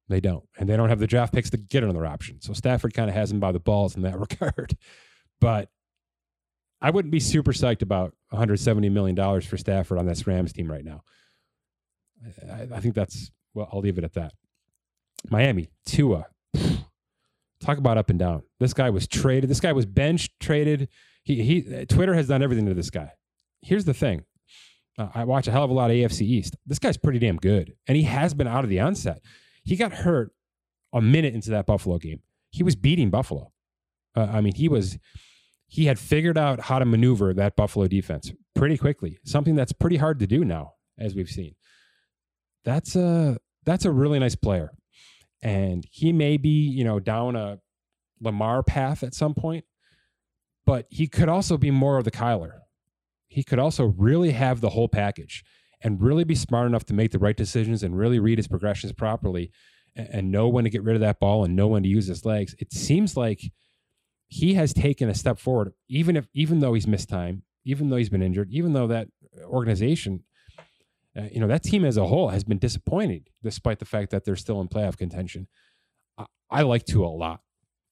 They 0.10 0.20
don't. 0.20 0.43
And 0.58 0.70
they 0.70 0.78
don't 0.78 0.89
have 0.89 0.99
the 0.99 1.08
draft 1.08 1.34
picks 1.34 1.49
to 1.49 1.58
get 1.58 1.84
another 1.84 2.05
option. 2.05 2.41
So 2.41 2.53
Stafford 2.53 2.93
kind 2.93 3.10
of 3.10 3.16
has 3.16 3.32
him 3.32 3.39
by 3.39 3.51
the 3.51 3.60
balls 3.60 3.95
in 3.95 4.03
that 4.03 4.20
regard. 4.20 4.78
But 5.39 5.70
I 6.82 6.91
wouldn't 6.91 7.12
be 7.12 7.20
super 7.20 7.51
psyched 7.51 7.82
about 7.82 8.14
$170 8.34 8.91
million 8.91 9.41
for 9.41 9.58
Stafford 9.58 9.97
on 9.97 10.05
this 10.05 10.26
Rams 10.28 10.53
team 10.53 10.72
right 10.72 10.86
now. 10.86 11.01
I, 12.51 12.68
I 12.76 12.80
think 12.80 12.95
that's, 12.95 13.32
well, 13.53 13.70
I'll 13.72 13.82
leave 13.82 13.97
it 13.97 14.03
at 14.03 14.14
that. 14.14 14.34
Miami, 15.30 15.72
Tua. 15.86 16.28
Talk 17.60 17.80
about 17.80 17.97
up 17.97 18.10
and 18.10 18.20
down. 18.20 18.43
This 18.60 18.74
guy 18.74 18.89
was 18.91 19.08
traded. 19.08 19.49
This 19.49 19.60
guy 19.60 19.74
was 19.74 19.86
benched, 19.86 20.39
traded. 20.39 20.89
He, 21.24 21.41
he, 21.43 21.86
Twitter 21.86 22.14
has 22.14 22.28
done 22.28 22.43
everything 22.43 22.68
to 22.68 22.76
this 22.76 22.91
guy. 22.91 23.12
Here's 23.62 23.86
the 23.86 23.93
thing. 23.93 24.26
I 25.14 25.26
watch 25.26 25.47
a 25.47 25.51
hell 25.51 25.64
of 25.64 25.70
a 25.70 25.74
lot 25.74 25.91
of 25.91 25.95
AFC 25.95 26.22
East. 26.22 26.55
This 26.66 26.80
guy's 26.80 26.97
pretty 26.97 27.20
damn 27.20 27.38
good. 27.38 27.76
And 27.88 27.95
he 27.95 28.03
has 28.03 28.34
been 28.34 28.47
out 28.47 28.64
of 28.64 28.70
the 28.70 28.80
onset. 28.80 29.22
He 29.68 29.76
got 29.76 29.91
hurt 29.91 30.32
a 30.93 31.01
minute 31.01 31.36
into 31.36 31.49
that 31.49 31.65
Buffalo 31.65 31.97
game. 31.97 32.22
He 32.51 32.63
was 32.63 32.78
beating 32.78 33.09
Buffalo. 33.09 33.51
Uh, 34.15 34.28
I 34.32 34.39
mean, 34.39 34.55
he 34.55 34.70
was 34.70 34.97
he 35.68 35.88
had 35.88 35.99
figured 35.99 36.38
out 36.38 36.61
how 36.61 36.80
to 36.80 36.86
maneuver 36.86 37.34
that 37.34 37.57
Buffalo 37.57 37.86
defense 37.88 38.32
pretty 38.55 38.78
quickly. 38.78 39.20
Something 39.26 39.55
that's 39.55 39.74
pretty 39.74 39.97
hard 39.97 40.20
to 40.20 40.28
do 40.28 40.45
now, 40.45 40.76
as 40.97 41.15
we've 41.15 41.30
seen. 41.30 41.55
That's 42.63 42.95
a 42.95 43.39
that's 43.65 43.84
a 43.84 43.91
really 43.91 44.20
nice 44.20 44.36
player, 44.36 44.72
and 45.41 45.86
he 45.91 46.13
may 46.13 46.38
be 46.38 46.70
you 46.70 46.86
know 46.86 47.01
down 47.01 47.36
a 47.36 47.59
Lamar 48.22 48.63
path 48.63 49.03
at 49.03 49.13
some 49.13 49.34
point, 49.34 49.65
but 50.65 50.86
he 50.89 51.07
could 51.07 51.28
also 51.28 51.57
be 51.57 51.72
more 51.72 51.97
of 51.97 52.05
the 52.05 52.11
Kyler. 52.11 52.59
He 53.28 53.43
could 53.43 53.59
also 53.59 53.93
really 53.97 54.32
have 54.32 54.61
the 54.61 54.70
whole 54.70 54.88
package 54.88 55.43
and 55.82 56.01
really 56.01 56.23
be 56.23 56.36
smart 56.36 56.67
enough 56.67 56.86
to 56.86 56.93
make 56.93 57.11
the 57.11 57.19
right 57.19 57.38
decisions 57.38 57.84
and 57.84 57.97
really 57.97 58.19
read 58.19 58.38
his 58.38 58.47
progressions 58.47 58.93
properly 58.93 59.51
and, 59.95 60.09
and 60.11 60.32
know 60.32 60.47
when 60.47 60.63
to 60.63 60.69
get 60.69 60.84
rid 60.84 60.95
of 60.95 61.01
that 61.01 61.19
ball 61.19 61.43
and 61.43 61.55
know 61.55 61.67
when 61.67 61.84
to 61.84 61.89
use 61.89 62.07
his 62.07 62.25
legs. 62.25 62.55
It 62.59 62.71
seems 62.73 63.15
like 63.15 63.41
he 64.28 64.55
has 64.55 64.73
taken 64.73 65.09
a 65.09 65.15
step 65.15 65.39
forward, 65.39 65.73
even 65.88 66.17
if 66.17 66.28
even 66.34 66.59
though 66.59 66.73
he's 66.73 66.88
missed 66.88 67.09
time, 67.09 67.43
even 67.65 67.89
though 67.89 67.97
he's 67.97 68.09
been 68.09 68.23
injured, 68.23 68.49
even 68.51 68.73
though 68.73 68.88
that 68.88 69.07
organization, 69.45 70.23
uh, 71.17 71.23
you 71.32 71.39
know, 71.39 71.47
that 71.47 71.63
team 71.63 71.86
as 71.86 71.97
a 71.97 72.07
whole 72.07 72.30
has 72.30 72.43
been 72.43 72.57
disappointed, 72.57 73.30
despite 73.43 73.80
the 73.80 73.86
fact 73.86 74.11
that 74.11 74.25
they're 74.25 74.36
still 74.36 74.59
in 74.61 74.67
playoff 74.67 74.97
contention. 74.97 75.47
I, 76.17 76.25
I 76.49 76.61
like 76.63 76.86
Tua 76.86 77.07
a 77.07 77.09
lot. 77.09 77.41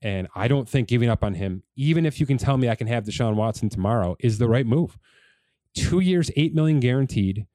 And 0.02 0.28
I 0.36 0.48
don't 0.48 0.70
think 0.70 0.88
giving 0.88 1.10
up 1.10 1.24
on 1.24 1.34
him, 1.34 1.64
even 1.76 2.06
if 2.06 2.20
you 2.20 2.26
can 2.26 2.38
tell 2.38 2.58
me 2.58 2.70
I 2.70 2.76
can 2.76 2.88
have 2.88 3.06
Deshaun 3.06 3.36
Watson 3.36 3.70
tomorrow, 3.70 4.16
is 4.20 4.38
the 4.38 4.48
right 4.48 4.66
move. 4.66 4.98
Two 5.74 6.00
years, 6.00 6.30
eight 6.36 6.54
million 6.54 6.80
guaranteed 6.80 7.48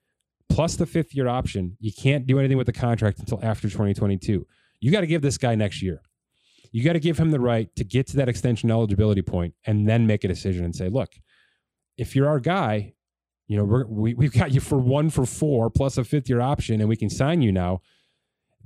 plus 0.50 0.76
the 0.76 0.86
fifth 0.86 1.14
year 1.14 1.28
option, 1.28 1.76
you 1.80 1.92
can't 1.92 2.26
do 2.26 2.38
anything 2.38 2.58
with 2.58 2.66
the 2.66 2.72
contract 2.72 3.18
until 3.20 3.38
after 3.42 3.68
2022. 3.68 4.46
You 4.80 4.92
got 4.92 5.00
to 5.00 5.06
give 5.06 5.22
this 5.22 5.38
guy 5.38 5.54
next 5.54 5.80
year. 5.80 6.02
You 6.72 6.84
got 6.84 6.92
to 6.92 7.00
give 7.00 7.18
him 7.18 7.30
the 7.30 7.40
right 7.40 7.74
to 7.76 7.84
get 7.84 8.06
to 8.08 8.16
that 8.18 8.28
extension 8.28 8.70
eligibility 8.70 9.22
point 9.22 9.54
and 9.64 9.88
then 9.88 10.06
make 10.06 10.24
a 10.24 10.28
decision 10.28 10.64
and 10.64 10.74
say, 10.74 10.88
look, 10.88 11.10
if 11.96 12.14
you're 12.14 12.28
our 12.28 12.40
guy, 12.40 12.94
you 13.46 13.56
know, 13.56 13.64
we're, 13.64 13.86
we, 13.86 14.14
we've 14.14 14.32
got 14.32 14.52
you 14.52 14.60
for 14.60 14.78
one 14.78 15.10
for 15.10 15.26
four 15.26 15.70
plus 15.70 15.98
a 15.98 16.04
fifth 16.04 16.28
year 16.28 16.40
option 16.40 16.80
and 16.80 16.88
we 16.88 16.96
can 16.96 17.10
sign 17.10 17.42
you 17.42 17.52
now. 17.52 17.80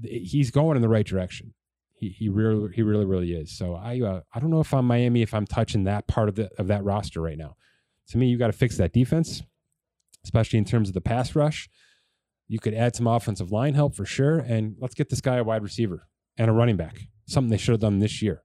He's 0.02 0.50
going 0.50 0.76
in 0.76 0.82
the 0.82 0.88
right 0.88 1.06
direction. 1.06 1.54
He, 1.94 2.08
he 2.08 2.28
really, 2.28 2.72
he 2.74 2.82
really, 2.82 3.06
really 3.06 3.32
is. 3.32 3.56
So 3.56 3.74
I, 3.74 4.00
uh, 4.00 4.20
I 4.34 4.40
don't 4.40 4.50
know 4.50 4.60
if 4.60 4.74
I'm 4.74 4.86
Miami, 4.86 5.22
if 5.22 5.32
I'm 5.32 5.46
touching 5.46 5.84
that 5.84 6.06
part 6.06 6.28
of 6.28 6.34
the, 6.34 6.50
of 6.58 6.66
that 6.66 6.84
roster 6.84 7.20
right 7.20 7.38
now. 7.38 7.56
To 8.08 8.18
me, 8.18 8.26
you 8.26 8.36
got 8.36 8.48
to 8.48 8.52
fix 8.52 8.76
that 8.76 8.92
defense 8.92 9.42
especially 10.24 10.58
in 10.58 10.64
terms 10.64 10.88
of 10.88 10.94
the 10.94 11.00
pass 11.00 11.36
rush. 11.36 11.68
You 12.48 12.58
could 12.58 12.74
add 12.74 12.96
some 12.96 13.06
offensive 13.06 13.52
line 13.52 13.74
help 13.74 13.94
for 13.94 14.04
sure. 14.04 14.38
And 14.38 14.76
let's 14.78 14.94
get 14.94 15.08
this 15.08 15.20
guy 15.20 15.36
a 15.36 15.44
wide 15.44 15.62
receiver. 15.62 16.08
and 16.36 16.50
a 16.50 16.52
running 16.52 16.76
back, 16.76 17.02
something 17.26 17.50
they 17.50 17.56
should 17.56 17.72
have 17.72 17.80
done 17.80 18.00
this 18.00 18.20
year. 18.20 18.42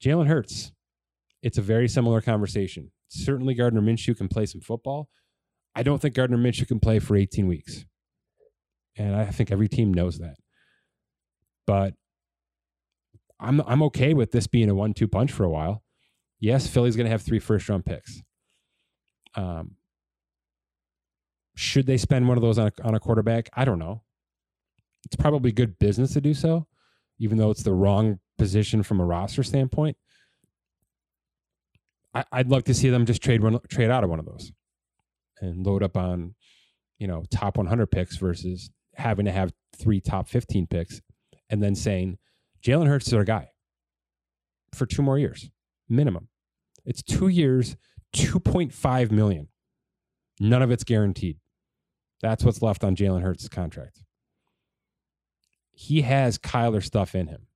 Jalen 0.00 0.28
Hurts, 0.28 0.72
it's 1.42 1.58
a 1.58 1.62
very 1.62 1.88
similar 1.88 2.20
conversation. 2.20 2.92
Certainly, 3.08 3.54
Gardner 3.54 3.82
Minshew 3.82 4.16
can 4.16 4.28
play 4.28 4.46
some 4.46 4.60
football. 4.60 5.08
I 5.74 5.82
don't 5.82 6.00
think 6.00 6.14
Gardner 6.14 6.38
Minshew 6.38 6.68
can 6.68 6.80
play 6.80 7.00
for 7.00 7.16
18 7.16 7.46
weeks. 7.46 7.84
And 8.96 9.14
I 9.16 9.26
think 9.26 9.50
every 9.50 9.68
team 9.68 9.92
knows 9.92 10.18
that. 10.18 10.36
But 11.66 11.94
I'm 13.38 13.60
I'm 13.66 13.82
okay 13.84 14.14
with 14.14 14.32
this 14.32 14.46
being 14.46 14.68
a 14.68 14.74
one-two 14.74 15.08
punch 15.08 15.32
for 15.32 15.44
a 15.44 15.50
while. 15.50 15.82
Yes, 16.38 16.66
Philly's 16.66 16.96
going 16.96 17.06
to 17.06 17.10
have 17.10 17.22
three 17.22 17.38
first-round 17.38 17.84
picks. 17.84 18.22
Um, 19.34 19.76
should 21.56 21.86
they 21.86 21.96
spend 21.96 22.26
one 22.28 22.36
of 22.38 22.42
those 22.42 22.58
on 22.58 22.68
a, 22.68 22.86
on 22.86 22.94
a 22.94 23.00
quarterback? 23.00 23.48
I 23.54 23.64
don't 23.64 23.78
know. 23.78 24.02
It's 25.04 25.16
probably 25.16 25.52
good 25.52 25.78
business 25.78 26.12
to 26.14 26.20
do 26.20 26.34
so, 26.34 26.66
even 27.18 27.38
though 27.38 27.50
it's 27.50 27.62
the 27.62 27.72
wrong 27.72 28.18
position 28.38 28.82
from 28.82 29.00
a 29.00 29.04
roster 29.04 29.42
standpoint. 29.42 29.96
I, 32.12 32.24
would 32.38 32.50
love 32.50 32.64
to 32.64 32.74
see 32.74 32.90
them 32.90 33.06
just 33.06 33.22
trade 33.22 33.42
one, 33.42 33.60
trade 33.68 33.90
out 33.90 34.02
of 34.02 34.10
one 34.10 34.18
of 34.18 34.26
those 34.26 34.50
and 35.40 35.64
load 35.64 35.82
up 35.82 35.96
on, 35.96 36.34
you 36.98 37.06
know, 37.06 37.24
top 37.30 37.56
100 37.56 37.86
picks 37.86 38.16
versus 38.16 38.70
having 38.96 39.26
to 39.26 39.32
have 39.32 39.52
three 39.76 40.00
top 40.00 40.28
15 40.28 40.66
picks 40.66 41.00
and 41.50 41.62
then 41.62 41.74
saying 41.74 42.18
Jalen 42.64 42.88
Hurts 42.88 43.06
is 43.06 43.14
our 43.14 43.24
guy 43.24 43.50
for 44.74 44.86
two 44.86 45.02
more 45.02 45.18
years 45.18 45.50
minimum. 45.88 46.28
It's 46.84 47.02
two 47.02 47.28
years, 47.28 47.76
2.5 48.14 49.10
million. 49.10 49.48
None 50.40 50.62
of 50.62 50.70
it's 50.70 50.84
guaranteed. 50.84 51.38
That's 52.20 52.44
what's 52.44 52.62
left 52.62 52.84
on 52.84 52.96
Jalen 52.96 53.22
Hurts' 53.22 53.48
contract. 53.48 54.02
He 55.72 56.02
has 56.02 56.38
Kyler 56.38 56.82
stuff 56.82 57.14
in 57.14 57.28
him. 57.28 57.46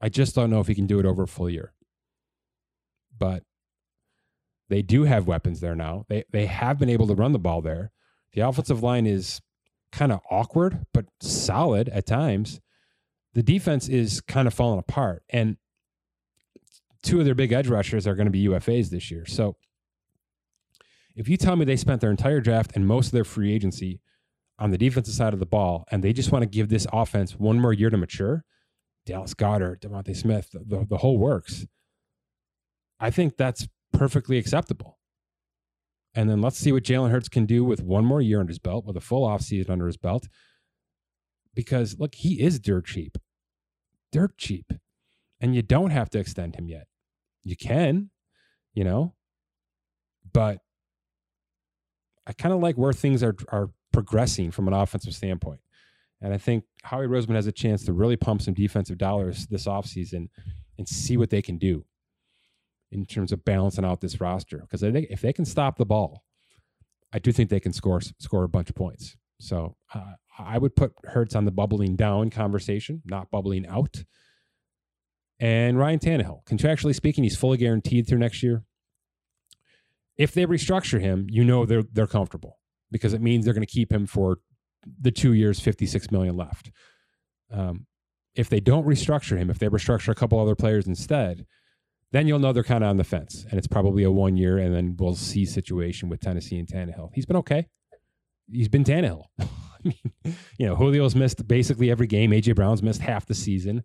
I 0.00 0.08
just 0.08 0.34
don't 0.34 0.50
know 0.50 0.60
if 0.60 0.66
he 0.66 0.74
can 0.74 0.86
do 0.86 0.98
it 0.98 1.06
over 1.06 1.24
a 1.24 1.28
full 1.28 1.50
year. 1.50 1.72
But 3.16 3.42
they 4.68 4.82
do 4.82 5.04
have 5.04 5.26
weapons 5.26 5.60
there 5.60 5.74
now. 5.74 6.04
They 6.08 6.24
they 6.30 6.46
have 6.46 6.78
been 6.78 6.88
able 6.88 7.06
to 7.08 7.14
run 7.14 7.32
the 7.32 7.38
ball 7.38 7.62
there. 7.62 7.90
The 8.32 8.42
offensive 8.42 8.82
line 8.82 9.06
is 9.06 9.40
kind 9.90 10.12
of 10.12 10.20
awkward 10.30 10.84
but 10.92 11.06
solid 11.20 11.88
at 11.88 12.06
times. 12.06 12.60
The 13.34 13.42
defense 13.42 13.88
is 13.88 14.20
kind 14.20 14.46
of 14.46 14.54
falling 14.54 14.78
apart 14.78 15.22
and 15.30 15.56
two 17.08 17.18
of 17.20 17.24
their 17.24 17.34
big 17.34 17.52
edge 17.52 17.68
rushers 17.68 18.06
are 18.06 18.14
going 18.14 18.26
to 18.26 18.30
be 18.30 18.46
UFAs 18.46 18.90
this 18.90 19.10
year. 19.10 19.24
So 19.24 19.56
if 21.16 21.26
you 21.26 21.38
tell 21.38 21.56
me 21.56 21.64
they 21.64 21.76
spent 21.76 22.02
their 22.02 22.10
entire 22.10 22.40
draft 22.40 22.72
and 22.74 22.86
most 22.86 23.06
of 23.06 23.12
their 23.12 23.24
free 23.24 23.52
agency 23.52 24.00
on 24.58 24.72
the 24.72 24.78
defensive 24.78 25.14
side 25.14 25.32
of 25.32 25.40
the 25.40 25.46
ball 25.46 25.84
and 25.90 26.04
they 26.04 26.12
just 26.12 26.30
want 26.30 26.42
to 26.42 26.48
give 26.48 26.68
this 26.68 26.86
offense 26.92 27.32
one 27.32 27.58
more 27.58 27.72
year 27.72 27.88
to 27.88 27.96
mature, 27.96 28.44
Dallas 29.06 29.32
Goedert, 29.32 29.80
DeVonta 29.80 30.14
Smith, 30.14 30.50
the, 30.52 30.86
the 30.88 30.98
whole 30.98 31.16
works. 31.16 31.66
I 33.00 33.10
think 33.10 33.38
that's 33.38 33.66
perfectly 33.92 34.36
acceptable. 34.36 34.98
And 36.14 36.28
then 36.28 36.42
let's 36.42 36.58
see 36.58 36.72
what 36.72 36.82
Jalen 36.82 37.10
Hurts 37.10 37.28
can 37.28 37.46
do 37.46 37.64
with 37.64 37.82
one 37.82 38.04
more 38.04 38.20
year 38.20 38.40
under 38.40 38.50
his 38.50 38.58
belt, 38.58 38.84
with 38.84 38.96
a 38.96 39.00
full 39.00 39.26
offseason 39.26 39.70
under 39.70 39.86
his 39.86 39.96
belt. 39.96 40.28
Because 41.54 41.96
look, 41.98 42.16
he 42.16 42.42
is 42.42 42.58
dirt 42.58 42.86
cheap. 42.86 43.16
Dirt 44.12 44.36
cheap. 44.36 44.72
And 45.40 45.54
you 45.54 45.62
don't 45.62 45.90
have 45.90 46.10
to 46.10 46.18
extend 46.18 46.56
him 46.56 46.68
yet. 46.68 46.87
You 47.48 47.56
can, 47.56 48.10
you 48.74 48.84
know, 48.84 49.14
but 50.32 50.58
I 52.26 52.34
kind 52.34 52.54
of 52.54 52.60
like 52.60 52.76
where 52.76 52.92
things 52.92 53.22
are 53.22 53.34
are 53.48 53.70
progressing 53.92 54.50
from 54.50 54.68
an 54.68 54.74
offensive 54.74 55.14
standpoint. 55.14 55.60
And 56.20 56.34
I 56.34 56.38
think 56.38 56.64
Howie 56.82 57.06
Roseman 57.06 57.36
has 57.36 57.46
a 57.46 57.52
chance 57.52 57.84
to 57.86 57.92
really 57.94 58.16
pump 58.16 58.42
some 58.42 58.52
defensive 58.52 58.98
dollars 58.98 59.46
this 59.46 59.66
offseason 59.66 60.28
and 60.76 60.86
see 60.86 61.16
what 61.16 61.30
they 61.30 61.40
can 61.40 61.56
do 61.56 61.86
in 62.90 63.06
terms 63.06 63.32
of 63.32 63.44
balancing 63.44 63.84
out 63.84 64.02
this 64.02 64.20
roster. 64.20 64.58
Because 64.58 64.84
I 64.84 64.92
think 64.92 65.06
if 65.10 65.22
they 65.22 65.32
can 65.32 65.46
stop 65.46 65.78
the 65.78 65.86
ball, 65.86 66.24
I 67.14 67.18
do 67.18 67.32
think 67.32 67.48
they 67.48 67.60
can 67.60 67.72
score 67.72 68.02
score 68.18 68.44
a 68.44 68.48
bunch 68.48 68.68
of 68.68 68.76
points. 68.76 69.16
So 69.40 69.76
uh, 69.94 70.12
I 70.38 70.58
would 70.58 70.76
put 70.76 70.92
Hurts 71.04 71.34
on 71.34 71.46
the 71.46 71.50
bubbling 71.50 71.96
down 71.96 72.28
conversation, 72.28 73.00
not 73.06 73.30
bubbling 73.30 73.66
out. 73.66 74.04
And 75.40 75.78
Ryan 75.78 75.98
Tannehill, 76.00 76.44
contractually 76.44 76.94
speaking, 76.94 77.24
he's 77.24 77.36
fully 77.36 77.58
guaranteed 77.58 78.08
through 78.08 78.18
next 78.18 78.42
year 78.42 78.64
if 80.18 80.32
they 80.32 80.44
restructure 80.44 81.00
him, 81.00 81.26
you 81.30 81.44
know 81.44 81.64
they're 81.64 81.84
they're 81.92 82.08
comfortable 82.08 82.58
because 82.90 83.14
it 83.14 83.22
means 83.22 83.44
they're 83.44 83.54
going 83.54 83.66
to 83.66 83.72
keep 83.72 83.92
him 83.92 84.06
for 84.06 84.38
the 85.00 85.12
two 85.12 85.32
years, 85.32 85.60
fifty 85.60 85.86
six 85.86 86.10
million 86.10 86.36
left. 86.36 86.70
Um, 87.50 87.86
if 88.34 88.48
they 88.48 88.60
don't 88.60 88.86
restructure 88.86 89.38
him, 89.38 89.48
if 89.48 89.58
they 89.58 89.68
restructure 89.68 90.08
a 90.08 90.14
couple 90.14 90.38
other 90.38 90.54
players 90.54 90.86
instead, 90.86 91.46
then 92.12 92.26
you'll 92.26 92.38
know 92.40 92.52
they're 92.52 92.64
kind 92.64 92.84
of 92.84 92.90
on 92.90 92.96
the 92.96 93.04
fence, 93.04 93.46
and 93.48 93.58
it's 93.58 93.68
probably 93.68 94.02
a 94.02 94.10
one 94.10 94.36
year, 94.36 94.58
and 94.58 94.74
then 94.74 94.96
we'll 94.98 95.14
see 95.14 95.46
situation 95.46 96.08
with 96.08 96.20
Tennessee 96.20 96.58
and 96.58 96.68
Tannehill. 96.68 97.10
He's 97.14 97.26
been 97.26 97.36
okay. 97.36 97.68
He's 98.50 98.68
been 98.68 98.84
Tannehill. 98.84 99.24
I 99.40 99.46
mean, 99.84 100.34
you 100.58 100.66
know, 100.66 100.74
Julio's 100.74 101.14
missed 101.14 101.46
basically 101.46 101.90
every 101.90 102.08
game. 102.08 102.32
AJ 102.32 102.56
Brown's 102.56 102.82
missed 102.82 103.00
half 103.00 103.26
the 103.26 103.34
season. 103.34 103.84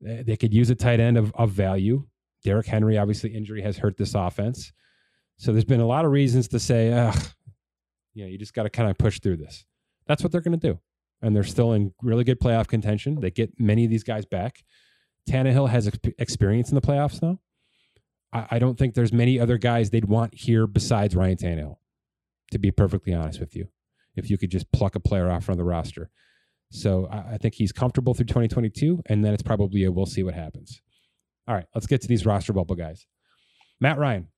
They 0.00 0.36
could 0.36 0.52
use 0.52 0.70
a 0.70 0.74
tight 0.74 1.00
end 1.00 1.16
of, 1.16 1.32
of 1.34 1.50
value. 1.50 2.06
Derrick 2.42 2.66
Henry, 2.66 2.98
obviously, 2.98 3.34
injury 3.34 3.62
has 3.62 3.78
hurt 3.78 3.96
this 3.96 4.14
offense. 4.14 4.72
So 5.38 5.52
there's 5.52 5.64
been 5.64 5.80
a 5.80 5.86
lot 5.86 6.04
of 6.04 6.10
reasons 6.10 6.48
to 6.48 6.58
say, 6.58 6.92
ugh, 6.92 7.16
you 8.12 8.24
know, 8.24 8.30
you 8.30 8.38
just 8.38 8.54
got 8.54 8.64
to 8.64 8.70
kind 8.70 8.90
of 8.90 8.98
push 8.98 9.20
through 9.20 9.38
this. 9.38 9.64
That's 10.06 10.22
what 10.22 10.30
they're 10.30 10.40
going 10.40 10.58
to 10.58 10.72
do. 10.72 10.78
And 11.22 11.34
they're 11.34 11.42
still 11.42 11.72
in 11.72 11.92
really 12.02 12.24
good 12.24 12.38
playoff 12.38 12.68
contention. 12.68 13.20
They 13.20 13.30
get 13.30 13.58
many 13.58 13.84
of 13.84 13.90
these 13.90 14.04
guys 14.04 14.26
back. 14.26 14.62
Tannehill 15.28 15.70
has 15.70 15.86
ex- 15.86 15.98
experience 16.18 16.68
in 16.68 16.74
the 16.74 16.82
playoffs 16.82 17.22
now. 17.22 17.40
I, 18.32 18.46
I 18.52 18.58
don't 18.58 18.78
think 18.78 18.94
there's 18.94 19.12
many 19.12 19.40
other 19.40 19.56
guys 19.56 19.90
they'd 19.90 20.04
want 20.04 20.34
here 20.34 20.66
besides 20.66 21.16
Ryan 21.16 21.36
Tannehill, 21.36 21.76
to 22.50 22.58
be 22.58 22.70
perfectly 22.70 23.14
honest 23.14 23.40
with 23.40 23.56
you, 23.56 23.68
if 24.16 24.28
you 24.28 24.36
could 24.36 24.50
just 24.50 24.70
pluck 24.70 24.94
a 24.94 25.00
player 25.00 25.30
off 25.30 25.44
from 25.44 25.56
the 25.56 25.64
roster. 25.64 26.10
So 26.74 27.06
I, 27.10 27.34
I 27.34 27.38
think 27.38 27.54
he's 27.54 27.72
comfortable 27.72 28.14
through 28.14 28.26
2022, 28.26 29.02
and 29.06 29.24
then 29.24 29.32
it's 29.32 29.42
probably 29.42 29.84
a 29.84 29.92
we'll 29.92 30.06
see 30.06 30.22
what 30.22 30.34
happens. 30.34 30.80
All 31.46 31.54
right, 31.54 31.66
let's 31.74 31.86
get 31.86 32.00
to 32.02 32.08
these 32.08 32.26
roster 32.26 32.52
bubble 32.52 32.74
guys. 32.74 33.06
Matt 33.80 33.98
Ryan, 33.98 34.28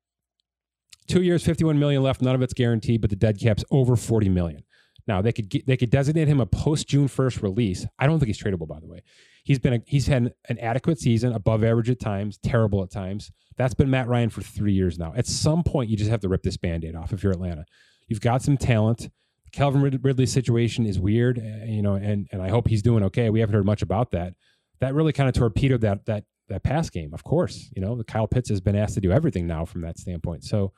Two 1.06 1.22
years, 1.22 1.44
51 1.44 1.78
million 1.78 2.02
left. 2.02 2.20
None 2.20 2.34
of 2.34 2.42
it's 2.42 2.52
guaranteed, 2.52 3.00
but 3.00 3.10
the 3.10 3.16
dead 3.16 3.38
cap's 3.38 3.64
over 3.70 3.96
40 3.96 4.28
million. 4.28 4.64
Now 5.06 5.22
they 5.22 5.32
could 5.32 5.48
get, 5.48 5.66
they 5.66 5.76
could 5.76 5.90
designate 5.90 6.26
him 6.26 6.40
a 6.40 6.46
post 6.46 6.88
June 6.88 7.06
1st 7.06 7.42
release. 7.42 7.86
I 7.98 8.06
don't 8.06 8.18
think 8.18 8.26
he's 8.26 8.42
tradable, 8.42 8.66
by 8.66 8.80
the 8.80 8.88
way. 8.88 9.02
He's 9.44 9.60
been 9.60 9.74
a, 9.74 9.80
he's 9.86 10.08
had 10.08 10.32
an 10.48 10.58
adequate 10.58 10.98
season, 10.98 11.32
above 11.32 11.62
average 11.62 11.90
at 11.90 12.00
times, 12.00 12.38
terrible 12.38 12.82
at 12.82 12.90
times. 12.90 13.30
That's 13.56 13.74
been 13.74 13.88
Matt 13.88 14.08
Ryan 14.08 14.30
for 14.30 14.42
three 14.42 14.72
years 14.72 14.98
now. 14.98 15.12
At 15.16 15.26
some 15.26 15.62
point, 15.62 15.88
you 15.88 15.96
just 15.96 16.10
have 16.10 16.20
to 16.20 16.28
rip 16.28 16.42
this 16.42 16.56
band-aid 16.56 16.96
off 16.96 17.12
if 17.12 17.22
you're 17.22 17.32
Atlanta. 17.32 17.64
You've 18.08 18.20
got 18.20 18.42
some 18.42 18.56
talent. 18.56 19.08
Calvin 19.56 19.98
Ridley's 20.02 20.32
situation 20.32 20.84
is 20.84 21.00
weird, 21.00 21.38
eh, 21.38 21.64
you 21.64 21.80
know, 21.80 21.94
and 21.94 22.28
and 22.30 22.42
I 22.42 22.50
hope 22.50 22.68
he's 22.68 22.82
doing 22.82 23.02
okay. 23.04 23.30
We 23.30 23.40
haven't 23.40 23.54
heard 23.54 23.64
much 23.64 23.80
about 23.80 24.10
that. 24.10 24.34
That 24.80 24.94
really 24.94 25.14
kind 25.14 25.30
of 25.30 25.34
torpedoed 25.34 25.80
that 25.80 26.04
that 26.04 26.24
that 26.48 26.62
pass 26.62 26.90
game. 26.90 27.14
Of 27.14 27.24
course, 27.24 27.70
you 27.74 27.80
know, 27.80 28.00
Kyle 28.06 28.26
Pitts 28.26 28.50
has 28.50 28.60
been 28.60 28.76
asked 28.76 28.94
to 28.94 29.00
do 29.00 29.10
everything 29.10 29.46
now 29.46 29.64
from 29.64 29.80
that 29.80 29.98
standpoint. 29.98 30.44
So 30.44 30.72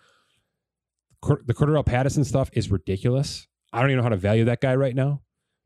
the 1.23 1.55
Cordarrelle 1.55 1.85
Patterson 1.85 2.23
stuff 2.23 2.51
is 2.53 2.71
ridiculous. 2.71 3.49
I 3.73 3.81
don't 3.81 3.91
even 3.91 3.97
know 3.99 4.05
how 4.05 4.11
to 4.11 4.17
value 4.17 4.45
that 4.45 4.61
guy 4.61 4.77
right 4.77 4.95
now 4.95 5.23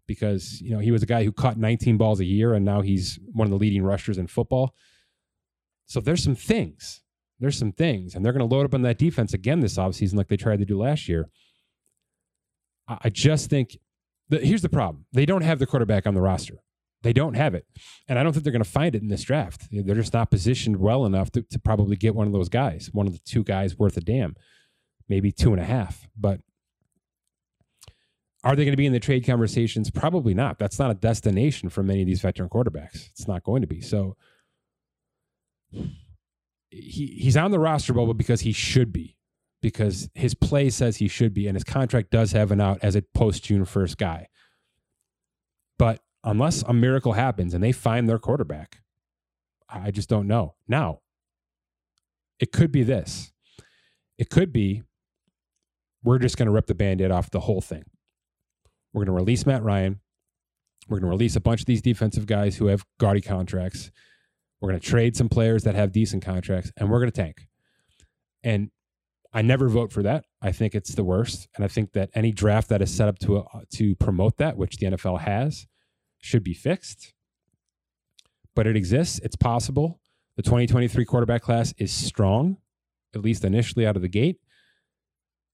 because 0.07 0.63
you 0.63 0.71
know 0.71 0.79
he 0.79 0.91
was 0.91 1.03
a 1.03 1.07
guy 1.07 1.23
who 1.23 1.33
caught 1.33 1.59
19 1.59 1.99
balls 1.99 2.21
a 2.21 2.25
year 2.25 2.55
and 2.55 2.65
now 2.65 2.81
he's 2.81 3.19
one 3.33 3.45
of 3.47 3.51
the 3.51 3.59
leading 3.59 3.83
rushers 3.83 4.17
in 4.17 4.27
football. 4.27 4.75
So 5.85 6.01
there's 6.01 6.25
some 6.25 6.35
things. 6.35 7.03
There's 7.39 7.59
some 7.59 7.73
things, 7.73 8.15
and 8.15 8.25
they're 8.25 8.33
going 8.33 8.49
to 8.49 8.55
load 8.55 8.65
up 8.65 8.73
on 8.73 8.83
that 8.83 8.99
defense 8.99 9.35
again 9.35 9.61
this 9.61 9.77
offseason 9.77 10.15
like 10.15 10.29
they 10.29 10.37
tried 10.37 10.61
to 10.61 10.65
do 10.65 10.79
last 10.79 11.09
year. 11.09 11.29
I 13.03 13.09
just 13.09 13.51
think 13.51 13.79
that 14.29 14.45
here's 14.45 14.63
the 14.63 14.69
problem: 14.69 15.07
they 15.13 15.27
don't 15.27 15.43
have 15.43 15.59
the 15.59 15.67
quarterback 15.67 16.07
on 16.07 16.15
the 16.15 16.21
roster. 16.21 16.63
They 17.03 17.13
don't 17.13 17.35
have 17.35 17.55
it, 17.55 17.67
and 18.09 18.19
I 18.19 18.23
don't 18.23 18.33
think 18.33 18.45
they're 18.45 18.53
going 18.53 18.63
to 18.63 18.71
find 18.71 18.95
it 18.95 19.03
in 19.03 19.09
this 19.09 19.23
draft. 19.23 19.67
They're 19.73 19.97
just 19.97 20.13
not 20.13 20.31
positioned 20.31 20.77
well 20.77 21.05
enough 21.05 21.33
to, 21.33 21.43
to 21.43 21.59
probably 21.59 21.97
get 21.97 22.15
one 22.15 22.29
of 22.29 22.33
those 22.33 22.49
guys, 22.49 22.91
one 22.93 23.09
of 23.09 23.13
the 23.13 23.19
two 23.25 23.43
guys 23.43 23.77
worth 23.77 23.97
a 23.97 24.01
damn 24.01 24.37
maybe 25.13 25.31
two 25.31 25.53
and 25.53 25.61
a 25.61 25.65
half. 25.65 26.09
But 26.19 26.41
are 28.45 28.57
they 28.57 28.65
going 28.65 28.73
to 28.73 28.79
be 28.79 28.87
in 28.87 28.95
the 28.95 29.01
trade 29.01 29.27
conversations? 29.27 29.91
Probably 29.91 30.35
not. 30.35 30.59
That's 30.59 30.79
not 30.79 30.91
a 30.91 30.95
destination 30.95 31.69
for 31.69 31.83
many 31.83 32.01
of 32.01 32.07
these 32.07 32.23
veteran 32.23 32.49
quarterbacks. 32.49 33.11
It's 33.11 33.29
not 33.29 33.45
going 33.45 33.61
to 33.61 33.69
be. 33.69 33.83
So 33.83 34.17
he 36.71 37.19
he's 37.21 37.37
on 37.37 37.51
the 37.51 37.59
roster 37.59 37.93
bubble 37.93 38.15
because 38.15 38.41
he 38.41 38.53
should 38.53 38.93
be, 38.93 39.17
because 39.63 40.11
his 40.15 40.35
play 40.35 40.69
says 40.69 40.99
he 40.99 41.09
should 41.09 41.33
be, 41.33 41.47
and 41.47 41.57
his 41.57 41.65
contract 41.65 42.11
does 42.11 42.33
have 42.33 42.51
an 42.51 42.61
out 42.61 42.79
as 42.83 42.97
a 42.97 43.03
post 43.15 43.45
June 43.45 43.65
first 43.65 43.97
guy. 43.97 44.29
But 45.79 46.01
unless 46.25 46.63
a 46.63 46.75
miracle 46.75 47.15
happens 47.15 47.55
and 47.55 47.65
they 47.65 47.73
find 47.73 48.09
their 48.09 48.19
quarterback, 48.19 48.83
I 49.69 49.91
just 49.91 50.09
don't 50.09 50.27
know. 50.27 50.57
Now, 50.69 51.01
it 52.39 52.53
could 52.53 52.73
be 52.73 52.83
this. 52.83 53.33
It 54.19 54.29
could 54.29 54.53
be 54.53 54.83
we're 56.05 56.19
just 56.19 56.37
going 56.37 56.47
to 56.47 56.53
rip 56.53 56.67
the 56.67 56.75
band-aid 56.75 57.11
off 57.11 57.31
the 57.31 57.41
whole 57.41 57.61
thing 57.61 57.85
We're 58.93 59.05
going 59.05 59.17
to 59.17 59.21
release 59.21 59.47
Matt 59.47 59.63
Ryan. 59.63 60.01
We're 60.89 60.99
going 60.99 61.11
to 61.11 61.17
release 61.17 61.37
a 61.37 61.41
bunch 61.41 61.61
of 61.61 61.67
these 61.67 61.83
defensive 61.83 62.27
guys 62.27 62.57
who 62.57 62.67
have 62.67 62.85
gaudy 62.99 63.21
contracts. 63.21 63.91
We're 64.61 64.71
going 64.71 64.81
to 64.81 64.87
trade 64.87 65.17
some 65.17 65.29
players 65.29 65.65
that 65.65 65.75
have 65.75 65.93
decent 65.93 66.25
contracts, 66.25 66.73
and 66.77 66.91
we're 66.91 66.99
going 66.99 67.11
to 67.11 67.23
tank. 67.23 67.47
And 68.43 68.71
I 69.33 69.43
never 69.43 69.69
vote 69.69 69.93
for 69.93 70.03
that. 70.03 70.27
I 70.43 70.53
think 70.53 70.75
it's 70.75 70.95
the 70.95 71.05
worst, 71.05 71.49
and 71.57 71.65
I 71.65 71.69
think 71.69 71.93
that 71.93 72.11
any 72.15 72.33
draft 72.33 72.69
that 72.69 72.83
is 72.83 72.95
set 72.95 73.09
up 73.09 73.19
to 73.21 73.39
uh, 73.39 73.61
to 73.75 73.95
promote 73.95 74.37
that, 74.37 74.57
which 74.57 74.77
the 74.77 74.87
NFL 74.87 75.21
has, 75.21 75.67
should 76.19 76.45
be 76.45 76.55
fixed. 76.55 77.15
But 78.55 78.67
it 78.67 78.77
exists. 78.77 79.19
It's 79.21 79.37
possible. 79.37 80.01
The 80.37 80.43
2023 80.43 81.05
quarterback 81.05 81.43
class 81.43 81.73
is 81.79 81.93
strong, 81.93 82.59
at 83.15 83.23
least 83.23 83.45
initially 83.45 83.87
out 83.87 83.97
of 83.97 84.03
the 84.03 84.09
gate. 84.09 84.39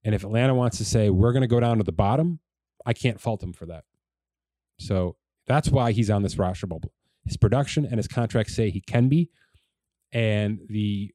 And 0.05 0.15
if 0.15 0.25
Atlanta 0.25 0.55
wants 0.55 0.79
to 0.79 0.85
say 0.85 1.11
we're 1.11 1.33
going 1.33 1.43
to 1.43 1.49
go 1.49 1.61
down 1.61 1.79
to 1.79 1.85
the 1.85 1.93
bottom, 1.93 2.41
I 2.87 2.93
can't 2.93 3.21
fault 3.21 3.43
him 3.43 3.53
for 3.53 3.67
that. 3.67 3.85
So 4.79 5.17
that's 5.47 5.69
why 5.69 5.93
he's 5.93 6.11
on 6.11 6.23
this 6.23 6.39
roster 6.39 6.67
bubble. 6.67 6.93
His 7.25 7.37
production 7.37 7.85
and 7.85 7.97
his 7.97 8.09
contract 8.09 8.51
say 8.51 8.71
he 8.71 8.81
can 8.81 9.09
be. 9.09 9.31
And 10.13 10.61
the 10.69 11.13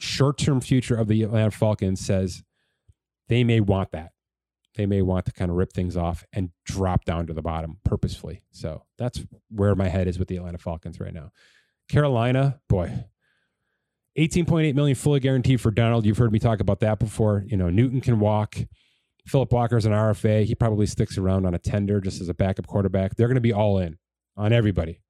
short 0.00 0.38
term 0.38 0.60
future 0.60 0.96
of 0.96 1.08
the 1.08 1.22
Atlanta 1.22 1.50
Falcons 1.50 2.00
says 2.00 2.42
they 3.28 3.44
may 3.44 3.60
want 3.60 3.92
that. 3.92 4.12
They 4.76 4.86
may 4.86 5.02
want 5.02 5.26
to 5.26 5.32
kind 5.32 5.50
of 5.50 5.56
rip 5.56 5.72
things 5.72 5.96
off 5.96 6.24
and 6.32 6.50
drop 6.64 7.04
down 7.04 7.26
to 7.26 7.32
the 7.32 7.42
bottom 7.42 7.78
purposefully. 7.84 8.42
So 8.50 8.84
that's 8.98 9.20
where 9.50 9.74
my 9.74 9.88
head 9.88 10.08
is 10.08 10.18
with 10.18 10.28
the 10.28 10.36
Atlanta 10.36 10.58
Falcons 10.58 11.00
right 11.00 11.12
now. 11.12 11.32
Carolina, 11.88 12.60
boy, 12.68 13.04
18.8 14.16 14.74
million 14.74 14.94
fully 14.94 15.20
guaranteed 15.20 15.60
for 15.60 15.70
Darnold. 15.70 16.04
You've 16.04 16.18
heard 16.18 16.32
me 16.32 16.38
talk 16.38 16.60
about 16.60 16.80
that 16.80 16.98
before. 16.98 17.44
You 17.46 17.56
know, 17.56 17.68
Newton 17.68 18.00
can 18.00 18.20
walk. 18.20 18.56
Philip 19.26 19.52
Walker's 19.52 19.86
an 19.86 19.92
RFA. 19.92 20.44
He 20.44 20.54
probably 20.54 20.86
sticks 20.86 21.18
around 21.18 21.46
on 21.46 21.54
a 21.54 21.58
tender 21.58 22.00
just 22.00 22.20
as 22.20 22.28
a 22.28 22.34
backup 22.34 22.66
quarterback. 22.66 23.16
They're 23.16 23.28
going 23.28 23.34
to 23.34 23.40
be 23.40 23.52
all 23.52 23.78
in 23.78 23.98
on 24.36 24.52
everybody. 24.52 25.00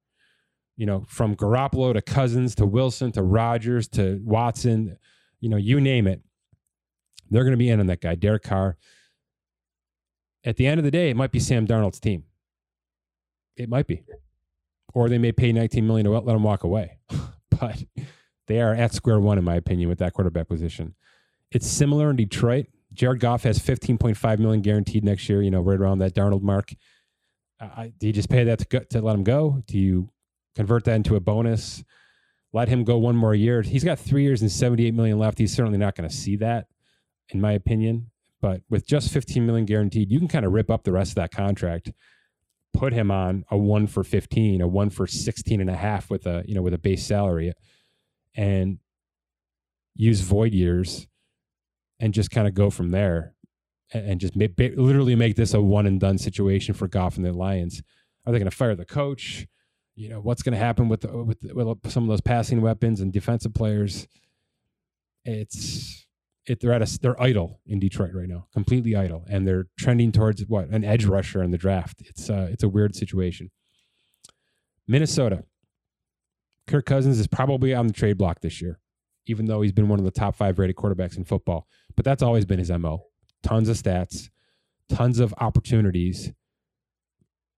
You 0.81 0.87
know, 0.87 1.05
from 1.09 1.37
Garoppolo 1.37 1.93
to 1.93 2.01
Cousins 2.01 2.55
to 2.55 2.65
Wilson 2.65 3.13
to 3.13 3.23
Rodgers 3.23 3.87
to 3.89 4.19
Watson, 4.25 4.97
you 5.39 5.51
know, 5.51 5.59
you 5.59 5.79
name 5.79 6.07
it. 6.07 6.23
They're 7.29 7.45
going 7.45 7.53
to 7.53 7.59
be 7.59 7.69
in 7.69 7.81
on 7.81 7.87
that 7.89 8.01
guy, 8.01 8.15
Derek 8.15 8.45
Carr. 8.45 8.79
At 10.43 10.57
the 10.57 10.67
end 10.67 10.79
of 10.79 10.85
the 10.85 10.91
day, 10.91 11.11
it 11.11 11.17
might 11.19 11.33
be 11.33 11.39
Sam 11.39 11.67
Darnold's 11.67 12.01
team. 12.01 12.25
It 13.59 13.69
might 13.69 13.89
be. 13.89 14.05
Or 14.95 15.11
they 15.11 15.19
may 15.19 15.33
pay 15.33 15.53
19 15.53 15.87
million 15.87 16.07
to 16.07 16.19
let 16.19 16.35
him 16.35 16.43
walk 16.45 16.65
away. 16.65 16.97
but 17.61 17.85
they 18.47 18.63
are 18.63 18.73
at 18.73 18.95
square 18.95 19.21
one, 19.21 19.37
in 19.37 19.45
my 19.45 19.57
opinion, 19.57 19.91
with 19.91 19.99
that 19.99 20.15
quarterback 20.15 20.49
position. 20.49 20.95
It's 21.51 21.67
similar 21.67 22.09
in 22.09 22.17
Detroit. 22.17 22.69
Jared 22.95 23.21
Goff 23.21 23.43
has 23.43 23.59
15.5 23.59 24.39
million 24.39 24.63
guaranteed 24.63 25.05
next 25.05 25.29
year. 25.29 25.43
You 25.43 25.51
know, 25.51 25.61
right 25.61 25.79
around 25.79 25.99
that 25.99 26.15
Darnold 26.15 26.41
mark. 26.41 26.73
Uh, 27.61 27.89
do 27.99 28.07
you 28.07 28.15
just 28.15 28.31
pay 28.31 28.45
that 28.45 28.61
to, 28.61 28.65
go, 28.65 28.79
to 28.79 29.03
let 29.03 29.15
him 29.15 29.25
go? 29.25 29.63
Do 29.67 29.79
you 29.79 30.09
convert 30.57 30.85
that 30.85 30.97
into 30.97 31.17
a 31.17 31.21
bonus? 31.21 31.85
Let 32.53 32.69
him 32.69 32.85
go 32.85 32.99
one 32.99 33.17
more 33.17 33.35
year. 33.35 33.63
He's 33.63 33.85
got 33.85 33.99
three 33.99 34.23
years 34.23 34.43
and 34.43 34.51
78 34.51 34.93
million 34.95 35.19
left. 35.19 35.39
He's 35.39 35.55
certainly 35.55 35.79
not 35.79 35.95
going 35.95 36.09
to 36.09 36.15
see 36.15 36.37
that, 36.37 36.67
in 37.29 37.41
my 37.41 37.53
opinion. 37.53 38.11
But 38.41 38.63
with 38.69 38.87
just 38.87 39.11
15 39.11 39.45
million 39.45 39.67
guaranteed, 39.67 40.11
you 40.11 40.19
can 40.19 40.29
kind 40.29 40.47
of 40.47 40.53
rip 40.53 40.71
up 40.71 40.83
the 40.83 40.93
rest 40.93 41.13
of 41.13 41.17
that 41.17 41.31
contract, 41.31 41.93
put 42.73 42.93
him 42.93 43.11
on 43.11 43.45
a 43.51 43.57
one 43.57 43.87
for 43.87 44.03
15, 44.03 44.61
a 44.63 44.69
one 44.69 44.91
for 44.91 45.07
16 45.07 45.61
and 45.61 45.71
a 45.71 45.77
half 45.77 46.11
with 46.11 46.27
a, 46.27 46.43
you 46.47 46.55
know, 46.55 46.63
with 46.63 46.75
a 46.75 46.79
base 46.79 47.05
salary 47.05 47.53
and 48.35 48.79
use 49.95 50.23
void 50.23 50.55
years 50.55 51.07
and 51.99 52.15
just 52.15 52.31
kind 52.31 52.49
of 52.49 52.55
go 52.55 52.71
from 52.71 52.91
there 52.91 53.35
and, 53.93 54.21
just 54.21 54.37
make, 54.37 54.57
literally 54.59 55.15
make 55.15 55.37
this 55.37 55.53
a 55.53 55.61
one 55.61 55.87
and 55.87 56.01
done 56.01 56.17
situation 56.17 56.75
for 56.75 56.89
Goff 56.89 57.17
and 57.17 57.25
the 57.25 57.33
Lions. 57.33 57.83
Are 58.25 58.33
they 58.33 58.39
going 58.39 58.51
to 58.51 58.57
fire 58.57 58.75
the 58.75 58.85
coach? 58.85 59.47
You 60.01 60.09
know 60.09 60.21
what's 60.21 60.43
going 60.43 60.55
to 60.55 60.59
happen 60.59 60.89
with, 60.89 61.03
the, 61.03 61.15
with 61.15 61.37
with 61.53 61.93
some 61.93 62.05
of 62.05 62.09
those 62.09 62.23
passing 62.23 62.63
weapons 62.63 63.03
and 63.03 63.13
defensive 63.13 63.53
players. 63.53 64.09
It's 65.27 66.07
it, 66.47 66.61
they're 66.61 66.73
at 66.73 66.81
a 66.81 66.99
they're 67.03 67.21
idle 67.23 67.61
in 67.67 67.81
Detroit 67.81 68.13
right 68.15 68.27
now, 68.27 68.47
completely 68.55 68.97
idle, 68.97 69.27
and 69.29 69.47
they're 69.47 69.67
trending 69.79 70.11
towards 70.11 70.43
what 70.47 70.69
an 70.71 70.85
edge 70.85 71.05
rusher 71.05 71.43
in 71.43 71.51
the 71.51 71.59
draft. 71.59 72.01
It's 72.01 72.31
uh, 72.31 72.49
it's 72.51 72.63
a 72.63 72.69
weird 72.71 72.97
situation. 72.97 73.51
Minnesota, 74.89 75.45
Kirk 76.67 76.87
Cousins 76.87 77.19
is 77.19 77.27
probably 77.27 77.75
on 77.75 77.87
the 77.87 77.93
trade 77.93 78.17
block 78.17 78.41
this 78.41 78.63
year, 78.63 78.81
even 79.27 79.45
though 79.45 79.61
he's 79.61 79.73
been 79.73 79.91
one 79.91 79.99
of 79.99 80.07
the 80.07 80.11
top 80.11 80.35
five 80.35 80.59
rated 80.59 80.77
quarterbacks 80.77 81.19
in 81.19 81.25
football. 81.25 81.69
But 81.95 82.07
that's 82.07 82.23
always 82.23 82.47
been 82.47 82.59
his 82.59 82.71
MO. 82.71 83.05
Tons 83.43 83.69
of 83.69 83.77
stats, 83.77 84.31
tons 84.89 85.21
of 85.21 85.35
opportunities. 85.37 86.33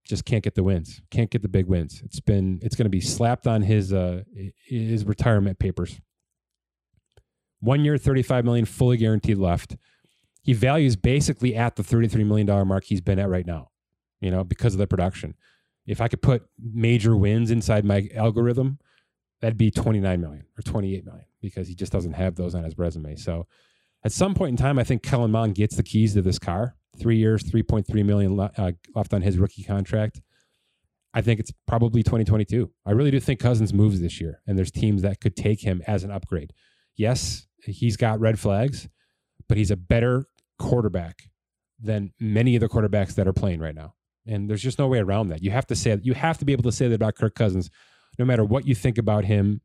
Just 0.04 0.24
can't 0.24 0.42
get 0.42 0.54
the 0.54 0.62
wins. 0.62 1.00
Can't 1.10 1.30
get 1.30 1.42
the 1.42 1.48
big 1.48 1.66
wins. 1.66 2.02
It's 2.04 2.20
been 2.20 2.58
it's 2.62 2.74
going 2.74 2.86
to 2.86 2.90
be 2.90 3.00
slapped 3.00 3.46
on 3.46 3.62
his 3.62 3.92
uh 3.92 4.22
his 4.66 5.04
retirement 5.04 5.58
papers. 5.58 6.00
One 7.60 7.84
year, 7.84 7.96
35 7.96 8.44
million 8.44 8.64
fully 8.64 8.96
guaranteed 8.96 9.38
left. 9.38 9.76
He 10.42 10.52
values 10.52 10.96
basically 10.96 11.54
at 11.54 11.76
the 11.76 11.84
33 11.84 12.24
million 12.24 12.46
dollar 12.46 12.64
mark 12.64 12.84
he's 12.84 13.00
been 13.00 13.20
at 13.20 13.28
right 13.28 13.46
now, 13.46 13.70
you 14.20 14.30
know, 14.30 14.42
because 14.42 14.74
of 14.74 14.78
the 14.78 14.88
production. 14.88 15.34
If 15.86 16.00
I 16.00 16.08
could 16.08 16.22
put 16.22 16.42
major 16.58 17.16
wins 17.16 17.50
inside 17.50 17.84
my 17.84 18.08
algorithm, 18.14 18.78
that'd 19.40 19.58
be 19.58 19.70
29 19.70 20.20
million 20.20 20.46
or 20.58 20.62
28 20.62 21.04
million 21.04 21.26
because 21.40 21.68
he 21.68 21.74
just 21.74 21.92
doesn't 21.92 22.14
have 22.14 22.36
those 22.36 22.54
on 22.54 22.64
his 22.64 22.78
resume. 22.78 23.16
So 23.16 23.46
at 24.04 24.12
some 24.12 24.34
point 24.34 24.50
in 24.50 24.56
time, 24.56 24.78
I 24.78 24.84
think 24.84 25.02
Kellen 25.02 25.30
Mond 25.30 25.54
gets 25.54 25.76
the 25.76 25.82
keys 25.82 26.14
to 26.14 26.22
this 26.22 26.38
car. 26.38 26.76
Three 26.98 27.16
years, 27.16 27.42
3.3 27.42 28.04
million 28.04 28.38
uh, 28.38 28.72
left 28.94 29.14
on 29.14 29.22
his 29.22 29.38
rookie 29.38 29.62
contract. 29.62 30.20
I 31.14 31.20
think 31.20 31.40
it's 31.40 31.52
probably 31.66 32.02
2022. 32.02 32.70
I 32.86 32.92
really 32.92 33.10
do 33.10 33.20
think 33.20 33.40
Cousins 33.40 33.72
moves 33.72 34.00
this 34.00 34.20
year, 34.20 34.40
and 34.46 34.56
there's 34.56 34.70
teams 34.70 35.02
that 35.02 35.20
could 35.20 35.36
take 35.36 35.60
him 35.60 35.82
as 35.86 36.04
an 36.04 36.10
upgrade. 36.10 36.52
Yes, 36.96 37.46
he's 37.64 37.96
got 37.96 38.20
red 38.20 38.38
flags, 38.38 38.88
but 39.48 39.58
he's 39.58 39.70
a 39.70 39.76
better 39.76 40.26
quarterback 40.58 41.30
than 41.80 42.12
many 42.20 42.56
of 42.56 42.60
the 42.60 42.68
quarterbacks 42.68 43.14
that 43.16 43.26
are 43.26 43.32
playing 43.32 43.60
right 43.60 43.74
now. 43.74 43.94
And 44.26 44.48
there's 44.48 44.62
just 44.62 44.78
no 44.78 44.86
way 44.86 45.00
around 45.00 45.28
that. 45.28 45.42
You 45.42 45.50
have 45.50 45.66
to 45.66 45.76
say. 45.76 45.98
You 46.02 46.14
have 46.14 46.38
to 46.38 46.44
be 46.44 46.52
able 46.52 46.62
to 46.64 46.72
say 46.72 46.88
that 46.88 46.94
about 46.94 47.16
Kirk 47.16 47.34
Cousins 47.34 47.70
no 48.18 48.24
matter 48.24 48.44
what 48.44 48.66
you 48.66 48.74
think 48.74 48.98
about 48.98 49.24
him, 49.24 49.60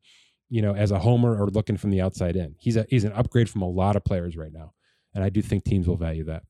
you 0.48 0.62
know, 0.62 0.74
as 0.74 0.90
a 0.90 0.98
homer 0.98 1.40
or 1.40 1.48
looking 1.48 1.76
from 1.76 1.90
the 1.90 2.00
outside 2.00 2.36
in. 2.36 2.54
He's 2.58 2.76
a 2.76 2.86
he's 2.88 3.04
an 3.04 3.12
upgrade 3.12 3.48
from 3.48 3.62
a 3.62 3.68
lot 3.68 3.96
of 3.96 4.04
players 4.04 4.36
right 4.36 4.52
now. 4.52 4.72
And 5.14 5.24
I 5.24 5.28
do 5.28 5.42
think 5.42 5.64
teams 5.64 5.86
will 5.88 5.96
value 5.96 6.24
that. 6.24 6.42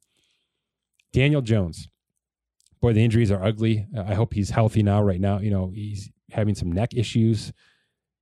Daniel 1.12 1.42
Jones. 1.42 1.88
Boy, 2.80 2.92
the 2.92 3.04
injuries 3.04 3.32
are 3.32 3.42
ugly. 3.42 3.86
I 3.96 4.14
hope 4.14 4.34
he's 4.34 4.50
healthy 4.50 4.82
now 4.82 5.02
right 5.02 5.20
now. 5.20 5.40
You 5.40 5.50
know, 5.50 5.70
he's 5.74 6.10
having 6.30 6.54
some 6.54 6.70
neck 6.70 6.94
issues. 6.94 7.52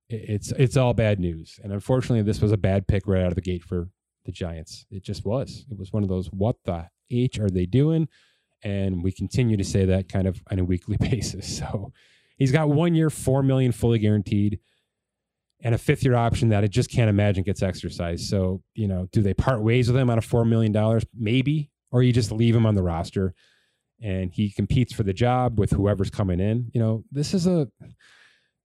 It's 0.09 0.51
it's 0.53 0.77
all 0.77 0.93
bad 0.93 1.19
news. 1.19 1.59
And 1.63 1.71
unfortunately, 1.73 2.23
this 2.23 2.41
was 2.41 2.51
a 2.51 2.57
bad 2.57 2.87
pick 2.87 3.05
right 3.07 3.21
out 3.21 3.27
of 3.27 3.35
the 3.35 3.41
gate 3.41 3.63
for 3.63 3.89
the 4.25 4.31
Giants. 4.31 4.85
It 4.89 5.03
just 5.03 5.25
was. 5.25 5.65
It 5.69 5.77
was 5.77 5.93
one 5.93 6.03
of 6.03 6.09
those 6.09 6.27
what 6.27 6.55
the 6.65 6.87
H 7.11 7.39
are 7.39 7.49
they 7.49 7.65
doing? 7.65 8.07
And 8.63 9.03
we 9.03 9.11
continue 9.11 9.57
to 9.57 9.63
say 9.63 9.85
that 9.85 10.09
kind 10.09 10.27
of 10.27 10.41
on 10.49 10.59
a 10.59 10.65
weekly 10.65 10.97
basis. 10.99 11.57
So 11.57 11.91
He's 12.37 12.51
got 12.51 12.69
one 12.69 12.93
year, 12.93 13.09
four 13.09 13.43
million 13.43 13.71
fully 13.71 13.99
guaranteed, 13.99 14.59
and 15.61 15.73
a 15.73 15.77
fifth 15.77 16.03
year 16.03 16.15
option 16.15 16.49
that 16.49 16.63
I 16.63 16.67
just 16.67 16.91
can't 16.91 17.09
imagine 17.09 17.43
gets 17.43 17.63
exercised. 17.63 18.29
So, 18.29 18.61
you 18.75 18.87
know, 18.87 19.07
do 19.11 19.21
they 19.21 19.33
part 19.33 19.61
ways 19.61 19.91
with 19.91 19.99
him 19.99 20.09
on 20.09 20.19
a 20.19 20.21
four 20.21 20.45
million 20.45 20.71
dollars? 20.71 21.03
Maybe, 21.15 21.71
or 21.91 22.03
you 22.03 22.13
just 22.13 22.31
leave 22.31 22.55
him 22.55 22.65
on 22.65 22.75
the 22.75 22.83
roster 22.83 23.33
and 24.01 24.31
he 24.31 24.51
competes 24.51 24.93
for 24.93 25.03
the 25.03 25.13
job 25.13 25.59
with 25.59 25.71
whoever's 25.71 26.09
coming 26.09 26.39
in. 26.39 26.69
You 26.73 26.81
know, 26.81 27.03
this 27.11 27.33
is 27.33 27.47
a 27.47 27.67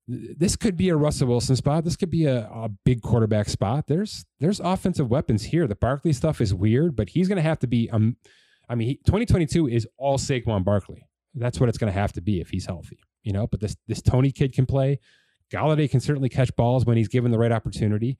this 0.08 0.56
could 0.56 0.76
be 0.76 0.88
a 0.88 0.96
Russell 0.96 1.28
Wilson 1.28 1.54
spot. 1.56 1.84
This 1.84 1.96
could 1.96 2.10
be 2.10 2.26
a, 2.26 2.48
a 2.48 2.68
big 2.84 3.02
quarterback 3.02 3.48
spot. 3.48 3.86
There's 3.86 4.24
there's 4.40 4.60
offensive 4.60 5.08
weapons 5.10 5.44
here. 5.44 5.66
The 5.66 5.76
Barkley 5.76 6.12
stuff 6.12 6.40
is 6.40 6.52
weird, 6.52 6.96
but 6.96 7.10
he's 7.10 7.28
going 7.28 7.36
to 7.36 7.42
have 7.42 7.60
to 7.60 7.66
be. 7.66 7.88
Um, 7.90 8.16
I 8.68 8.74
mean, 8.74 8.88
he, 8.88 8.94
2022 9.06 9.68
is 9.68 9.86
all 9.96 10.18
Saquon 10.18 10.64
Barkley. 10.64 11.06
That's 11.34 11.60
what 11.60 11.68
it's 11.68 11.78
going 11.78 11.92
to 11.92 11.98
have 11.98 12.12
to 12.14 12.20
be 12.20 12.40
if 12.40 12.50
he's 12.50 12.66
healthy 12.66 12.98
you 13.22 13.32
know, 13.32 13.46
but 13.46 13.60
this 13.60 13.76
this 13.86 14.02
Toney 14.02 14.32
kid 14.32 14.52
can 14.52 14.66
play. 14.66 15.00
Golladay 15.50 15.90
can 15.90 16.00
certainly 16.00 16.28
catch 16.28 16.54
balls 16.56 16.84
when 16.84 16.96
he's 16.96 17.08
given 17.08 17.30
the 17.30 17.38
right 17.38 17.52
opportunity. 17.52 18.18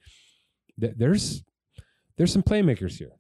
There's 0.79 1.43
there's 2.17 2.33
some 2.33 2.43
playmakers 2.43 2.99
here. 2.99 3.13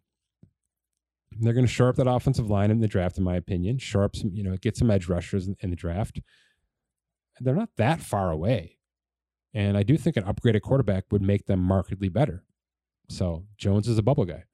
They're 1.41 1.53
going 1.53 1.67
to 1.67 1.73
shore 1.73 1.89
up 1.89 1.97
that 1.97 2.09
offensive 2.09 2.51
line 2.51 2.71
in 2.71 2.81
the 2.81 2.89
draft, 2.89 3.19
in 3.19 3.25
my 3.25 3.37
opinion. 3.37 3.79
Shore 3.79 4.05
up 4.05 4.17
some, 4.17 4.31
you 4.35 4.43
know, 4.43 4.57
get 4.57 4.77
some 4.77 4.91
edge 4.91 5.09
rushers 5.09 5.47
in, 5.47 5.57
in 5.61 5.71
the 5.71 5.77
draft. 5.77 6.21
They're 7.41 7.55
not 7.55 7.71
that 7.77 8.01
far 8.01 8.31
away, 8.31 8.79
and 9.55 9.77
I 9.77 9.83
do 9.83 9.97
think 9.97 10.17
an 10.17 10.25
upgraded 10.25 10.63
quarterback 10.63 11.05
would 11.11 11.23
make 11.23 11.47
them 11.47 11.61
markedly 11.61 12.09
better. 12.09 12.45
So 13.09 13.47
Jones 13.57 13.89
is 13.89 13.99
a 13.99 14.03
bubble 14.03 14.25
guy. 14.25 14.45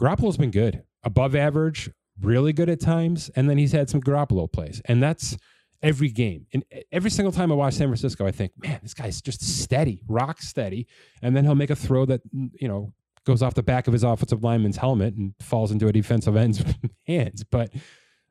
Garoppolo's 0.00 0.36
been 0.36 0.50
good, 0.50 0.82
above 1.02 1.34
average, 1.34 1.90
really 2.20 2.52
good 2.52 2.68
at 2.68 2.80
times, 2.80 3.30
and 3.34 3.48
then 3.48 3.58
he's 3.58 3.72
had 3.72 3.90
some 3.90 4.00
Garoppolo 4.00 4.50
plays, 4.50 4.80
and 4.84 5.02
that's 5.02 5.36
every 5.82 6.10
game. 6.10 6.46
And 6.52 6.64
every 6.92 7.10
single 7.10 7.32
time 7.32 7.50
I 7.50 7.56
watch 7.56 7.74
San 7.74 7.88
Francisco, 7.88 8.26
I 8.26 8.30
think, 8.30 8.52
man, 8.56 8.78
this 8.82 8.94
guy's 8.94 9.20
just 9.20 9.42
steady, 9.42 10.02
rock 10.06 10.40
steady. 10.40 10.86
And 11.20 11.36
then 11.36 11.44
he'll 11.44 11.56
make 11.56 11.70
a 11.70 11.76
throw 11.76 12.06
that, 12.06 12.20
you 12.32 12.68
know, 12.68 12.92
goes 13.24 13.42
off 13.42 13.54
the 13.54 13.62
back 13.62 13.86
of 13.86 13.92
his 13.92 14.02
offensive 14.02 14.42
lineman's 14.42 14.76
helmet 14.78 15.14
and 15.14 15.34
falls 15.40 15.70
into 15.70 15.88
a 15.88 15.92
defensive 15.92 16.36
end's 16.36 16.62
hands. 17.06 17.44
But 17.44 17.72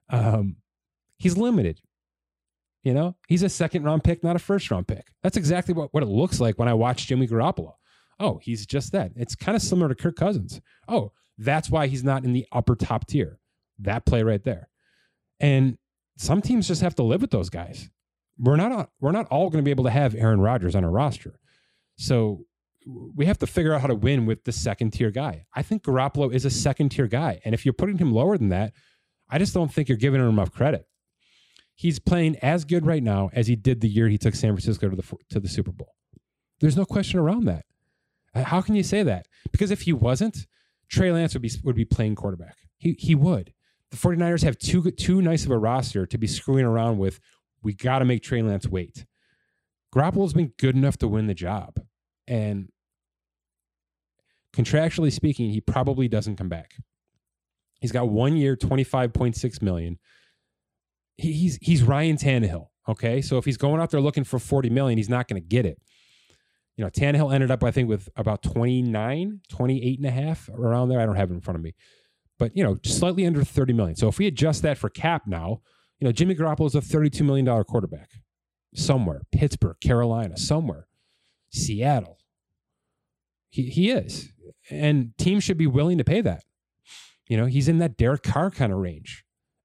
um, 0.09 0.57
He's 1.21 1.37
limited. 1.37 1.79
You 2.83 2.95
know, 2.95 3.15
he's 3.27 3.43
a 3.43 3.49
second 3.49 3.83
round 3.83 4.03
pick, 4.03 4.23
not 4.23 4.35
a 4.35 4.39
first 4.39 4.71
round 4.71 4.87
pick. 4.87 5.05
That's 5.21 5.37
exactly 5.37 5.71
what, 5.75 5.93
what 5.93 6.01
it 6.01 6.07
looks 6.09 6.39
like 6.39 6.57
when 6.57 6.67
I 6.67 6.73
watch 6.73 7.05
Jimmy 7.05 7.27
Garoppolo. 7.27 7.73
Oh, 8.19 8.39
he's 8.41 8.65
just 8.65 8.91
that. 8.93 9.11
It's 9.15 9.35
kind 9.35 9.55
of 9.55 9.61
similar 9.61 9.87
to 9.87 9.93
Kirk 9.93 10.15
Cousins. 10.15 10.59
Oh, 10.87 11.11
that's 11.37 11.69
why 11.69 11.85
he's 11.85 12.03
not 12.03 12.23
in 12.23 12.33
the 12.33 12.47
upper 12.51 12.75
top 12.75 13.05
tier. 13.05 13.37
That 13.77 14.07
play 14.07 14.23
right 14.23 14.43
there. 14.43 14.69
And 15.39 15.77
some 16.17 16.41
teams 16.41 16.67
just 16.67 16.81
have 16.81 16.95
to 16.95 17.03
live 17.03 17.21
with 17.21 17.29
those 17.29 17.51
guys. 17.51 17.91
We're 18.39 18.55
not 18.55 18.89
we're 18.99 19.11
not 19.11 19.27
all 19.27 19.51
going 19.51 19.63
to 19.63 19.65
be 19.65 19.71
able 19.71 19.83
to 19.83 19.91
have 19.91 20.15
Aaron 20.15 20.41
Rodgers 20.41 20.73
on 20.73 20.83
our 20.83 20.89
roster. 20.89 21.39
So 21.97 22.45
we 22.85 23.25
have 23.25 23.37
to 23.39 23.47
figure 23.47 23.73
out 23.73 23.81
how 23.81 23.87
to 23.87 23.95
win 23.95 24.25
with 24.25 24.43
the 24.43 24.51
second 24.51 24.91
tier 24.91 25.11
guy. 25.11 25.45
I 25.53 25.61
think 25.61 25.83
Garoppolo 25.83 26.33
is 26.33 26.45
a 26.45 26.49
second 26.49 26.89
tier 26.89 27.07
guy. 27.07 27.39
And 27.45 27.53
if 27.53 27.65
you're 27.65 27.73
putting 27.73 27.97
him 27.97 28.11
lower 28.11 28.37
than 28.37 28.49
that, 28.49 28.73
I 29.29 29.37
just 29.37 29.53
don't 29.53 29.71
think 29.71 29.87
you're 29.87 29.97
giving 29.97 30.19
him 30.19 30.29
enough 30.29 30.51
credit. 30.51 30.85
He's 31.75 31.99
playing 31.99 32.37
as 32.37 32.65
good 32.65 32.85
right 32.85 33.01
now 33.01 33.29
as 33.33 33.47
he 33.47 33.55
did 33.55 33.81
the 33.81 33.87
year 33.87 34.07
he 34.07 34.17
took 34.17 34.35
San 34.35 34.51
Francisco 34.51 34.89
to 34.89 34.95
the 34.95 35.17
to 35.29 35.39
the 35.39 35.47
Super 35.47 35.71
Bowl. 35.71 35.95
There's 36.59 36.77
no 36.77 36.85
question 36.85 37.19
around 37.19 37.45
that. 37.45 37.65
Uh, 38.35 38.43
how 38.43 38.61
can 38.61 38.75
you 38.75 38.83
say 38.83 39.03
that? 39.03 39.27
Because 39.51 39.71
if 39.71 39.81
he 39.81 39.93
wasn't, 39.93 40.45
Trey 40.89 41.11
Lance 41.11 41.33
would 41.33 41.41
be 41.41 41.51
would 41.63 41.75
be 41.75 41.85
playing 41.85 42.15
quarterback. 42.15 42.57
He 42.77 42.95
he 42.99 43.15
would. 43.15 43.53
The 43.89 43.97
49ers 43.97 44.43
have 44.43 44.57
too 44.57 44.91
too 44.91 45.21
nice 45.21 45.45
of 45.45 45.51
a 45.51 45.57
roster 45.57 46.05
to 46.05 46.17
be 46.17 46.27
screwing 46.27 46.65
around 46.65 46.97
with. 46.97 47.19
We 47.63 47.73
got 47.73 47.99
to 47.99 48.05
make 48.05 48.23
Trey 48.23 48.41
Lance 48.41 48.67
wait. 48.67 49.05
Garoppolo's 49.93 50.33
been 50.33 50.53
good 50.57 50.75
enough 50.75 50.97
to 50.97 51.07
win 51.07 51.27
the 51.27 51.33
job. 51.33 51.79
And 52.27 52.69
contractually 54.55 55.11
speaking, 55.11 55.49
he 55.49 55.61
probably 55.61 56.07
doesn't 56.07 56.35
come 56.35 56.49
back. 56.49 56.73
He's 57.79 57.91
got 57.91 58.09
one 58.09 58.35
year, 58.35 58.55
25.6 58.55 59.61
million. 59.61 59.97
he's 61.17 61.57
he's 61.61 61.83
Ryan 61.83 62.17
Tannehill. 62.17 62.67
Okay. 62.87 63.21
So 63.21 63.37
if 63.37 63.45
he's 63.45 63.57
going 63.57 63.81
out 63.81 63.91
there 63.91 64.01
looking 64.01 64.23
for 64.23 64.39
40 64.39 64.69
million, 64.69 64.97
he's 64.97 65.09
not 65.09 65.27
going 65.27 65.41
to 65.41 65.47
get 65.47 65.65
it. 65.65 65.79
You 66.77 66.85
know, 66.85 66.89
Tannehill 66.89 67.33
ended 67.33 67.51
up, 67.51 67.63
I 67.63 67.71
think, 67.71 67.89
with 67.89 68.09
about 68.15 68.41
29, 68.43 69.41
28 69.49 69.99
and 69.99 70.07
a 70.07 70.11
half 70.11 70.49
around 70.49 70.89
there. 70.89 70.99
I 70.99 71.05
don't 71.05 71.15
have 71.15 71.29
it 71.29 71.33
in 71.33 71.41
front 71.41 71.57
of 71.57 71.63
me. 71.63 71.75
But, 72.39 72.55
you 72.55 72.63
know, 72.63 72.79
slightly 72.83 73.25
under 73.27 73.43
30 73.43 73.73
million. 73.73 73.95
So 73.95 74.07
if 74.07 74.17
we 74.17 74.25
adjust 74.25 74.63
that 74.63 74.77
for 74.77 74.89
cap 74.89 75.23
now, 75.27 75.61
you 75.99 76.05
know, 76.05 76.11
Jimmy 76.11 76.33
Garoppolo 76.33 76.65
is 76.65 76.75
a 76.75 76.81
$32 76.81 77.21
million 77.21 77.45
quarterback 77.65 78.09
somewhere. 78.73 79.21
Pittsburgh, 79.31 79.75
Carolina, 79.79 80.37
somewhere. 80.37 80.87
Seattle. 81.51 82.17
He, 83.51 83.63
he 83.63 83.91
is. 83.91 84.31
And 84.71 85.15
teams 85.17 85.43
should 85.43 85.57
be 85.57 85.67
willing 85.67 85.97
to 85.97 86.03
pay 86.03 86.21
that. 86.21 86.43
You 87.27 87.37
know, 87.37 87.45
he's 87.45 87.67
in 87.67 87.77
that 87.79 87.97
Derek 87.97 88.23
Carr 88.23 88.49
kind 88.51 88.73
of 88.73 88.79
range. 88.79 89.23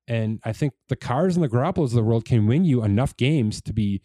And 0.09 0.40
I 0.44 0.52
think 0.52 0.74
the 0.88 0.96
Carrs 0.96 1.34
and 1.34 1.42
the 1.42 1.48
Garoppolos 1.48 1.86
of 1.86 1.92
the 1.92 2.04
world 2.04 2.24
can 2.24 2.46
win 2.46 2.64
you 2.64 2.84
enough 2.84 3.16
games 3.16 3.61
to 3.62 3.72
be 3.72 4.02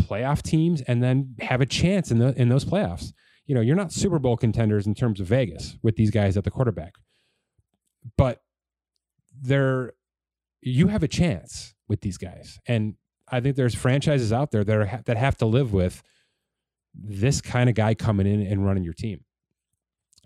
playoff 0.00 0.42
teams 0.42 0.82
and 0.82 1.02
then 1.02 1.34
have 1.40 1.60
a 1.60 1.66
chance 1.66 2.10
in 2.10 2.18
the 2.18 2.34
in 2.40 2.48
those 2.48 2.64
playoffs. 2.64 3.12
You 3.46 3.54
know, 3.54 3.60
you're 3.60 3.76
not 3.76 3.92
Super 3.92 4.18
Bowl 4.18 4.36
contenders 4.36 4.86
in 4.86 4.94
terms 4.94 5.20
of 5.20 5.26
Vegas 5.28 5.76
with 5.82 5.96
these 5.96 6.10
guys 6.10 6.36
at 6.36 6.44
the 6.44 6.50
quarterback. 6.50 6.94
But 8.16 8.42
they're 9.40 9.92
you 10.60 10.88
have 10.88 11.02
a 11.02 11.08
chance 11.08 11.74
with 11.88 12.00
these 12.00 12.18
guys. 12.18 12.58
And 12.66 12.94
I 13.30 13.40
think 13.40 13.56
there's 13.56 13.74
franchises 13.74 14.32
out 14.32 14.50
there 14.50 14.64
that 14.64 14.76
are 14.76 15.02
that 15.04 15.16
have 15.16 15.36
to 15.38 15.46
live 15.46 15.72
with 15.72 16.02
this 16.94 17.40
kind 17.40 17.68
of 17.68 17.74
guy 17.74 17.94
coming 17.94 18.26
in 18.26 18.44
and 18.46 18.64
running 18.64 18.82
your 18.82 18.94
team. 18.94 19.20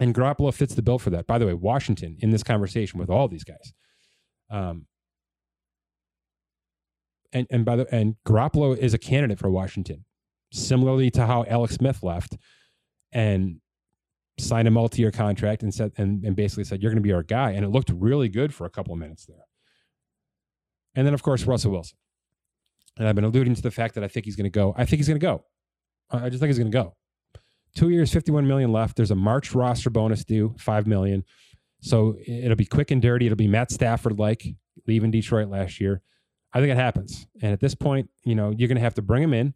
And 0.00 0.14
Garoppolo 0.14 0.52
fits 0.52 0.74
the 0.74 0.82
bill 0.82 0.98
for 0.98 1.10
that. 1.10 1.26
By 1.26 1.38
the 1.38 1.46
way, 1.46 1.54
Washington 1.54 2.16
in 2.20 2.30
this 2.30 2.42
conversation 2.42 2.98
with 2.98 3.10
all 3.10 3.28
these 3.28 3.44
guys. 3.44 3.74
Um, 4.50 4.86
and 7.32 7.46
and 7.50 7.64
by 7.64 7.76
the 7.76 7.94
and 7.94 8.16
Garoppolo 8.26 8.76
is 8.76 8.94
a 8.94 8.98
candidate 8.98 9.38
for 9.38 9.50
Washington, 9.50 10.04
similarly 10.52 11.10
to 11.12 11.26
how 11.26 11.44
Alex 11.46 11.74
Smith 11.74 12.02
left 12.02 12.36
and 13.12 13.60
signed 14.38 14.66
a 14.66 14.70
multi-year 14.70 15.10
contract 15.10 15.62
and 15.62 15.72
said 15.72 15.92
and, 15.96 16.24
and 16.24 16.34
basically 16.34 16.64
said 16.64 16.82
you're 16.82 16.90
going 16.90 17.02
to 17.02 17.06
be 17.06 17.12
our 17.12 17.22
guy, 17.22 17.52
and 17.52 17.64
it 17.64 17.68
looked 17.68 17.90
really 17.94 18.28
good 18.28 18.54
for 18.54 18.64
a 18.64 18.70
couple 18.70 18.92
of 18.92 18.98
minutes 18.98 19.26
there. 19.26 19.44
And 20.94 21.06
then 21.06 21.14
of 21.14 21.22
course 21.22 21.44
Russell 21.44 21.72
Wilson, 21.72 21.98
and 22.98 23.06
I've 23.06 23.14
been 23.14 23.24
alluding 23.24 23.54
to 23.54 23.62
the 23.62 23.70
fact 23.70 23.94
that 23.94 24.02
I 24.02 24.08
think 24.08 24.24
he's 24.24 24.34
going 24.34 24.44
to 24.44 24.50
go. 24.50 24.74
I 24.76 24.86
think 24.86 24.98
he's 24.98 25.08
going 25.08 25.20
to 25.20 25.24
go. 25.24 25.44
I 26.10 26.30
just 26.30 26.40
think 26.40 26.48
he's 26.48 26.58
going 26.58 26.72
to 26.72 26.76
go. 26.76 26.96
Two 27.74 27.90
years, 27.90 28.12
51 28.12 28.46
million 28.46 28.72
left. 28.72 28.96
There's 28.96 29.10
a 29.10 29.16
March 29.16 29.54
roster 29.54 29.90
bonus 29.90 30.24
due, 30.24 30.54
five 30.58 30.86
million. 30.86 31.24
So 31.80 32.16
it'll 32.26 32.56
be 32.56 32.66
quick 32.66 32.90
and 32.90 33.00
dirty. 33.00 33.26
It'll 33.26 33.36
be 33.36 33.48
Matt 33.48 33.70
Stafford 33.70 34.18
like 34.18 34.44
leaving 34.86 35.10
Detroit 35.10 35.48
last 35.48 35.80
year. 35.80 36.02
I 36.52 36.60
think 36.60 36.70
it 36.70 36.76
happens. 36.76 37.26
And 37.42 37.52
at 37.52 37.60
this 37.60 37.74
point, 37.74 38.10
you 38.24 38.34
know, 38.34 38.50
you're 38.50 38.68
going 38.68 38.76
to 38.76 38.82
have 38.82 38.94
to 38.94 39.02
bring 39.02 39.22
him 39.22 39.32
in. 39.32 39.54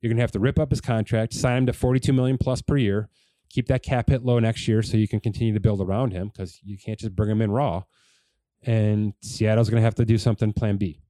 You're 0.00 0.10
going 0.10 0.18
to 0.18 0.22
have 0.22 0.32
to 0.32 0.40
rip 0.40 0.58
up 0.58 0.70
his 0.70 0.82
contract, 0.82 1.32
sign 1.32 1.58
him 1.58 1.66
to 1.66 1.72
42 1.72 2.12
million 2.12 2.36
plus 2.36 2.60
per 2.60 2.76
year, 2.76 3.08
keep 3.48 3.68
that 3.68 3.82
cap 3.82 4.10
hit 4.10 4.22
low 4.24 4.38
next 4.38 4.68
year 4.68 4.82
so 4.82 4.98
you 4.98 5.08
can 5.08 5.20
continue 5.20 5.54
to 5.54 5.60
build 5.60 5.80
around 5.80 6.12
him 6.12 6.28
because 6.28 6.60
you 6.62 6.76
can't 6.76 6.98
just 6.98 7.16
bring 7.16 7.30
him 7.30 7.40
in 7.40 7.50
raw. 7.50 7.82
And 8.62 9.14
Seattle's 9.22 9.70
going 9.70 9.80
to 9.80 9.84
have 9.84 9.94
to 9.96 10.04
do 10.04 10.18
something 10.18 10.52
plan 10.52 10.76
B. 10.76 11.00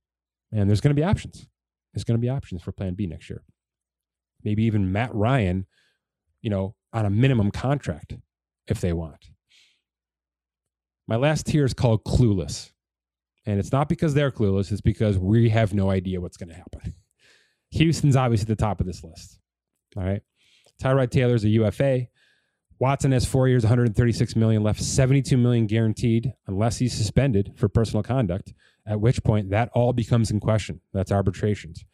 And 0.52 0.68
there's 0.68 0.80
going 0.80 0.94
to 0.94 1.00
be 1.00 1.04
options. 1.04 1.48
There's 1.92 2.04
going 2.04 2.18
to 2.18 2.22
be 2.22 2.28
options 2.28 2.62
for 2.62 2.70
plan 2.70 2.94
B 2.94 3.06
next 3.06 3.28
year. 3.28 3.42
Maybe 4.44 4.64
even 4.64 4.92
Matt 4.92 5.14
Ryan, 5.14 5.66
you 6.44 6.50
know, 6.50 6.74
on 6.92 7.06
a 7.06 7.10
minimum 7.10 7.50
contract 7.50 8.14
if 8.68 8.80
they 8.82 8.92
want. 8.92 9.30
My 11.08 11.16
last 11.16 11.46
tier 11.46 11.64
is 11.64 11.72
called 11.72 12.04
clueless. 12.04 12.70
And 13.46 13.58
it's 13.58 13.72
not 13.72 13.88
because 13.88 14.12
they're 14.12 14.30
clueless, 14.30 14.70
it's 14.70 14.82
because 14.82 15.18
we 15.18 15.48
have 15.48 15.72
no 15.72 15.90
idea 15.90 16.20
what's 16.20 16.36
going 16.36 16.50
to 16.50 16.54
happen. 16.54 16.94
Houston's 17.70 18.14
obviously 18.14 18.44
at 18.44 18.58
the 18.58 18.62
top 18.62 18.80
of 18.80 18.86
this 18.86 19.02
list. 19.02 19.38
All 19.96 20.04
right. 20.04 20.22
Tyrod 20.82 21.10
Taylor's 21.10 21.44
a 21.44 21.48
UFA. 21.48 22.08
Watson 22.78 23.12
has 23.12 23.24
four 23.24 23.48
years, 23.48 23.64
136 23.64 24.36
million 24.36 24.62
left, 24.62 24.82
72 24.82 25.36
million 25.38 25.66
guaranteed, 25.66 26.34
unless 26.46 26.78
he's 26.78 26.92
suspended 26.92 27.52
for 27.56 27.68
personal 27.68 28.02
conduct, 28.02 28.52
at 28.86 29.00
which 29.00 29.22
point 29.24 29.50
that 29.50 29.70
all 29.72 29.94
becomes 29.94 30.30
in 30.30 30.40
question. 30.40 30.80
That's 30.92 31.12
arbitrations. 31.12 31.84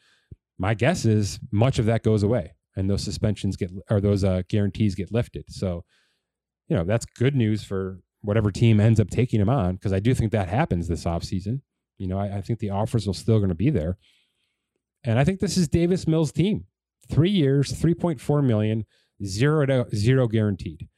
My 0.58 0.74
guess 0.74 1.04
is 1.04 1.38
much 1.52 1.78
of 1.78 1.86
that 1.86 2.02
goes 2.02 2.24
away 2.24 2.54
and 2.76 2.88
those 2.88 3.02
suspensions 3.02 3.56
get 3.56 3.70
or 3.90 4.00
those 4.00 4.24
uh, 4.24 4.42
guarantees 4.48 4.94
get 4.94 5.12
lifted. 5.12 5.44
So, 5.48 5.84
you 6.68 6.76
know, 6.76 6.84
that's 6.84 7.04
good 7.04 7.34
news 7.34 7.64
for 7.64 8.00
whatever 8.22 8.50
team 8.50 8.80
ends 8.80 9.00
up 9.00 9.10
taking 9.10 9.40
him 9.40 9.48
on, 9.48 9.74
because 9.74 9.92
I 9.92 10.00
do 10.00 10.14
think 10.14 10.32
that 10.32 10.48
happens 10.48 10.88
this 10.88 11.04
offseason. 11.04 11.62
You 11.98 12.06
know, 12.06 12.18
I, 12.18 12.38
I 12.38 12.40
think 12.40 12.58
the 12.58 12.70
offers 12.70 13.08
are 13.08 13.14
still 13.14 13.38
going 13.38 13.48
to 13.50 13.54
be 13.54 13.70
there. 13.70 13.98
And 15.04 15.18
I 15.18 15.24
think 15.24 15.40
this 15.40 15.56
is 15.56 15.68
Davis 15.68 16.06
Mills' 16.06 16.32
team. 16.32 16.66
Three 17.10 17.30
years, 17.30 17.72
3.4 17.72 18.44
million, 18.44 18.84
zero 19.24 19.66
to 19.66 19.86
zero 19.94 20.28
guaranteed. 20.28 20.88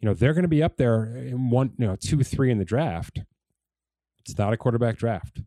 You 0.00 0.08
know, 0.08 0.14
they're 0.14 0.34
going 0.34 0.42
to 0.42 0.48
be 0.48 0.62
up 0.62 0.76
there 0.76 1.04
in 1.16 1.50
one, 1.50 1.72
you 1.78 1.86
know, 1.86 1.96
two, 1.96 2.22
three 2.24 2.50
in 2.50 2.58
the 2.58 2.64
draft. 2.64 3.20
It's 4.20 4.36
not 4.36 4.52
a 4.52 4.56
quarterback 4.56 4.96
draft. 4.96 5.40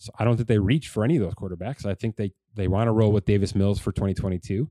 So 0.00 0.12
I 0.18 0.24
don't 0.24 0.36
think 0.36 0.48
they 0.48 0.58
reach 0.58 0.88
for 0.88 1.04
any 1.04 1.16
of 1.16 1.22
those 1.22 1.34
quarterbacks. 1.34 1.86
I 1.86 1.94
think 1.94 2.16
they 2.16 2.32
they 2.54 2.68
want 2.68 2.88
to 2.88 2.92
roll 2.92 3.12
with 3.12 3.24
Davis 3.24 3.54
Mills 3.54 3.78
for 3.78 3.92
2022 3.92 4.68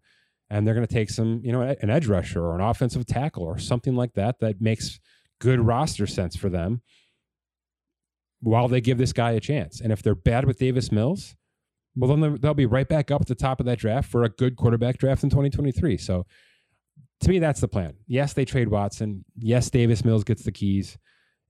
and 0.50 0.66
they're 0.66 0.74
going 0.74 0.86
to 0.86 0.94
take 0.94 1.10
some, 1.10 1.42
you 1.44 1.52
know, 1.52 1.62
an 1.62 1.90
edge 1.90 2.08
rusher 2.08 2.44
or 2.44 2.56
an 2.56 2.62
offensive 2.62 3.06
tackle 3.06 3.44
or 3.44 3.60
something 3.60 3.96
like 3.96 4.14
that 4.14 4.40
that 4.40 4.60
makes 4.60 5.00
good 5.40 5.60
roster 5.60 6.08
sense 6.08 6.36
for 6.36 6.50
them 6.50 6.82
while 8.42 8.68
they 8.68 8.82
give 8.82 8.98
this 8.98 9.14
guy 9.14 9.32
a 9.32 9.40
chance. 9.40 9.80
And 9.80 9.92
if 9.92 10.02
they're 10.02 10.16
bad 10.16 10.46
with 10.46 10.58
Davis 10.58 10.92
Mills, 10.92 11.36
well, 11.96 12.16
then 12.16 12.38
they'll 12.42 12.54
be 12.54 12.66
right 12.66 12.88
back 12.88 13.12
up 13.12 13.22
at 13.22 13.28
the 13.28 13.36
top 13.36 13.60
of 13.60 13.66
that 13.68 13.80
draft 13.80 14.10
for 14.10 14.24
a 14.24 14.30
good 14.30 14.56
quarterback 14.56 14.98
draft 14.98 15.24
in 15.24 15.30
2023. 15.30 15.98
So 15.98 16.26
to 17.22 17.30
me, 17.30 17.40
that's 17.40 17.62
the 17.62 17.68
plan. 17.68 17.94
Yes, 18.08 18.34
they 18.34 18.46
trade 18.46 18.70
Watson. 18.70 19.26
Yes, 19.38 19.70
Davis 19.70 20.06
Mills 20.06 20.24
gets 20.24 20.44
the 20.44 20.52
keys. 20.52 20.98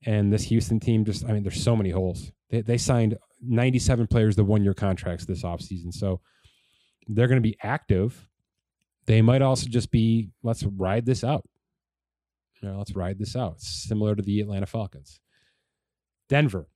And 0.06 0.32
this 0.32 0.44
Houston 0.44 0.80
team 0.80 1.06
just, 1.06 1.26
I 1.26 1.34
mean, 1.34 1.44
there's 1.44 1.62
so 1.62 1.76
many 1.76 1.92
holes. 1.92 2.32
They, 2.50 2.62
they 2.62 2.78
signed 2.78 3.18
97 3.42 4.08
players 4.08 4.36
the 4.36 4.44
one 4.44 4.64
year 4.64 4.74
contracts 4.74 5.26
this 5.26 5.44
offseason. 5.44 5.94
So 5.94 6.22
they're 7.08 7.28
going 7.28 7.42
to 7.42 7.48
be 7.48 7.58
active. 7.64 8.28
They 9.06 9.22
might 9.22 9.42
also 9.42 9.68
just 9.70 9.92
be, 9.92 10.30
let's 10.44 10.64
ride 10.64 11.06
this 11.06 11.24
out. 11.24 11.48
You 12.62 12.70
know, 12.70 12.78
let's 12.78 12.96
ride 12.96 13.18
this 13.18 13.36
out. 13.36 13.54
It's 13.54 13.88
similar 13.88 14.16
to 14.16 14.22
the 14.22 14.42
Atlanta 14.42 14.66
Falcons. 14.66 15.20
Denver. 16.28 16.68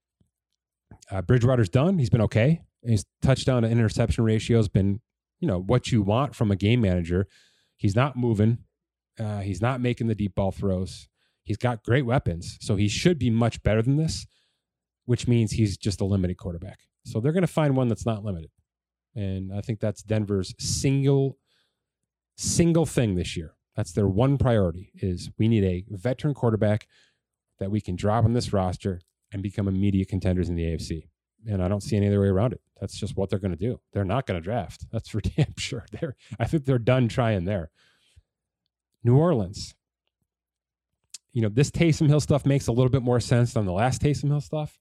Uh, 1.11 1.21
Bridgewater's 1.21 1.69
done. 1.69 1.99
He's 1.99 2.09
been 2.09 2.21
okay. 2.21 2.61
His 2.83 3.05
touchdown 3.21 3.63
to 3.63 3.69
interception 3.69 4.23
ratio 4.23 4.57
has 4.57 4.67
been, 4.67 5.01
you 5.39 5.47
know, 5.47 5.59
what 5.59 5.91
you 5.91 6.01
want 6.01 6.35
from 6.35 6.51
a 6.51 6.55
game 6.55 6.81
manager. 6.81 7.27
He's 7.75 7.95
not 7.95 8.15
moving. 8.15 8.59
Uh, 9.19 9.39
he's 9.39 9.61
not 9.61 9.81
making 9.81 10.07
the 10.07 10.15
deep 10.15 10.35
ball 10.35 10.51
throws. 10.51 11.07
He's 11.43 11.57
got 11.57 11.83
great 11.83 12.05
weapons, 12.05 12.57
so 12.61 12.75
he 12.75 12.87
should 12.87 13.19
be 13.19 13.29
much 13.29 13.61
better 13.63 13.81
than 13.81 13.97
this, 13.97 14.25
which 15.05 15.27
means 15.27 15.51
he's 15.51 15.77
just 15.77 16.01
a 16.01 16.05
limited 16.05 16.37
quarterback. 16.37 16.79
So 17.05 17.19
they're 17.19 17.33
going 17.33 17.41
to 17.41 17.47
find 17.47 17.75
one 17.75 17.89
that's 17.89 18.05
not 18.05 18.23
limited, 18.23 18.51
and 19.15 19.53
I 19.53 19.61
think 19.61 19.79
that's 19.79 20.03
Denver's 20.03 20.53
single 20.57 21.37
single 22.35 22.85
thing 22.85 23.15
this 23.15 23.37
year. 23.37 23.53
That's 23.75 23.91
their 23.91 24.07
one 24.07 24.37
priority 24.37 24.91
is 24.95 25.29
we 25.37 25.47
need 25.47 25.63
a 25.63 25.83
veteran 25.89 26.33
quarterback 26.33 26.87
that 27.59 27.71
we 27.71 27.81
can 27.81 27.95
drop 27.95 28.25
on 28.25 28.33
this 28.33 28.53
roster 28.53 29.01
and 29.31 29.41
become 29.41 29.67
immediate 29.67 30.07
contenders 30.07 30.49
in 30.49 30.55
the 30.55 30.63
AFC. 30.63 31.07
And 31.47 31.61
I 31.61 31.67
don't 31.67 31.81
see 31.81 31.97
any 31.97 32.07
other 32.07 32.21
way 32.21 32.27
around 32.27 32.53
it. 32.53 32.61
That's 32.79 32.97
just 32.97 33.17
what 33.17 33.29
they're 33.29 33.39
going 33.39 33.51
to 33.51 33.57
do. 33.57 33.79
They're 33.91 34.05
not 34.05 34.25
going 34.25 34.39
to 34.39 34.43
draft. 34.43 34.85
That's 34.91 35.09
for 35.09 35.21
damn 35.21 35.57
sure. 35.57 35.85
They're, 35.91 36.15
I 36.39 36.45
think 36.45 36.65
they're 36.65 36.79
done 36.79 37.07
trying 37.07 37.45
there. 37.45 37.71
New 39.03 39.17
Orleans. 39.17 39.75
You 41.33 41.41
know, 41.41 41.49
this 41.49 41.71
Taysom 41.71 42.07
Hill 42.07 42.19
stuff 42.19 42.45
makes 42.45 42.67
a 42.67 42.71
little 42.71 42.91
bit 42.91 43.01
more 43.01 43.19
sense 43.19 43.53
than 43.53 43.65
the 43.65 43.73
last 43.73 44.01
Taysom 44.01 44.27
Hill 44.27 44.41
stuff. 44.41 44.79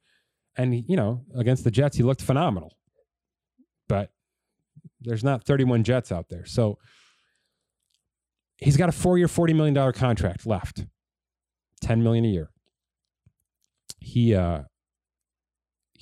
And, 0.56 0.84
you 0.88 0.96
know, 0.96 1.24
against 1.34 1.64
the 1.64 1.70
Jets, 1.70 1.96
he 1.96 2.02
looked 2.02 2.22
phenomenal. 2.22 2.76
But 3.88 4.10
there's 5.00 5.24
not 5.24 5.44
31 5.44 5.84
Jets 5.84 6.12
out 6.12 6.28
there. 6.28 6.44
So 6.44 6.78
he's 8.58 8.76
got 8.76 8.88
a 8.88 8.92
four 8.92 9.18
year, 9.18 9.28
$40 9.28 9.54
million 9.54 9.92
contract 9.92 10.46
left, 10.46 10.86
10 11.80 12.02
million 12.02 12.24
a 12.24 12.28
year. 12.28 12.50
He, 13.98 14.34
uh, 14.34 14.62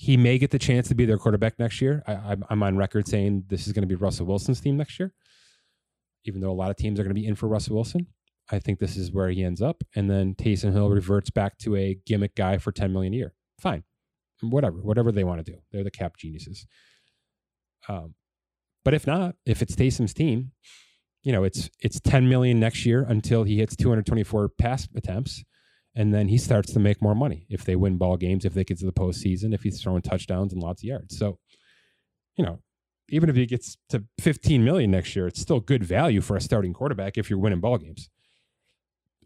he 0.01 0.17
may 0.17 0.39
get 0.39 0.51
the 0.51 0.59
chance 0.59 0.89
to 0.89 0.95
be 0.95 1.05
their 1.05 1.19
quarterback 1.19 1.59
next 1.59 1.83
year. 1.83 2.03
I, 2.07 2.37
am 2.49 2.63
on 2.63 2.79
record 2.79 3.07
saying 3.07 3.45
this 3.49 3.67
is 3.67 3.75
going 3.75 3.83
to 3.83 3.87
be 3.87 3.95
Russell 3.95 4.25
Wilson's 4.25 4.59
team 4.59 4.79
next 4.79 4.99
year, 4.99 5.13
even 6.25 6.41
though 6.41 6.51
a 6.51 6.57
lot 6.57 6.71
of 6.71 6.77
teams 6.77 6.99
are 6.99 7.03
going 7.03 7.15
to 7.15 7.21
be 7.21 7.27
in 7.27 7.35
for 7.35 7.49
Russell 7.49 7.77
Wilson. 7.77 8.07
I 8.51 8.61
think 8.61 8.79
this 8.79 8.97
is 8.97 9.13
where 9.13 9.29
he 9.29 9.45
ends 9.45 9.61
up, 9.61 9.85
and 9.95 10.11
then 10.11 10.35
Taysom 10.35 10.73
Hill 10.73 10.89
reverts 10.89 11.29
back 11.29 11.59
to 11.59 11.77
a 11.77 11.99
gimmick 12.07 12.35
guy 12.35 12.57
for 12.57 12.73
10 12.73 12.95
million 12.95 13.13
a 13.13 13.17
year. 13.17 13.35
Fine, 13.61 13.85
whatever, 14.43 14.79
whatever 14.79 15.13
they 15.13 15.25
want 15.25 15.45
to 15.45 15.53
do. 15.53 15.59
They're 15.73 15.85
the 15.85 15.91
cap 15.91 16.17
geniuses. 16.17 16.67
Um, 17.89 18.15
but 18.85 18.95
if 18.95 19.07
not, 19.07 19.35
if 19.45 19.63
it's 19.63 19.77
Taysom's 19.77 20.15
team, 20.15 20.53
you 21.23 21.33
know, 21.33 21.45
it's 21.45 21.69
it's 21.81 22.01
10 22.01 22.29
million 22.29 22.59
next 22.59 22.87
year 22.87 23.05
until 23.07 23.45
he 23.45 23.59
hits 23.59 23.77
224 23.77 24.49
pass 24.59 24.89
attempts, 24.95 25.45
and 25.95 26.15
then 26.15 26.29
he 26.29 26.39
starts 26.39 26.73
to 26.73 26.79
make 26.79 27.03
more 27.03 27.15
money 27.15 27.47
if 27.51 27.65
they 27.65 27.77
win 27.77 27.99
ball 27.99 28.17
games, 28.17 28.45
if 28.45 28.55
they 28.55 28.65
get 28.65 28.79
to 28.79 28.87
the 28.87 28.93
postseason, 28.93 29.53
if 29.53 29.63
he's 29.63 29.83
throwing 29.83 30.03
touchdowns 30.03 30.53
and 30.53 30.63
lots 30.63 30.83
of 30.83 30.87
yards. 30.87 31.19
So, 31.19 31.39
you 32.37 32.45
know, 32.45 32.63
even 33.11 33.29
if 33.29 33.37
he 33.37 33.45
gets 33.45 33.77
to 33.91 34.05
15 34.21 34.65
million 34.65 34.91
next 34.91 35.15
year, 35.15 35.27
it's 35.27 35.41
still 35.41 35.61
good 35.61 35.85
value 35.85 36.21
for 36.21 36.37
a 36.37 36.41
starting 36.41 36.73
quarterback 36.73 37.19
if 37.19 37.29
you're 37.29 37.39
winning 37.39 37.61
ball 37.61 37.77
games. 37.77 38.09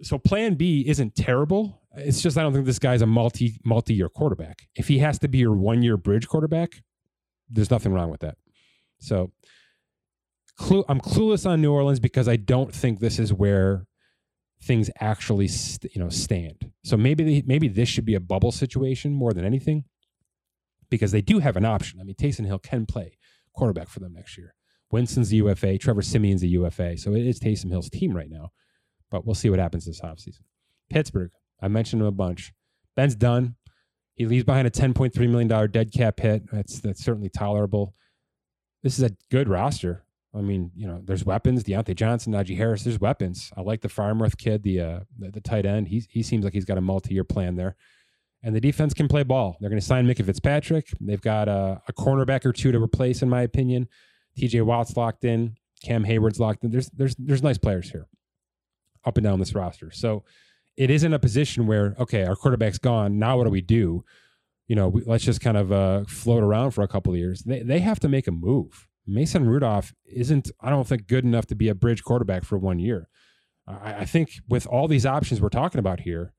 So 0.02 0.18
plan 0.18 0.54
B 0.54 0.84
isn't 0.86 1.14
terrible. 1.14 1.82
It's 1.96 2.20
just 2.20 2.36
I 2.36 2.42
don't 2.42 2.52
think 2.52 2.66
this 2.66 2.78
guy's 2.78 3.02
a 3.02 3.06
multi 3.06 3.60
multi 3.64 3.94
year 3.94 4.08
quarterback. 4.08 4.66
If 4.74 4.88
he 4.88 4.98
has 4.98 5.18
to 5.20 5.28
be 5.28 5.38
your 5.38 5.54
one 5.54 5.82
year 5.82 5.96
bridge 5.96 6.28
quarterback, 6.28 6.82
there's 7.48 7.70
nothing 7.70 7.92
wrong 7.92 8.10
with 8.10 8.20
that. 8.20 8.36
So 8.98 9.32
clue, 10.58 10.84
I'm 10.88 11.00
clueless 11.00 11.48
on 11.48 11.60
New 11.60 11.72
Orleans 11.72 12.00
because 12.00 12.28
I 12.28 12.36
don't 12.36 12.74
think 12.74 13.00
this 13.00 13.18
is 13.18 13.32
where 13.32 13.86
things 14.62 14.90
actually 15.00 15.48
st- 15.48 15.94
you 15.94 16.02
know 16.02 16.08
stand. 16.08 16.72
So 16.84 16.96
maybe 16.96 17.24
they, 17.24 17.42
maybe 17.46 17.68
this 17.68 17.88
should 17.88 18.04
be 18.04 18.14
a 18.14 18.20
bubble 18.20 18.52
situation 18.52 19.12
more 19.12 19.32
than 19.32 19.44
anything 19.44 19.84
because 20.90 21.12
they 21.12 21.20
do 21.20 21.38
have 21.38 21.56
an 21.56 21.64
option. 21.64 22.00
I 22.00 22.04
mean, 22.04 22.16
Taysom 22.16 22.46
Hill 22.46 22.58
can 22.58 22.86
play 22.86 23.18
quarterback 23.54 23.88
for 23.88 24.00
them 24.00 24.12
next 24.12 24.36
year. 24.36 24.54
Winston's 24.92 25.30
the 25.30 25.36
UFA, 25.36 25.78
Trevor 25.78 26.02
Siemian's 26.02 26.40
the 26.40 26.48
UFA, 26.48 26.96
so 26.96 27.12
it 27.14 27.26
is 27.26 27.40
Taysom 27.40 27.70
Hill's 27.70 27.90
team 27.90 28.16
right 28.16 28.30
now. 28.30 28.50
But 29.10 29.26
we'll 29.26 29.34
see 29.34 29.50
what 29.50 29.58
happens 29.58 29.86
this 29.86 30.00
offseason. 30.00 30.42
Pittsburgh, 30.90 31.30
I 31.60 31.68
mentioned 31.68 32.02
him 32.02 32.08
a 32.08 32.12
bunch. 32.12 32.52
Ben's 32.96 33.14
done. 33.14 33.56
He 34.14 34.26
leaves 34.26 34.44
behind 34.44 34.66
a 34.66 34.70
$10.3 34.70 35.16
million 35.28 35.70
dead 35.70 35.92
cap 35.92 36.20
hit. 36.20 36.42
That's 36.50 36.80
that's 36.80 37.04
certainly 37.04 37.28
tolerable. 37.28 37.94
This 38.82 38.98
is 38.98 39.04
a 39.04 39.16
good 39.30 39.48
roster. 39.48 40.04
I 40.34 40.40
mean, 40.40 40.72
you 40.74 40.86
know, 40.86 41.00
there's 41.04 41.24
weapons. 41.24 41.62
Diontae 41.62 41.94
Johnson, 41.94 42.32
Najee 42.32 42.56
Harris. 42.56 42.82
There's 42.82 43.00
weapons. 43.00 43.52
I 43.56 43.60
like 43.62 43.82
the 43.82 43.88
Freiermuth 43.88 44.36
kid, 44.36 44.62
the, 44.62 44.80
uh, 44.80 45.00
the 45.18 45.30
the 45.30 45.40
tight 45.40 45.64
end. 45.64 45.88
He 45.88 46.04
he 46.10 46.22
seems 46.22 46.44
like 46.44 46.52
he's 46.52 46.64
got 46.64 46.78
a 46.78 46.82
multi-year 46.82 47.24
plan 47.24 47.56
there. 47.56 47.76
And 48.42 48.54
the 48.54 48.60
defense 48.60 48.92
can 48.92 49.08
play 49.08 49.22
ball. 49.22 49.56
They're 49.58 49.70
going 49.70 49.80
to 49.80 49.86
sign 49.86 50.06
Minkah 50.06 50.26
Fitzpatrick. 50.26 50.88
They've 51.00 51.20
got 51.20 51.48
a, 51.48 51.80
a 51.88 51.92
cornerback 51.94 52.44
or 52.44 52.52
two 52.52 52.72
to 52.72 52.82
replace, 52.82 53.22
in 53.22 53.30
my 53.30 53.40
opinion. 53.40 53.88
T.J. 54.36 54.60
Watt's 54.60 54.96
locked 54.98 55.24
in. 55.24 55.56
Cam 55.82 56.04
Heyward's 56.04 56.38
locked 56.38 56.62
in. 56.62 56.70
There's 56.70 56.90
there's 56.90 57.14
there's 57.16 57.42
nice 57.42 57.58
players 57.58 57.90
here, 57.90 58.06
up 59.04 59.16
and 59.16 59.24
down 59.24 59.38
this 59.38 59.54
roster. 59.54 59.90
So 59.90 60.24
it 60.76 60.90
isn't 60.90 61.12
a 61.12 61.18
position 61.18 61.66
where 61.66 61.94
okay, 61.98 62.24
our 62.24 62.36
quarterback's 62.36 62.78
gone. 62.78 63.18
Now 63.18 63.38
what 63.38 63.44
do 63.44 63.50
we 63.50 63.60
do? 63.60 64.04
You 64.66 64.76
know, 64.76 64.88
we, 64.88 65.02
let's 65.04 65.24
just 65.24 65.40
kind 65.40 65.56
of 65.56 65.72
uh, 65.72 66.04
float 66.08 66.42
around 66.42 66.70
for 66.70 66.82
a 66.82 66.88
couple 66.88 67.12
of 67.12 67.18
years. 67.18 67.42
They 67.42 67.62
they 67.62 67.80
have 67.80 68.00
to 68.00 68.08
make 68.08 68.26
a 68.26 68.32
move. 68.32 68.88
Mason 69.06 69.46
Rudolph 69.46 69.92
isn't, 70.06 70.50
I 70.60 70.70
don't 70.70 70.86
think, 70.86 71.06
good 71.06 71.24
enough 71.24 71.46
to 71.48 71.54
be 71.54 71.68
a 71.68 71.74
bridge 71.74 72.02
quarterback 72.02 72.44
for 72.44 72.56
one 72.58 72.78
year. 72.78 73.08
I, 73.66 73.94
I 73.94 74.04
think 74.04 74.32
with 74.48 74.66
all 74.66 74.88
these 74.88 75.06
options 75.06 75.40
we're 75.40 75.48
talking 75.50 75.78
about 75.78 76.00
here, 76.00 76.32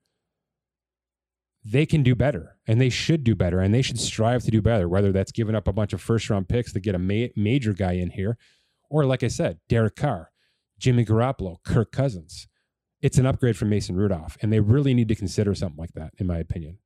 they 1.64 1.86
can 1.86 2.02
do 2.02 2.14
better 2.14 2.56
and 2.66 2.80
they 2.80 2.88
should 2.88 3.24
do 3.24 3.34
better 3.34 3.60
and 3.60 3.74
they 3.74 3.82
should 3.82 3.98
strive 3.98 4.44
to 4.44 4.50
do 4.50 4.62
better, 4.62 4.88
whether 4.88 5.12
that's 5.12 5.32
giving 5.32 5.54
up 5.54 5.66
a 5.66 5.72
bunch 5.72 5.92
of 5.92 6.00
first 6.00 6.30
round 6.30 6.48
picks 6.48 6.72
to 6.72 6.80
get 6.80 6.94
a 6.94 6.98
ma- 6.98 7.32
major 7.34 7.72
guy 7.72 7.92
in 7.92 8.10
here, 8.10 8.38
or 8.88 9.04
like 9.04 9.22
I 9.22 9.28
said, 9.28 9.58
Derek 9.68 9.96
Carr, 9.96 10.30
Jimmy 10.78 11.04
Garoppolo, 11.04 11.56
Kirk 11.64 11.90
Cousins. 11.90 12.46
It's 13.02 13.18
an 13.18 13.26
upgrade 13.26 13.56
from 13.56 13.68
Mason 13.68 13.96
Rudolph, 13.96 14.36
and 14.40 14.52
they 14.52 14.60
really 14.60 14.94
need 14.94 15.08
to 15.08 15.14
consider 15.14 15.54
something 15.54 15.78
like 15.78 15.92
that, 15.92 16.12
in 16.18 16.26
my 16.26 16.38
opinion. 16.38 16.78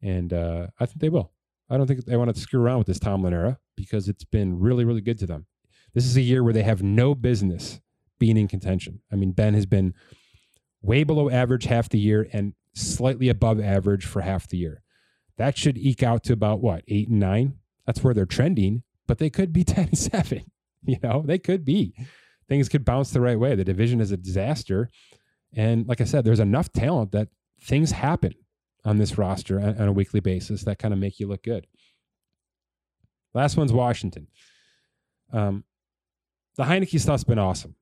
And 0.00 0.32
uh, 0.32 0.68
I 0.78 0.86
think 0.86 1.00
they 1.00 1.08
will. 1.08 1.32
I 1.70 1.76
don't 1.76 1.86
think 1.86 2.04
they 2.04 2.16
want 2.16 2.34
to 2.34 2.40
screw 2.40 2.62
around 2.62 2.78
with 2.78 2.86
this 2.86 2.98
Tomlin 2.98 3.32
era 3.32 3.58
because 3.76 4.08
it's 4.08 4.24
been 4.24 4.58
really, 4.58 4.84
really 4.84 5.00
good 5.00 5.18
to 5.20 5.26
them. 5.26 5.46
This 5.94 6.04
is 6.04 6.16
a 6.16 6.22
year 6.22 6.42
where 6.42 6.52
they 6.52 6.62
have 6.62 6.82
no 6.82 7.14
business 7.14 7.80
being 8.18 8.36
in 8.36 8.48
contention. 8.48 9.00
I 9.10 9.16
mean, 9.16 9.32
Ben 9.32 9.54
has 9.54 9.66
been 9.66 9.94
way 10.80 11.04
below 11.04 11.30
average 11.30 11.64
half 11.64 11.88
the 11.88 11.98
year 11.98 12.28
and 12.32 12.54
slightly 12.74 13.28
above 13.28 13.60
average 13.60 14.04
for 14.04 14.22
half 14.22 14.48
the 14.48 14.58
year. 14.58 14.82
That 15.38 15.56
should 15.56 15.78
eke 15.78 16.02
out 16.02 16.24
to 16.24 16.32
about 16.32 16.60
what, 16.60 16.84
eight 16.88 17.08
and 17.08 17.20
nine? 17.20 17.54
That's 17.86 18.04
where 18.04 18.14
they're 18.14 18.26
trending, 18.26 18.82
but 19.06 19.18
they 19.18 19.30
could 19.30 19.52
be 19.52 19.64
10 19.64 19.88
and 19.88 19.98
seven. 19.98 20.44
You 20.84 20.98
know, 21.02 21.22
they 21.24 21.38
could 21.38 21.64
be. 21.64 21.94
Things 22.48 22.68
could 22.68 22.84
bounce 22.84 23.12
the 23.12 23.20
right 23.20 23.38
way. 23.38 23.54
The 23.54 23.64
division 23.64 24.00
is 24.00 24.10
a 24.10 24.16
disaster. 24.16 24.90
And 25.54 25.86
like 25.86 26.00
I 26.00 26.04
said, 26.04 26.24
there's 26.24 26.40
enough 26.40 26.72
talent 26.72 27.12
that 27.12 27.28
things 27.60 27.92
happen 27.92 28.34
on 28.84 28.98
this 28.98 29.18
roster 29.18 29.60
on, 29.60 29.78
on 29.78 29.88
a 29.88 29.92
weekly 29.92 30.20
basis 30.20 30.64
that 30.64 30.78
kind 30.78 30.94
of 30.94 31.00
make 31.00 31.20
you 31.20 31.28
look 31.28 31.42
good. 31.42 31.66
Last 33.34 33.56
one's 33.56 33.72
Washington. 33.72 34.28
Um, 35.32 35.64
the 36.56 36.64
Heinicke 36.64 37.00
stuff's 37.00 37.24
been 37.24 37.38
awesome. 37.38 37.76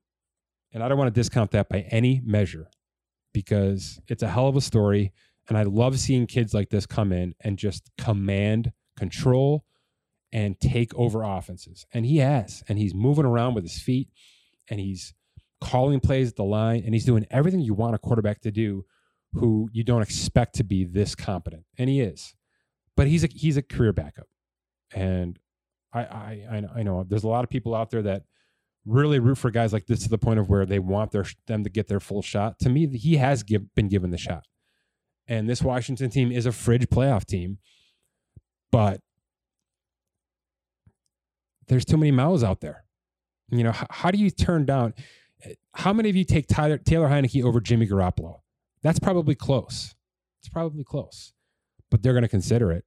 And 0.73 0.81
I 0.81 0.87
don't 0.87 0.97
want 0.97 1.13
to 1.13 1.19
discount 1.19 1.51
that 1.51 1.67
by 1.67 1.81
any 1.89 2.21
measure 2.23 2.69
because 3.33 3.99
it's 4.07 4.23
a 4.23 4.29
hell 4.29 4.47
of 4.47 4.55
a 4.55 4.61
story. 4.61 5.11
And 5.49 5.57
I 5.57 5.63
love 5.63 5.99
seeing 5.99 6.27
kids 6.27 6.53
like 6.53 6.69
this 6.69 6.85
come 6.85 7.11
in 7.11 7.35
and 7.41 7.57
just 7.57 7.89
command, 7.97 8.71
control, 8.97 9.65
and 10.31 10.57
take 10.61 10.95
over 10.95 11.23
offenses. 11.23 11.85
And 11.93 12.05
he 12.05 12.17
has. 12.17 12.63
And 12.69 12.77
he's 12.77 12.93
moving 12.93 13.25
around 13.25 13.55
with 13.55 13.65
his 13.65 13.81
feet 13.81 14.09
and 14.69 14.79
he's 14.79 15.13
calling 15.61 15.99
plays 15.99 16.29
at 16.29 16.35
the 16.35 16.43
line 16.43 16.81
and 16.83 16.93
he's 16.93 17.05
doing 17.05 17.25
everything 17.31 17.61
you 17.61 17.73
want 17.73 17.95
a 17.95 17.99
quarterback 17.99 18.41
to 18.41 18.51
do 18.51 18.85
who 19.33 19.69
you 19.71 19.83
don't 19.83 20.01
expect 20.01 20.55
to 20.55 20.63
be 20.63 20.83
this 20.83 21.15
competent. 21.15 21.63
And 21.77 21.89
he 21.89 22.01
is. 22.01 22.35
But 22.97 23.07
he's 23.07 23.23
a 23.23 23.27
he's 23.27 23.55
a 23.55 23.61
career 23.61 23.93
backup. 23.93 24.27
And 24.93 25.39
I, 25.93 26.01
I, 26.01 26.63
I 26.75 26.83
know 26.83 27.05
there's 27.07 27.23
a 27.23 27.29
lot 27.29 27.43
of 27.43 27.49
people 27.49 27.75
out 27.75 27.89
there 27.89 28.01
that 28.01 28.23
really 28.85 29.19
root 29.19 29.37
for 29.37 29.51
guys 29.51 29.73
like 29.73 29.85
this 29.85 30.03
to 30.03 30.09
the 30.09 30.17
point 30.17 30.39
of 30.39 30.49
where 30.49 30.65
they 30.65 30.79
want 30.79 31.11
their 31.11 31.25
them 31.47 31.63
to 31.63 31.69
get 31.69 31.87
their 31.87 31.99
full 31.99 32.21
shot. 32.21 32.59
To 32.59 32.69
me, 32.69 32.87
he 32.97 33.17
has 33.17 33.43
give, 33.43 33.73
been 33.75 33.87
given 33.87 34.11
the 34.11 34.17
shot, 34.17 34.45
and 35.27 35.49
this 35.49 35.61
Washington 35.61 36.09
team 36.09 36.31
is 36.31 36.45
a 36.45 36.51
fridge 36.51 36.87
playoff 36.89 37.25
team, 37.25 37.59
but 38.71 39.01
there's 41.67 41.85
too 41.85 41.97
many 41.97 42.11
mouths 42.11 42.43
out 42.43 42.61
there. 42.61 42.85
You 43.49 43.63
know, 43.63 43.71
how, 43.71 43.87
how 43.89 44.11
do 44.11 44.17
you 44.17 44.29
turn 44.29 44.65
down? 44.65 44.93
How 45.73 45.93
many 45.93 46.09
of 46.09 46.15
you 46.15 46.23
take 46.23 46.47
Tyler, 46.47 46.77
Taylor 46.77 47.09
Heinicke 47.09 47.43
over 47.43 47.59
Jimmy 47.59 47.87
Garoppolo? 47.87 48.41
That's 48.81 48.99
probably 48.99 49.35
close. 49.35 49.95
It's 50.39 50.49
probably 50.49 50.83
close, 50.83 51.33
but 51.89 52.01
they're 52.01 52.13
going 52.13 52.23
to 52.23 52.29
consider 52.29 52.71
it. 52.71 52.85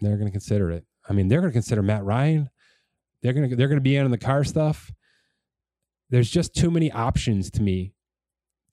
They're 0.00 0.16
going 0.16 0.26
to 0.26 0.32
consider 0.32 0.70
it. 0.70 0.84
I 1.08 1.12
mean, 1.12 1.28
they're 1.28 1.40
going 1.40 1.50
to 1.50 1.54
consider 1.54 1.82
Matt 1.82 2.04
Ryan. 2.04 2.50
They're 3.22 3.32
going 3.32 3.48
to 3.48 3.56
they're 3.56 3.68
going 3.68 3.78
to 3.78 3.82
be 3.82 3.96
in 3.96 4.04
on 4.04 4.10
the 4.10 4.18
Carr 4.18 4.44
stuff. 4.44 4.92
There's 6.10 6.30
just 6.30 6.54
too 6.54 6.70
many 6.70 6.90
options 6.90 7.50
to 7.52 7.62
me 7.62 7.94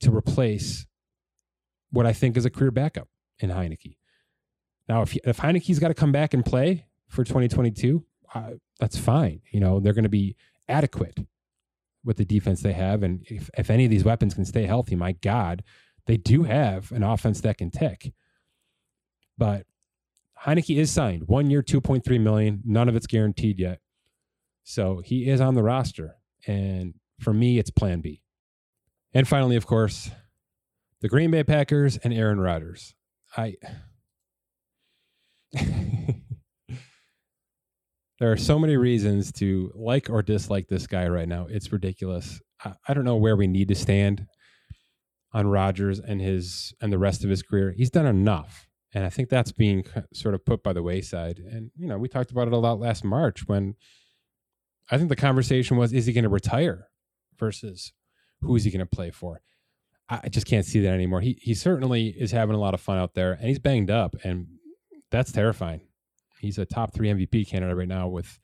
to 0.01 0.15
replace 0.15 0.85
what 1.91 2.05
I 2.05 2.13
think 2.13 2.37
is 2.37 2.45
a 2.45 2.49
career 2.49 2.71
backup 2.71 3.07
in 3.39 3.49
Heinicke. 3.49 3.97
Now, 4.87 5.01
if 5.01 5.15
if 5.17 5.37
Heinicke's 5.37 5.79
got 5.79 5.89
to 5.89 5.93
come 5.93 6.11
back 6.11 6.33
and 6.33 6.45
play 6.45 6.87
for 7.07 7.23
2022, 7.23 8.03
uh, 8.33 8.51
that's 8.79 8.97
fine. 8.97 9.41
You 9.51 9.59
know, 9.59 9.79
they're 9.79 9.93
going 9.93 10.03
to 10.03 10.09
be 10.09 10.35
adequate 10.67 11.17
with 12.03 12.17
the 12.17 12.25
defense 12.25 12.61
they 12.61 12.73
have, 12.73 13.03
and 13.03 13.25
if 13.29 13.49
if 13.57 13.69
any 13.69 13.85
of 13.85 13.91
these 13.91 14.03
weapons 14.03 14.33
can 14.33 14.45
stay 14.45 14.65
healthy, 14.65 14.95
my 14.95 15.11
God, 15.13 15.63
they 16.07 16.17
do 16.17 16.43
have 16.43 16.91
an 16.91 17.03
offense 17.03 17.41
that 17.41 17.57
can 17.57 17.71
tick. 17.71 18.13
But 19.37 19.65
Heinicke 20.45 20.77
is 20.77 20.91
signed 20.91 21.27
one 21.27 21.49
year, 21.49 21.61
2.3 21.61 22.19
million. 22.19 22.61
None 22.65 22.89
of 22.89 22.95
it's 22.95 23.07
guaranteed 23.07 23.59
yet. 23.59 23.79
So 24.63 25.01
he 25.03 25.29
is 25.29 25.41
on 25.41 25.55
the 25.55 25.63
roster. 25.63 26.15
And 26.47 26.95
for 27.19 27.33
me, 27.33 27.59
it's 27.59 27.69
plan 27.69 28.01
B. 28.01 28.23
And 29.13 29.27
finally, 29.27 29.55
of 29.55 29.67
course, 29.67 30.09
the 31.01 31.09
Green 31.09 31.31
Bay 31.31 31.43
Packers 31.43 31.97
and 31.97 32.13
Aaron 32.13 32.39
Rodgers. 32.39 32.95
I 33.37 33.55
There 38.21 38.31
are 38.31 38.37
so 38.37 38.59
many 38.59 38.77
reasons 38.77 39.31
to 39.39 39.71
like 39.73 40.07
or 40.07 40.21
dislike 40.21 40.67
this 40.67 40.85
guy 40.85 41.07
right 41.07 41.27
now. 41.27 41.47
It's 41.49 41.71
ridiculous. 41.71 42.39
I, 42.63 42.73
I 42.87 42.93
don't 42.93 43.03
know 43.03 43.15
where 43.15 43.35
we 43.35 43.47
need 43.47 43.67
to 43.69 43.75
stand 43.75 44.27
on 45.33 45.47
Rodgers 45.47 45.99
and 45.99 46.21
his 46.21 46.71
and 46.79 46.93
the 46.93 46.99
rest 46.99 47.23
of 47.23 47.31
his 47.31 47.41
career. 47.41 47.73
He's 47.75 47.89
done 47.89 48.05
enough, 48.05 48.67
and 48.93 49.03
I 49.03 49.09
think 49.09 49.29
that's 49.29 49.51
being 49.51 49.85
sort 50.13 50.35
of 50.35 50.45
put 50.45 50.61
by 50.61 50.71
the 50.71 50.83
wayside. 50.83 51.39
And 51.39 51.71
you 51.75 51.87
know, 51.87 51.97
we 51.97 52.07
talked 52.07 52.29
about 52.29 52.45
it 52.45 52.53
a 52.53 52.57
lot 52.57 52.79
last 52.79 53.03
March 53.03 53.47
when 53.47 53.73
I 54.91 54.99
think 54.99 55.09
the 55.09 55.15
conversation 55.15 55.77
was: 55.77 55.91
Is 55.91 56.05
he 56.05 56.13
going 56.13 56.21
to 56.21 56.29
retire 56.29 56.89
versus 57.39 57.91
who 58.41 58.55
is 58.55 58.65
he 58.65 58.69
going 58.69 58.85
to 58.85 58.95
play 58.95 59.09
for? 59.09 59.41
I 60.07 60.29
just 60.29 60.45
can't 60.45 60.67
see 60.67 60.81
that 60.81 60.93
anymore. 60.93 61.21
He 61.21 61.39
he 61.41 61.55
certainly 61.55 62.09
is 62.09 62.31
having 62.31 62.55
a 62.55 62.59
lot 62.59 62.75
of 62.75 62.81
fun 62.81 62.99
out 62.99 63.15
there, 63.15 63.33
and 63.33 63.47
he's 63.47 63.57
banged 63.57 63.89
up, 63.89 64.15
and 64.23 64.45
that's 65.09 65.31
terrifying 65.31 65.81
he's 66.41 66.57
a 66.57 66.65
top 66.65 66.93
three 66.93 67.07
MVP 67.07 67.47
candidate 67.47 67.77
right 67.77 67.87
now 67.87 68.07
with 68.07 68.39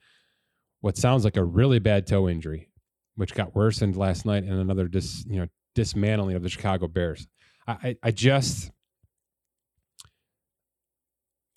what 0.80 0.96
sounds 0.96 1.24
like 1.24 1.36
a 1.36 1.44
really 1.44 1.80
bad 1.80 2.06
toe 2.06 2.28
injury, 2.28 2.70
which 3.16 3.34
got 3.34 3.54
worsened 3.54 3.96
last 3.96 4.24
night 4.24 4.44
in 4.44 4.52
another 4.52 4.86
dis, 4.86 5.24
you 5.26 5.40
know 5.40 5.46
dismantling 5.74 6.36
of 6.36 6.42
the 6.42 6.48
Chicago 6.48 6.88
Bears. 6.88 7.26
I, 7.66 7.72
I, 7.72 7.96
I 8.04 8.10
just 8.12 8.70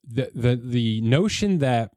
the 0.08 0.32
the 0.34 0.56
the 0.56 1.02
notion 1.02 1.60
that 1.60 1.92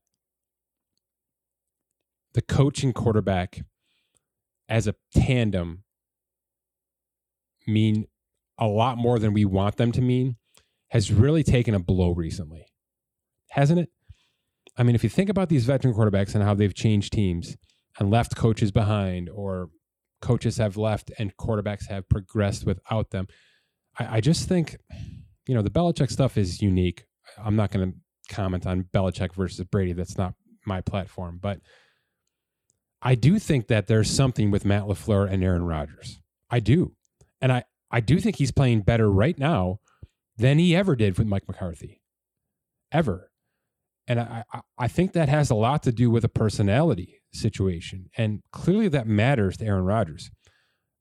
the 2.34 2.42
coach 2.42 2.82
and 2.82 2.94
quarterback 2.94 3.60
as 4.68 4.86
a 4.86 4.94
tandem 5.14 5.84
mean 7.66 8.06
a 8.58 8.66
lot 8.66 8.98
more 8.98 9.18
than 9.18 9.32
we 9.32 9.44
want 9.44 9.76
them 9.76 9.92
to 9.92 10.02
mean 10.02 10.36
has 10.88 11.10
really 11.10 11.42
taken 11.42 11.74
a 11.74 11.78
blow 11.78 12.10
recently, 12.10 12.66
hasn't 13.50 13.80
it? 13.80 13.90
I 14.76 14.82
mean, 14.82 14.94
if 14.94 15.04
you 15.04 15.10
think 15.10 15.30
about 15.30 15.48
these 15.48 15.64
veteran 15.64 15.94
quarterbacks 15.94 16.34
and 16.34 16.42
how 16.42 16.54
they've 16.54 16.74
changed 16.74 17.12
teams 17.12 17.56
and 17.98 18.10
left 18.10 18.36
coaches 18.36 18.72
behind, 18.72 19.30
or 19.30 19.70
coaches 20.20 20.56
have 20.56 20.76
left 20.76 21.12
and 21.18 21.36
quarterbacks 21.36 21.88
have 21.88 22.08
progressed 22.08 22.66
without 22.66 23.10
them, 23.10 23.26
I, 23.98 24.16
I 24.16 24.20
just 24.20 24.48
think, 24.48 24.76
you 25.46 25.54
know, 25.54 25.62
the 25.62 25.70
Belichick 25.70 26.10
stuff 26.10 26.36
is 26.36 26.60
unique. 26.60 27.04
I'm 27.38 27.56
not 27.56 27.70
going 27.70 27.92
to 27.92 28.34
comment 28.34 28.66
on 28.66 28.84
Belichick 28.92 29.34
versus 29.34 29.64
Brady. 29.64 29.92
That's 29.92 30.18
not 30.18 30.34
my 30.66 30.80
platform. 30.80 31.38
But 31.40 31.60
I 33.02 33.14
do 33.14 33.38
think 33.38 33.68
that 33.68 33.86
there's 33.86 34.10
something 34.10 34.50
with 34.50 34.64
Matt 34.64 34.84
LaFleur 34.84 35.30
and 35.30 35.44
Aaron 35.44 35.64
Rodgers. 35.64 36.18
I 36.50 36.60
do. 36.60 36.94
And 37.40 37.52
I, 37.52 37.64
I 37.90 38.00
do 38.00 38.18
think 38.18 38.36
he's 38.36 38.50
playing 38.50 38.80
better 38.80 39.10
right 39.10 39.38
now 39.38 39.80
than 40.36 40.58
he 40.58 40.74
ever 40.74 40.96
did 40.96 41.16
with 41.18 41.26
Mike 41.26 41.46
McCarthy. 41.46 42.00
Ever. 42.90 43.30
And 44.06 44.20
I, 44.20 44.44
I 44.78 44.88
think 44.88 45.12
that 45.12 45.28
has 45.28 45.50
a 45.50 45.54
lot 45.54 45.82
to 45.84 45.92
do 45.92 46.10
with 46.10 46.24
a 46.24 46.28
personality 46.28 47.22
situation. 47.32 48.10
And 48.16 48.42
clearly 48.52 48.88
that 48.88 49.06
matters 49.06 49.56
to 49.58 49.64
Aaron 49.64 49.84
Rodgers. 49.84 50.30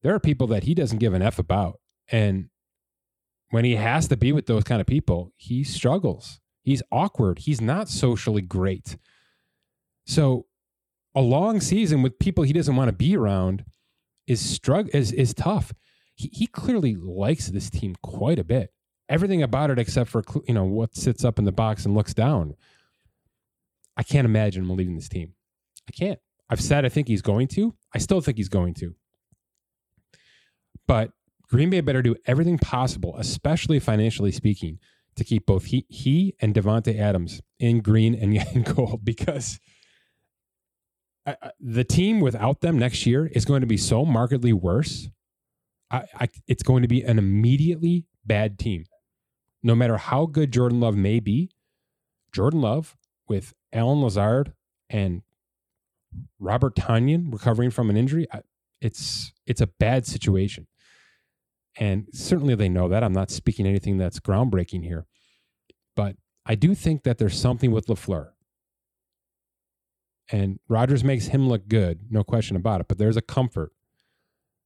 There 0.03 0.13
are 0.13 0.19
people 0.19 0.47
that 0.47 0.63
he 0.63 0.73
doesn't 0.73 0.99
give 0.99 1.13
an 1.13 1.21
F 1.21 1.39
about. 1.39 1.79
And 2.09 2.49
when 3.49 3.65
he 3.65 3.75
has 3.75 4.07
to 4.07 4.17
be 4.17 4.31
with 4.31 4.45
those 4.45 4.63
kind 4.63 4.81
of 4.81 4.87
people, 4.87 5.31
he 5.35 5.63
struggles. 5.63 6.39
He's 6.63 6.81
awkward. 6.91 7.39
He's 7.39 7.61
not 7.61 7.89
socially 7.89 8.41
great. 8.41 8.97
So 10.05 10.45
a 11.13 11.21
long 11.21 11.59
season 11.59 12.01
with 12.01 12.19
people 12.19 12.43
he 12.43 12.53
doesn't 12.53 12.75
want 12.75 12.87
to 12.87 12.95
be 12.95 13.15
around 13.15 13.65
is 14.27 14.41
struggle 14.41 14.91
is 14.93 15.11
is 15.11 15.33
tough. 15.33 15.73
He, 16.15 16.29
he 16.33 16.47
clearly 16.47 16.95
likes 16.95 17.47
this 17.47 17.69
team 17.69 17.95
quite 18.01 18.39
a 18.39 18.43
bit. 18.43 18.71
Everything 19.09 19.43
about 19.43 19.69
it 19.69 19.79
except 19.79 20.09
for 20.09 20.23
you 20.47 20.53
know 20.53 20.63
what 20.63 20.95
sits 20.95 21.25
up 21.25 21.37
in 21.37 21.45
the 21.45 21.51
box 21.51 21.85
and 21.85 21.93
looks 21.93 22.13
down 22.13 22.55
I 23.97 24.03
can't 24.03 24.25
imagine 24.25 24.63
him 24.63 24.75
leaving 24.75 24.95
this 24.95 25.09
team. 25.09 25.33
I 25.87 25.91
can't. 25.91 26.19
I've 26.49 26.61
said 26.61 26.85
I 26.85 26.89
think 26.89 27.07
he's 27.07 27.21
going 27.21 27.47
to. 27.49 27.75
I 27.93 27.97
still 27.97 28.21
think 28.21 28.37
he's 28.37 28.49
going 28.49 28.73
to. 28.75 28.95
But 30.87 31.11
Green 31.49 31.69
Bay 31.69 31.81
better 31.81 32.01
do 32.01 32.15
everything 32.25 32.57
possible, 32.57 33.15
especially 33.17 33.79
financially 33.79 34.31
speaking, 34.31 34.79
to 35.15 35.23
keep 35.23 35.45
both 35.45 35.65
he, 35.65 35.85
he 35.89 36.35
and 36.41 36.53
Davante 36.53 36.99
Adams 36.99 37.41
in 37.59 37.81
green 37.81 38.15
and 38.15 38.35
in 38.53 38.63
gold 38.63 39.05
because 39.05 39.59
I, 41.25 41.35
I, 41.41 41.51
the 41.59 41.83
team 41.83 42.19
without 42.19 42.61
them 42.61 42.77
next 42.77 43.05
year 43.05 43.27
is 43.27 43.45
going 43.45 43.61
to 43.61 43.67
be 43.67 43.77
so 43.77 44.05
markedly 44.05 44.53
worse. 44.53 45.09
I, 45.91 46.27
it's 46.47 46.63
going 46.63 46.81
to 46.81 46.87
be 46.87 47.03
an 47.03 47.19
immediately 47.19 48.07
bad 48.25 48.57
team. 48.57 48.85
No 49.61 49.75
matter 49.75 49.97
how 49.97 50.25
good 50.25 50.51
Jordan 50.51 50.79
Love 50.79 50.95
may 50.95 51.19
be, 51.19 51.51
Jordan 52.31 52.61
Love 52.61 52.95
with 53.27 53.53
Allen 53.73 54.01
Lazard 54.01 54.53
and 54.89 55.23
Robert 56.39 56.75
Tonyan 56.75 57.33
recovering 57.33 57.71
from 57.71 57.89
an 57.89 57.97
injury, 57.97 58.27
it's 58.79 59.33
it's 59.45 59.61
a 59.61 59.67
bad 59.67 60.05
situation. 60.05 60.67
And 61.77 62.07
certainly 62.13 62.53
they 62.53 62.69
know 62.69 62.87
that. 62.89 63.03
I'm 63.03 63.13
not 63.13 63.31
speaking 63.31 63.65
anything 63.65 63.97
that's 63.97 64.19
groundbreaking 64.19 64.83
here. 64.83 65.05
But 65.95 66.17
I 66.45 66.55
do 66.55 66.75
think 66.75 67.03
that 67.03 67.17
there's 67.17 67.39
something 67.39 67.71
with 67.71 67.87
LaFleur. 67.87 68.29
And 70.31 70.59
Rodgers 70.67 71.03
makes 71.03 71.27
him 71.27 71.47
look 71.49 71.67
good, 71.67 72.11
no 72.11 72.23
question 72.23 72.55
about 72.55 72.81
it. 72.81 72.87
But 72.87 72.97
there's 72.97 73.17
a 73.17 73.21
comfort. 73.21 73.71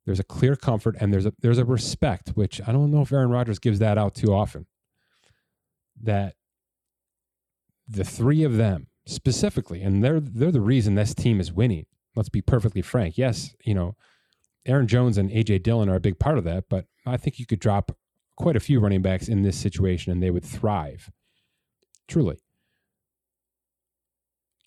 There's 0.05 0.20
a 0.20 0.24
clear 0.24 0.55
comfort 0.55 0.95
and 0.99 1.14
there's 1.14 1.26
a 1.26 1.34
there's 1.41 1.58
a 1.58 1.66
respect, 1.66 2.30
which 2.30 2.62
I 2.66 2.72
don't 2.72 2.91
know 2.91 3.01
if 3.01 3.12
Aaron 3.12 3.30
Rodgers 3.30 3.60
gives 3.60 3.80
that 3.80 3.97
out 3.97 4.16
too 4.16 4.34
often. 4.34 4.66
That 6.01 6.36
the 7.88 8.03
three 8.03 8.43
of 8.43 8.58
them 8.58 8.88
specifically, 9.08 9.82
and 9.82 10.03
they're 10.03 10.20
they're 10.20 10.51
the 10.51 10.62
reason 10.62 10.95
this 10.95 11.16
team 11.16 11.39
is 11.39 11.51
winning. 11.51 11.86
Let's 12.16 12.30
be 12.30 12.41
perfectly 12.41 12.82
frank. 12.82 13.18
Yes, 13.18 13.55
you 13.64 13.74
know, 13.74 13.95
Aaron 14.66 14.88
Jones 14.88 15.18
and 15.18 15.30
AJ 15.30 15.64
Dillon 15.64 15.89
are 15.89 15.95
a 15.95 16.01
big 16.01 16.20
part 16.20 16.38
of 16.38 16.43
that, 16.43 16.66
but 16.70 16.86
I 17.05 17.18
think 17.18 17.39
you 17.39 17.45
could 17.45 17.60
drop 17.60 17.95
quite 18.36 18.55
a 18.55 18.60
few 18.60 18.80
running 18.80 19.01
backs 19.01 19.28
in 19.28 19.41
this 19.41 19.58
situation 19.58 20.12
and 20.12 20.22
they 20.22 20.32
would 20.32 20.45
thrive. 20.45 21.10
Truly. 22.08 22.38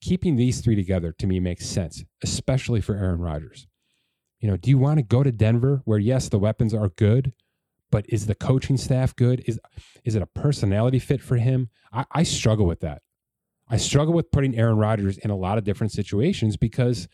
Keeping 0.01 0.37
these 0.37 0.61
three 0.61 0.75
together 0.75 1.13
to 1.19 1.27
me 1.27 1.41
makes 1.41 1.67
sense, 1.67 2.03
especially 2.23 2.81
for 2.81 2.97
Aaron 2.97 3.21
Rodgers. 3.21 3.67
You 4.41 4.49
know, 4.49 4.57
do 4.57 4.71
you 4.71 4.79
want 4.79 4.99
to 4.99 5.03
go 5.03 5.23
to 5.23 5.31
Denver 5.31 5.83
where 5.85 5.99
yes, 5.99 6.31
the 6.31 6.39
weapons 6.39 6.73
are 6.73 6.89
good, 6.89 7.35
but 7.91 8.07
is 8.09 8.27
the 8.27 8.35
coaching 8.35 8.79
staff 8.79 9.15
good? 9.15 9.43
Is 9.47 9.61
is 10.05 10.15
it 10.15 10.23
a 10.23 10.27
personality 10.27 10.99
fit 10.99 11.21
for 11.21 11.37
him? 11.37 11.69
I, 11.93 12.07
I 12.13 12.23
struggle 12.23 12.67
with 12.67 12.81
that. 12.81 13.03
I 13.71 13.77
struggle 13.77 14.13
with 14.13 14.33
putting 14.33 14.59
Aaron 14.59 14.77
Rodgers 14.77 15.17
in 15.19 15.31
a 15.31 15.37
lot 15.37 15.57
of 15.57 15.63
different 15.65 15.93
situations 15.93 16.57
because 16.57 17.07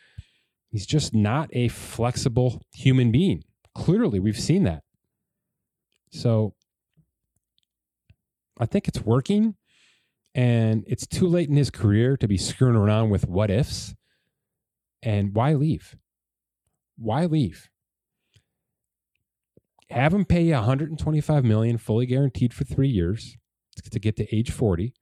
he's 0.71 0.87
just 0.87 1.15
not 1.15 1.51
a 1.53 1.69
flexible 1.69 2.63
human 2.73 3.13
being. 3.13 3.45
Clearly, 3.75 4.19
we've 4.19 4.41
seen 4.41 4.65
that. 4.65 4.83
So 6.11 6.55
I 8.59 8.65
think 8.65 8.89
it's 8.89 9.03
working, 9.03 9.57
and 10.35 10.83
it's 10.87 11.07
too 11.07 11.27
late 11.27 11.51
in 11.51 11.57
his 11.57 11.71
career 11.71 12.17
to 12.17 12.27
be 12.27 12.39
screwing 12.39 12.75
around 12.75 13.11
with 13.11 13.29
what 13.29 13.51
ifs. 13.51 13.95
And 15.03 15.35
why 15.35 15.53
leave? 15.53 15.95
Why 16.97 17.27
leave? 17.27 17.69
Have 19.91 20.15
him 20.15 20.25
pay 20.25 20.43
you 20.43 20.55
125 20.55 21.45
million 21.45 21.77
fully 21.77 22.07
guaranteed 22.07 22.55
for 22.55 22.65
three 22.65 22.89
years 22.89 23.37
to 23.91 24.01
get 24.01 24.17
to 24.17 24.35
age 24.35 24.51
40 24.51 24.95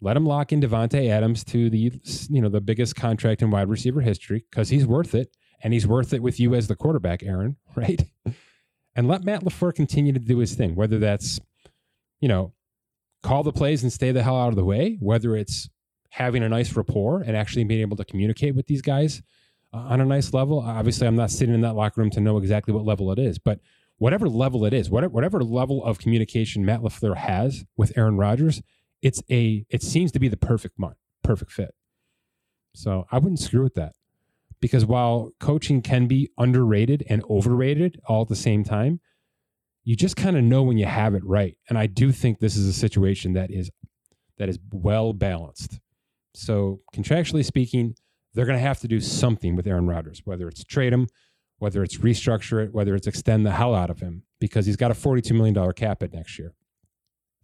let 0.00 0.16
him 0.16 0.26
lock 0.26 0.52
in 0.52 0.60
Davante 0.60 1.08
Adams 1.08 1.44
to 1.44 1.70
the 1.70 1.92
you 2.30 2.40
know 2.40 2.48
the 2.48 2.60
biggest 2.60 2.96
contract 2.96 3.42
in 3.42 3.50
wide 3.50 3.68
receiver 3.68 4.00
history 4.00 4.44
because 4.50 4.68
he's 4.68 4.86
worth 4.86 5.14
it, 5.14 5.36
and 5.62 5.72
he's 5.72 5.86
worth 5.86 6.12
it 6.12 6.22
with 6.22 6.38
you 6.38 6.54
as 6.54 6.68
the 6.68 6.76
quarterback, 6.76 7.22
Aaron. 7.22 7.56
Right? 7.76 8.02
And 8.96 9.06
let 9.06 9.22
Matt 9.22 9.44
LaFleur 9.44 9.72
continue 9.72 10.12
to 10.12 10.18
do 10.18 10.38
his 10.38 10.54
thing, 10.54 10.74
whether 10.74 10.98
that's 10.98 11.38
you 12.20 12.28
know 12.28 12.52
call 13.22 13.42
the 13.42 13.52
plays 13.52 13.82
and 13.82 13.92
stay 13.92 14.12
the 14.12 14.22
hell 14.22 14.40
out 14.40 14.48
of 14.48 14.56
the 14.56 14.64
way, 14.64 14.96
whether 15.00 15.36
it's 15.36 15.68
having 16.10 16.42
a 16.42 16.48
nice 16.48 16.74
rapport 16.74 17.20
and 17.20 17.36
actually 17.36 17.64
being 17.64 17.80
able 17.80 17.96
to 17.96 18.04
communicate 18.04 18.54
with 18.54 18.66
these 18.66 18.82
guys 18.82 19.22
uh, 19.72 19.78
on 19.78 20.00
a 20.00 20.04
nice 20.04 20.32
level. 20.32 20.60
Obviously, 20.60 21.06
I'm 21.06 21.16
not 21.16 21.30
sitting 21.30 21.54
in 21.54 21.60
that 21.62 21.74
locker 21.74 22.00
room 22.00 22.10
to 22.10 22.20
know 22.20 22.38
exactly 22.38 22.72
what 22.72 22.84
level 22.84 23.12
it 23.12 23.18
is, 23.18 23.38
but 23.38 23.60
whatever 23.98 24.28
level 24.28 24.64
it 24.64 24.72
is, 24.72 24.88
whatever, 24.90 25.12
whatever 25.12 25.42
level 25.42 25.84
of 25.84 25.98
communication 25.98 26.64
Matt 26.64 26.80
LaFleur 26.80 27.16
has 27.16 27.64
with 27.76 27.96
Aaron 27.96 28.16
Rodgers, 28.16 28.62
it's 29.02 29.22
a 29.30 29.64
it 29.70 29.82
seems 29.82 30.12
to 30.12 30.18
be 30.18 30.28
the 30.28 30.36
perfect 30.36 30.78
month, 30.78 30.96
perfect 31.22 31.52
fit. 31.52 31.74
So 32.74 33.06
I 33.10 33.18
wouldn't 33.18 33.40
screw 33.40 33.62
with 33.62 33.74
that. 33.74 33.92
Because 34.60 34.84
while 34.84 35.30
coaching 35.38 35.82
can 35.82 36.08
be 36.08 36.30
underrated 36.36 37.04
and 37.08 37.22
overrated 37.30 38.00
all 38.08 38.22
at 38.22 38.28
the 38.28 38.34
same 38.34 38.64
time, 38.64 39.00
you 39.84 39.94
just 39.94 40.16
kind 40.16 40.36
of 40.36 40.42
know 40.42 40.64
when 40.64 40.78
you 40.78 40.86
have 40.86 41.14
it 41.14 41.24
right. 41.24 41.56
And 41.68 41.78
I 41.78 41.86
do 41.86 42.10
think 42.10 42.40
this 42.40 42.56
is 42.56 42.66
a 42.66 42.72
situation 42.72 43.34
that 43.34 43.50
is 43.50 43.70
that 44.38 44.48
is 44.48 44.58
well 44.72 45.12
balanced. 45.12 45.78
So 46.34 46.80
contractually 46.94 47.44
speaking, 47.44 47.94
they're 48.34 48.46
going 48.46 48.58
to 48.58 48.64
have 48.64 48.80
to 48.80 48.88
do 48.88 49.00
something 49.00 49.56
with 49.56 49.66
Aaron 49.66 49.86
Rodgers, 49.86 50.22
whether 50.24 50.48
it's 50.48 50.64
trade 50.64 50.92
him, 50.92 51.08
whether 51.58 51.82
it's 51.82 51.98
restructure 51.98 52.64
it, 52.64 52.72
whether 52.72 52.94
it's 52.94 53.06
extend 53.06 53.46
the 53.46 53.52
hell 53.52 53.74
out 53.74 53.90
of 53.90 54.00
him, 54.00 54.22
because 54.38 54.66
he's 54.66 54.76
got 54.76 54.90
a 54.90 54.94
$42 54.94 55.32
million 55.32 55.72
cap 55.72 56.02
at 56.02 56.12
next 56.12 56.38
year. 56.38 56.52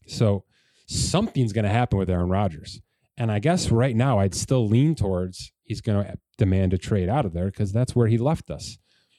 So 0.06 0.44
something's 0.86 1.52
going 1.52 1.64
to 1.64 1.70
happen 1.70 1.98
with 1.98 2.10
Aaron 2.10 2.28
Rodgers. 2.28 2.80
And 3.16 3.30
I 3.30 3.38
guess 3.38 3.70
right 3.70 3.94
now 3.94 4.18
I'd 4.18 4.34
still 4.34 4.66
lean 4.68 4.94
towards 4.94 5.52
he's 5.62 5.80
going 5.80 6.04
to 6.04 6.18
demand 6.36 6.72
a 6.72 6.78
trade 6.78 7.08
out 7.08 7.24
of 7.24 7.32
there 7.32 7.46
because 7.46 7.72
that's 7.72 7.94
where 7.94 8.08
he 8.08 8.18
left 8.18 8.50
us. 8.50 8.78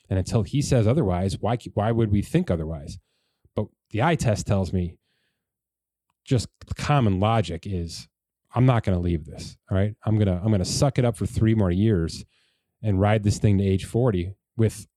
And 0.10 0.20
until 0.20 0.44
he 0.44 0.62
says 0.62 0.86
otherwise, 0.86 1.40
why 1.40 1.58
why 1.74 1.92
would 1.92 2.12
we 2.12 2.22
think 2.22 2.52
otherwise? 2.52 3.00
But 3.56 3.68
the 3.92 4.04
eye 4.04 4.16
test 4.16 4.46
tells 4.46 4.74
me 4.74 4.98
just 6.24 6.50
common 6.76 7.20
logic 7.20 7.66
is 7.66 8.08
I'm 8.54 8.66
not 8.66 8.84
going 8.84 8.98
to 8.98 9.02
leave 9.02 9.26
this. 9.26 9.58
All 9.72 9.78
right. 9.78 9.96
I'm 10.06 10.16
going 10.16 10.28
to 10.28 10.36
I'm 10.36 10.50
going 10.50 10.60
to 10.60 10.66
suck 10.66 11.00
it 11.00 11.06
up 11.06 11.16
for 11.16 11.26
3 11.26 11.56
more 11.56 11.72
years 11.72 12.26
and 12.84 13.02
ride 13.02 13.24
this 13.24 13.40
thing 13.40 13.58
to 13.58 13.64
age 13.64 13.86
40 13.86 14.34
with 14.58 14.88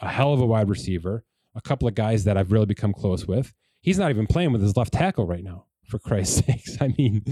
a 0.00 0.08
hell 0.08 0.32
of 0.32 0.40
a 0.40 0.46
wide 0.46 0.68
receiver, 0.68 1.24
a 1.54 1.60
couple 1.60 1.88
of 1.88 1.94
guys 1.94 2.24
that 2.24 2.36
I've 2.36 2.52
really 2.52 2.66
become 2.66 2.92
close 2.92 3.26
with. 3.26 3.52
He's 3.80 3.98
not 3.98 4.10
even 4.10 4.26
playing 4.26 4.52
with 4.52 4.62
his 4.62 4.76
left 4.76 4.92
tackle 4.92 5.26
right 5.26 5.42
now, 5.44 5.66
for 5.88 5.98
Christ's 5.98 6.44
sakes. 6.46 6.76
I 6.80 6.94
mean, 6.98 7.22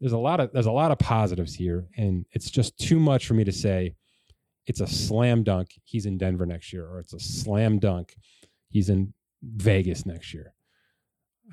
there's 0.00 0.12
a 0.12 0.18
lot 0.18 0.40
of 0.40 0.52
there's 0.52 0.66
a 0.66 0.72
lot 0.72 0.90
of 0.90 0.98
positives 0.98 1.54
here, 1.54 1.86
and 1.96 2.26
it's 2.32 2.50
just 2.50 2.78
too 2.78 2.98
much 2.98 3.26
for 3.26 3.34
me 3.34 3.44
to 3.44 3.52
say 3.52 3.94
it's 4.66 4.80
a 4.80 4.86
slam 4.86 5.42
dunk 5.42 5.68
he's 5.84 6.06
in 6.06 6.18
Denver 6.18 6.46
next 6.46 6.72
year, 6.72 6.86
or 6.86 7.00
it's 7.00 7.12
a 7.12 7.20
slam 7.20 7.78
dunk 7.78 8.16
he's 8.68 8.88
in 8.88 9.12
Vegas 9.42 10.06
next 10.06 10.32
year. 10.32 10.54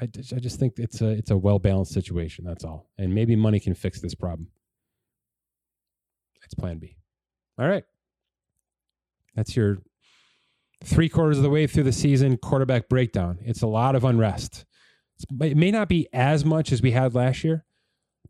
I 0.01 0.05
just, 0.05 0.33
I 0.33 0.37
just 0.37 0.59
think 0.59 0.73
it's 0.77 1.01
a 1.01 1.09
it's 1.09 1.31
a 1.31 1.37
well 1.37 1.59
balanced 1.59 1.93
situation. 1.93 2.45
That's 2.45 2.63
all, 2.63 2.89
and 2.97 3.13
maybe 3.13 3.35
money 3.35 3.59
can 3.59 3.75
fix 3.75 4.01
this 4.01 4.15
problem. 4.15 4.47
It's 6.43 6.53
Plan 6.53 6.77
B. 6.77 6.97
All 7.59 7.67
right, 7.67 7.83
that's 9.35 9.55
your 9.55 9.79
three 10.83 11.09
quarters 11.09 11.37
of 11.37 11.43
the 11.43 11.49
way 11.49 11.67
through 11.67 11.83
the 11.83 11.91
season 11.91 12.37
quarterback 12.37 12.87
breakdown. 12.89 13.39
It's 13.41 13.61
a 13.61 13.67
lot 13.67 13.95
of 13.95 14.03
unrest. 14.03 14.65
It 15.41 15.57
may 15.57 15.71
not 15.71 15.89
be 15.89 16.07
as 16.13 16.45
much 16.45 16.71
as 16.71 16.81
we 16.81 16.91
had 16.91 17.13
last 17.13 17.43
year, 17.43 17.65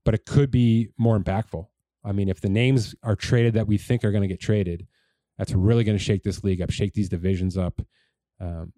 but 0.04 0.14
it 0.14 0.26
could 0.26 0.52
be 0.52 0.90
more 0.98 1.20
impactful. 1.20 1.68
I 2.04 2.12
mean, 2.12 2.30
if 2.30 2.42
the 2.42 2.50
names 2.50 2.96
are 3.04 3.16
traded 3.16 3.54
that 3.54 3.68
we 3.68 3.78
think 3.78 4.04
are 4.04 4.12
going 4.12 4.22
to 4.22 4.28
get 4.28 4.40
traded, 4.40 4.88
that's 5.38 5.54
really 5.54 5.84
going 5.84 5.98
to 5.98 6.04
shake 6.04 6.24
this 6.24 6.44
league 6.44 6.62
up, 6.62 6.72
shake 6.72 6.94
these 6.94 7.10
divisions 7.10 7.58
up. 7.58 7.82
Um, 8.40 8.74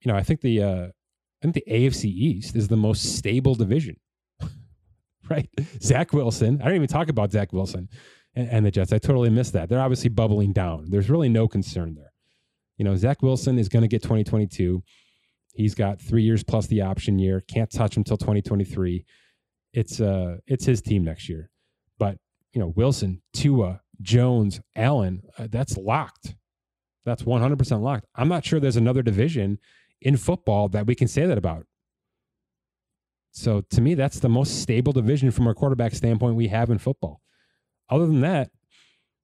you 0.00 0.10
know, 0.10 0.16
I 0.16 0.22
think 0.22 0.40
the 0.40 0.62
uh, 0.62 0.86
I 0.86 1.42
think 1.42 1.54
the 1.54 1.64
AFC 1.68 2.04
East 2.04 2.56
is 2.56 2.68
the 2.68 2.76
most 2.76 3.16
stable 3.16 3.54
division, 3.54 3.96
right? 5.30 5.48
Zach 5.80 6.12
Wilson. 6.12 6.60
I 6.60 6.66
don't 6.66 6.74
even 6.74 6.88
talk 6.88 7.08
about 7.08 7.32
Zach 7.32 7.52
Wilson 7.52 7.88
and, 8.34 8.48
and 8.48 8.66
the 8.66 8.70
Jets. 8.70 8.92
I 8.92 8.98
totally 8.98 9.30
missed 9.30 9.52
that. 9.52 9.68
They're 9.68 9.80
obviously 9.80 10.10
bubbling 10.10 10.52
down. 10.52 10.90
There's 10.90 11.10
really 11.10 11.28
no 11.28 11.48
concern 11.48 11.94
there. 11.94 12.12
You 12.76 12.84
know, 12.84 12.96
Zach 12.96 13.22
Wilson 13.22 13.58
is 13.58 13.68
going 13.68 13.82
to 13.82 13.88
get 13.88 14.02
2022. 14.02 14.82
He's 15.58 15.74
got 15.74 16.00
three 16.00 16.22
years 16.22 16.44
plus 16.44 16.68
the 16.68 16.82
option 16.82 17.18
year. 17.18 17.40
Can't 17.40 17.68
touch 17.68 17.96
him 17.96 18.02
until 18.02 18.16
2023. 18.16 19.04
It's 19.72 20.00
uh, 20.00 20.36
it's 20.46 20.64
his 20.64 20.80
team 20.80 21.02
next 21.02 21.28
year. 21.28 21.50
But 21.98 22.18
you 22.52 22.60
know, 22.60 22.68
Wilson, 22.68 23.22
Tua, 23.32 23.80
Jones, 24.00 24.60
Allen, 24.76 25.22
uh, 25.36 25.48
that's 25.50 25.76
locked. 25.76 26.36
That's 27.04 27.24
100% 27.24 27.82
locked. 27.82 28.06
I'm 28.14 28.28
not 28.28 28.44
sure 28.44 28.60
there's 28.60 28.76
another 28.76 29.02
division 29.02 29.58
in 30.00 30.16
football 30.16 30.68
that 30.68 30.86
we 30.86 30.94
can 30.94 31.08
say 31.08 31.26
that 31.26 31.38
about. 31.38 31.66
So 33.32 33.62
to 33.70 33.80
me, 33.80 33.94
that's 33.94 34.20
the 34.20 34.28
most 34.28 34.62
stable 34.62 34.92
division 34.92 35.32
from 35.32 35.48
a 35.48 35.54
quarterback 35.54 35.92
standpoint 35.92 36.36
we 36.36 36.48
have 36.48 36.70
in 36.70 36.78
football. 36.78 37.20
Other 37.90 38.06
than 38.06 38.20
that, 38.20 38.52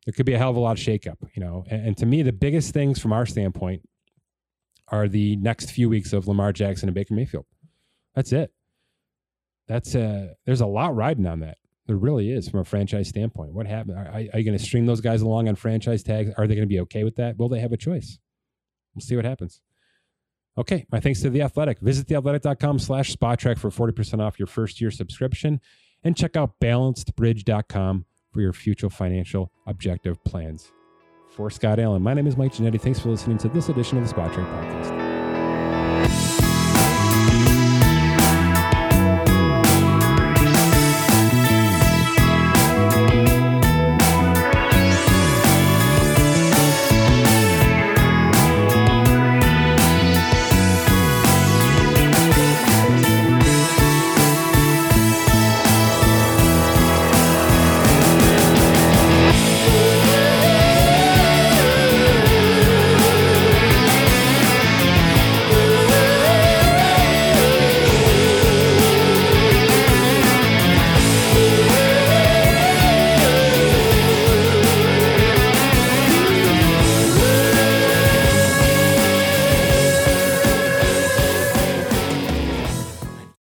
there 0.04 0.12
could 0.12 0.26
be 0.26 0.34
a 0.34 0.38
hell 0.38 0.50
of 0.50 0.56
a 0.56 0.60
lot 0.60 0.78
of 0.78 0.84
shakeup, 0.84 1.18
you 1.34 1.40
know. 1.40 1.64
And, 1.70 1.86
and 1.86 1.96
to 1.98 2.06
me, 2.06 2.22
the 2.22 2.32
biggest 2.32 2.72
things 2.74 2.98
from 2.98 3.12
our 3.12 3.24
standpoint 3.24 3.82
are 4.88 5.08
the 5.08 5.36
next 5.36 5.70
few 5.70 5.88
weeks 5.88 6.12
of 6.12 6.28
Lamar 6.28 6.52
Jackson 6.52 6.88
and 6.88 6.94
Baker 6.94 7.14
Mayfield. 7.14 7.46
That's 8.14 8.32
it. 8.32 8.52
That's 9.66 9.94
uh 9.94 10.34
there's 10.44 10.60
a 10.60 10.66
lot 10.66 10.94
riding 10.94 11.26
on 11.26 11.40
that. 11.40 11.58
There 11.86 11.96
really 11.96 12.30
is 12.30 12.48
from 12.48 12.60
a 12.60 12.64
franchise 12.64 13.08
standpoint. 13.08 13.52
What 13.52 13.66
happened? 13.66 13.98
Are, 13.98 14.08
are 14.08 14.20
you 14.20 14.44
going 14.44 14.56
to 14.56 14.64
string 14.64 14.86
those 14.86 15.02
guys 15.02 15.20
along 15.20 15.48
on 15.48 15.54
franchise 15.54 16.02
tags? 16.02 16.30
Are 16.36 16.46
they 16.46 16.54
going 16.54 16.66
to 16.66 16.72
be 16.72 16.80
okay 16.80 17.04
with 17.04 17.16
that? 17.16 17.36
Will 17.36 17.48
they 17.48 17.60
have 17.60 17.72
a 17.72 17.76
choice? 17.76 18.18
We'll 18.94 19.02
see 19.02 19.16
what 19.16 19.24
happens. 19.24 19.60
Okay, 20.56 20.86
my 20.90 21.00
thanks 21.00 21.20
to 21.22 21.30
The 21.30 21.42
Athletic. 21.42 21.80
Visit 21.80 22.06
theathletic.com 22.06 22.78
slash 22.78 23.12
spotrac 23.12 23.58
for 23.58 23.70
40% 23.70 24.20
off 24.20 24.38
your 24.38 24.46
first 24.46 24.80
year 24.80 24.90
subscription 24.90 25.60
and 26.04 26.16
check 26.16 26.36
out 26.36 26.54
balancedbridge.com 26.60 28.04
for 28.32 28.40
your 28.40 28.52
future 28.52 28.88
financial 28.88 29.50
objective 29.66 30.22
plans. 30.24 30.72
For 31.34 31.50
Scott 31.50 31.80
Allen, 31.80 32.00
my 32.00 32.14
name 32.14 32.28
is 32.28 32.36
Mike 32.36 32.52
Ginnitti. 32.52 32.80
Thanks 32.80 33.00
for 33.00 33.08
listening 33.08 33.38
to 33.38 33.48
this 33.48 33.68
edition 33.68 33.98
of 33.98 34.08
the 34.08 34.14
Spotrac 34.14 34.46
Podcast. 34.46 36.33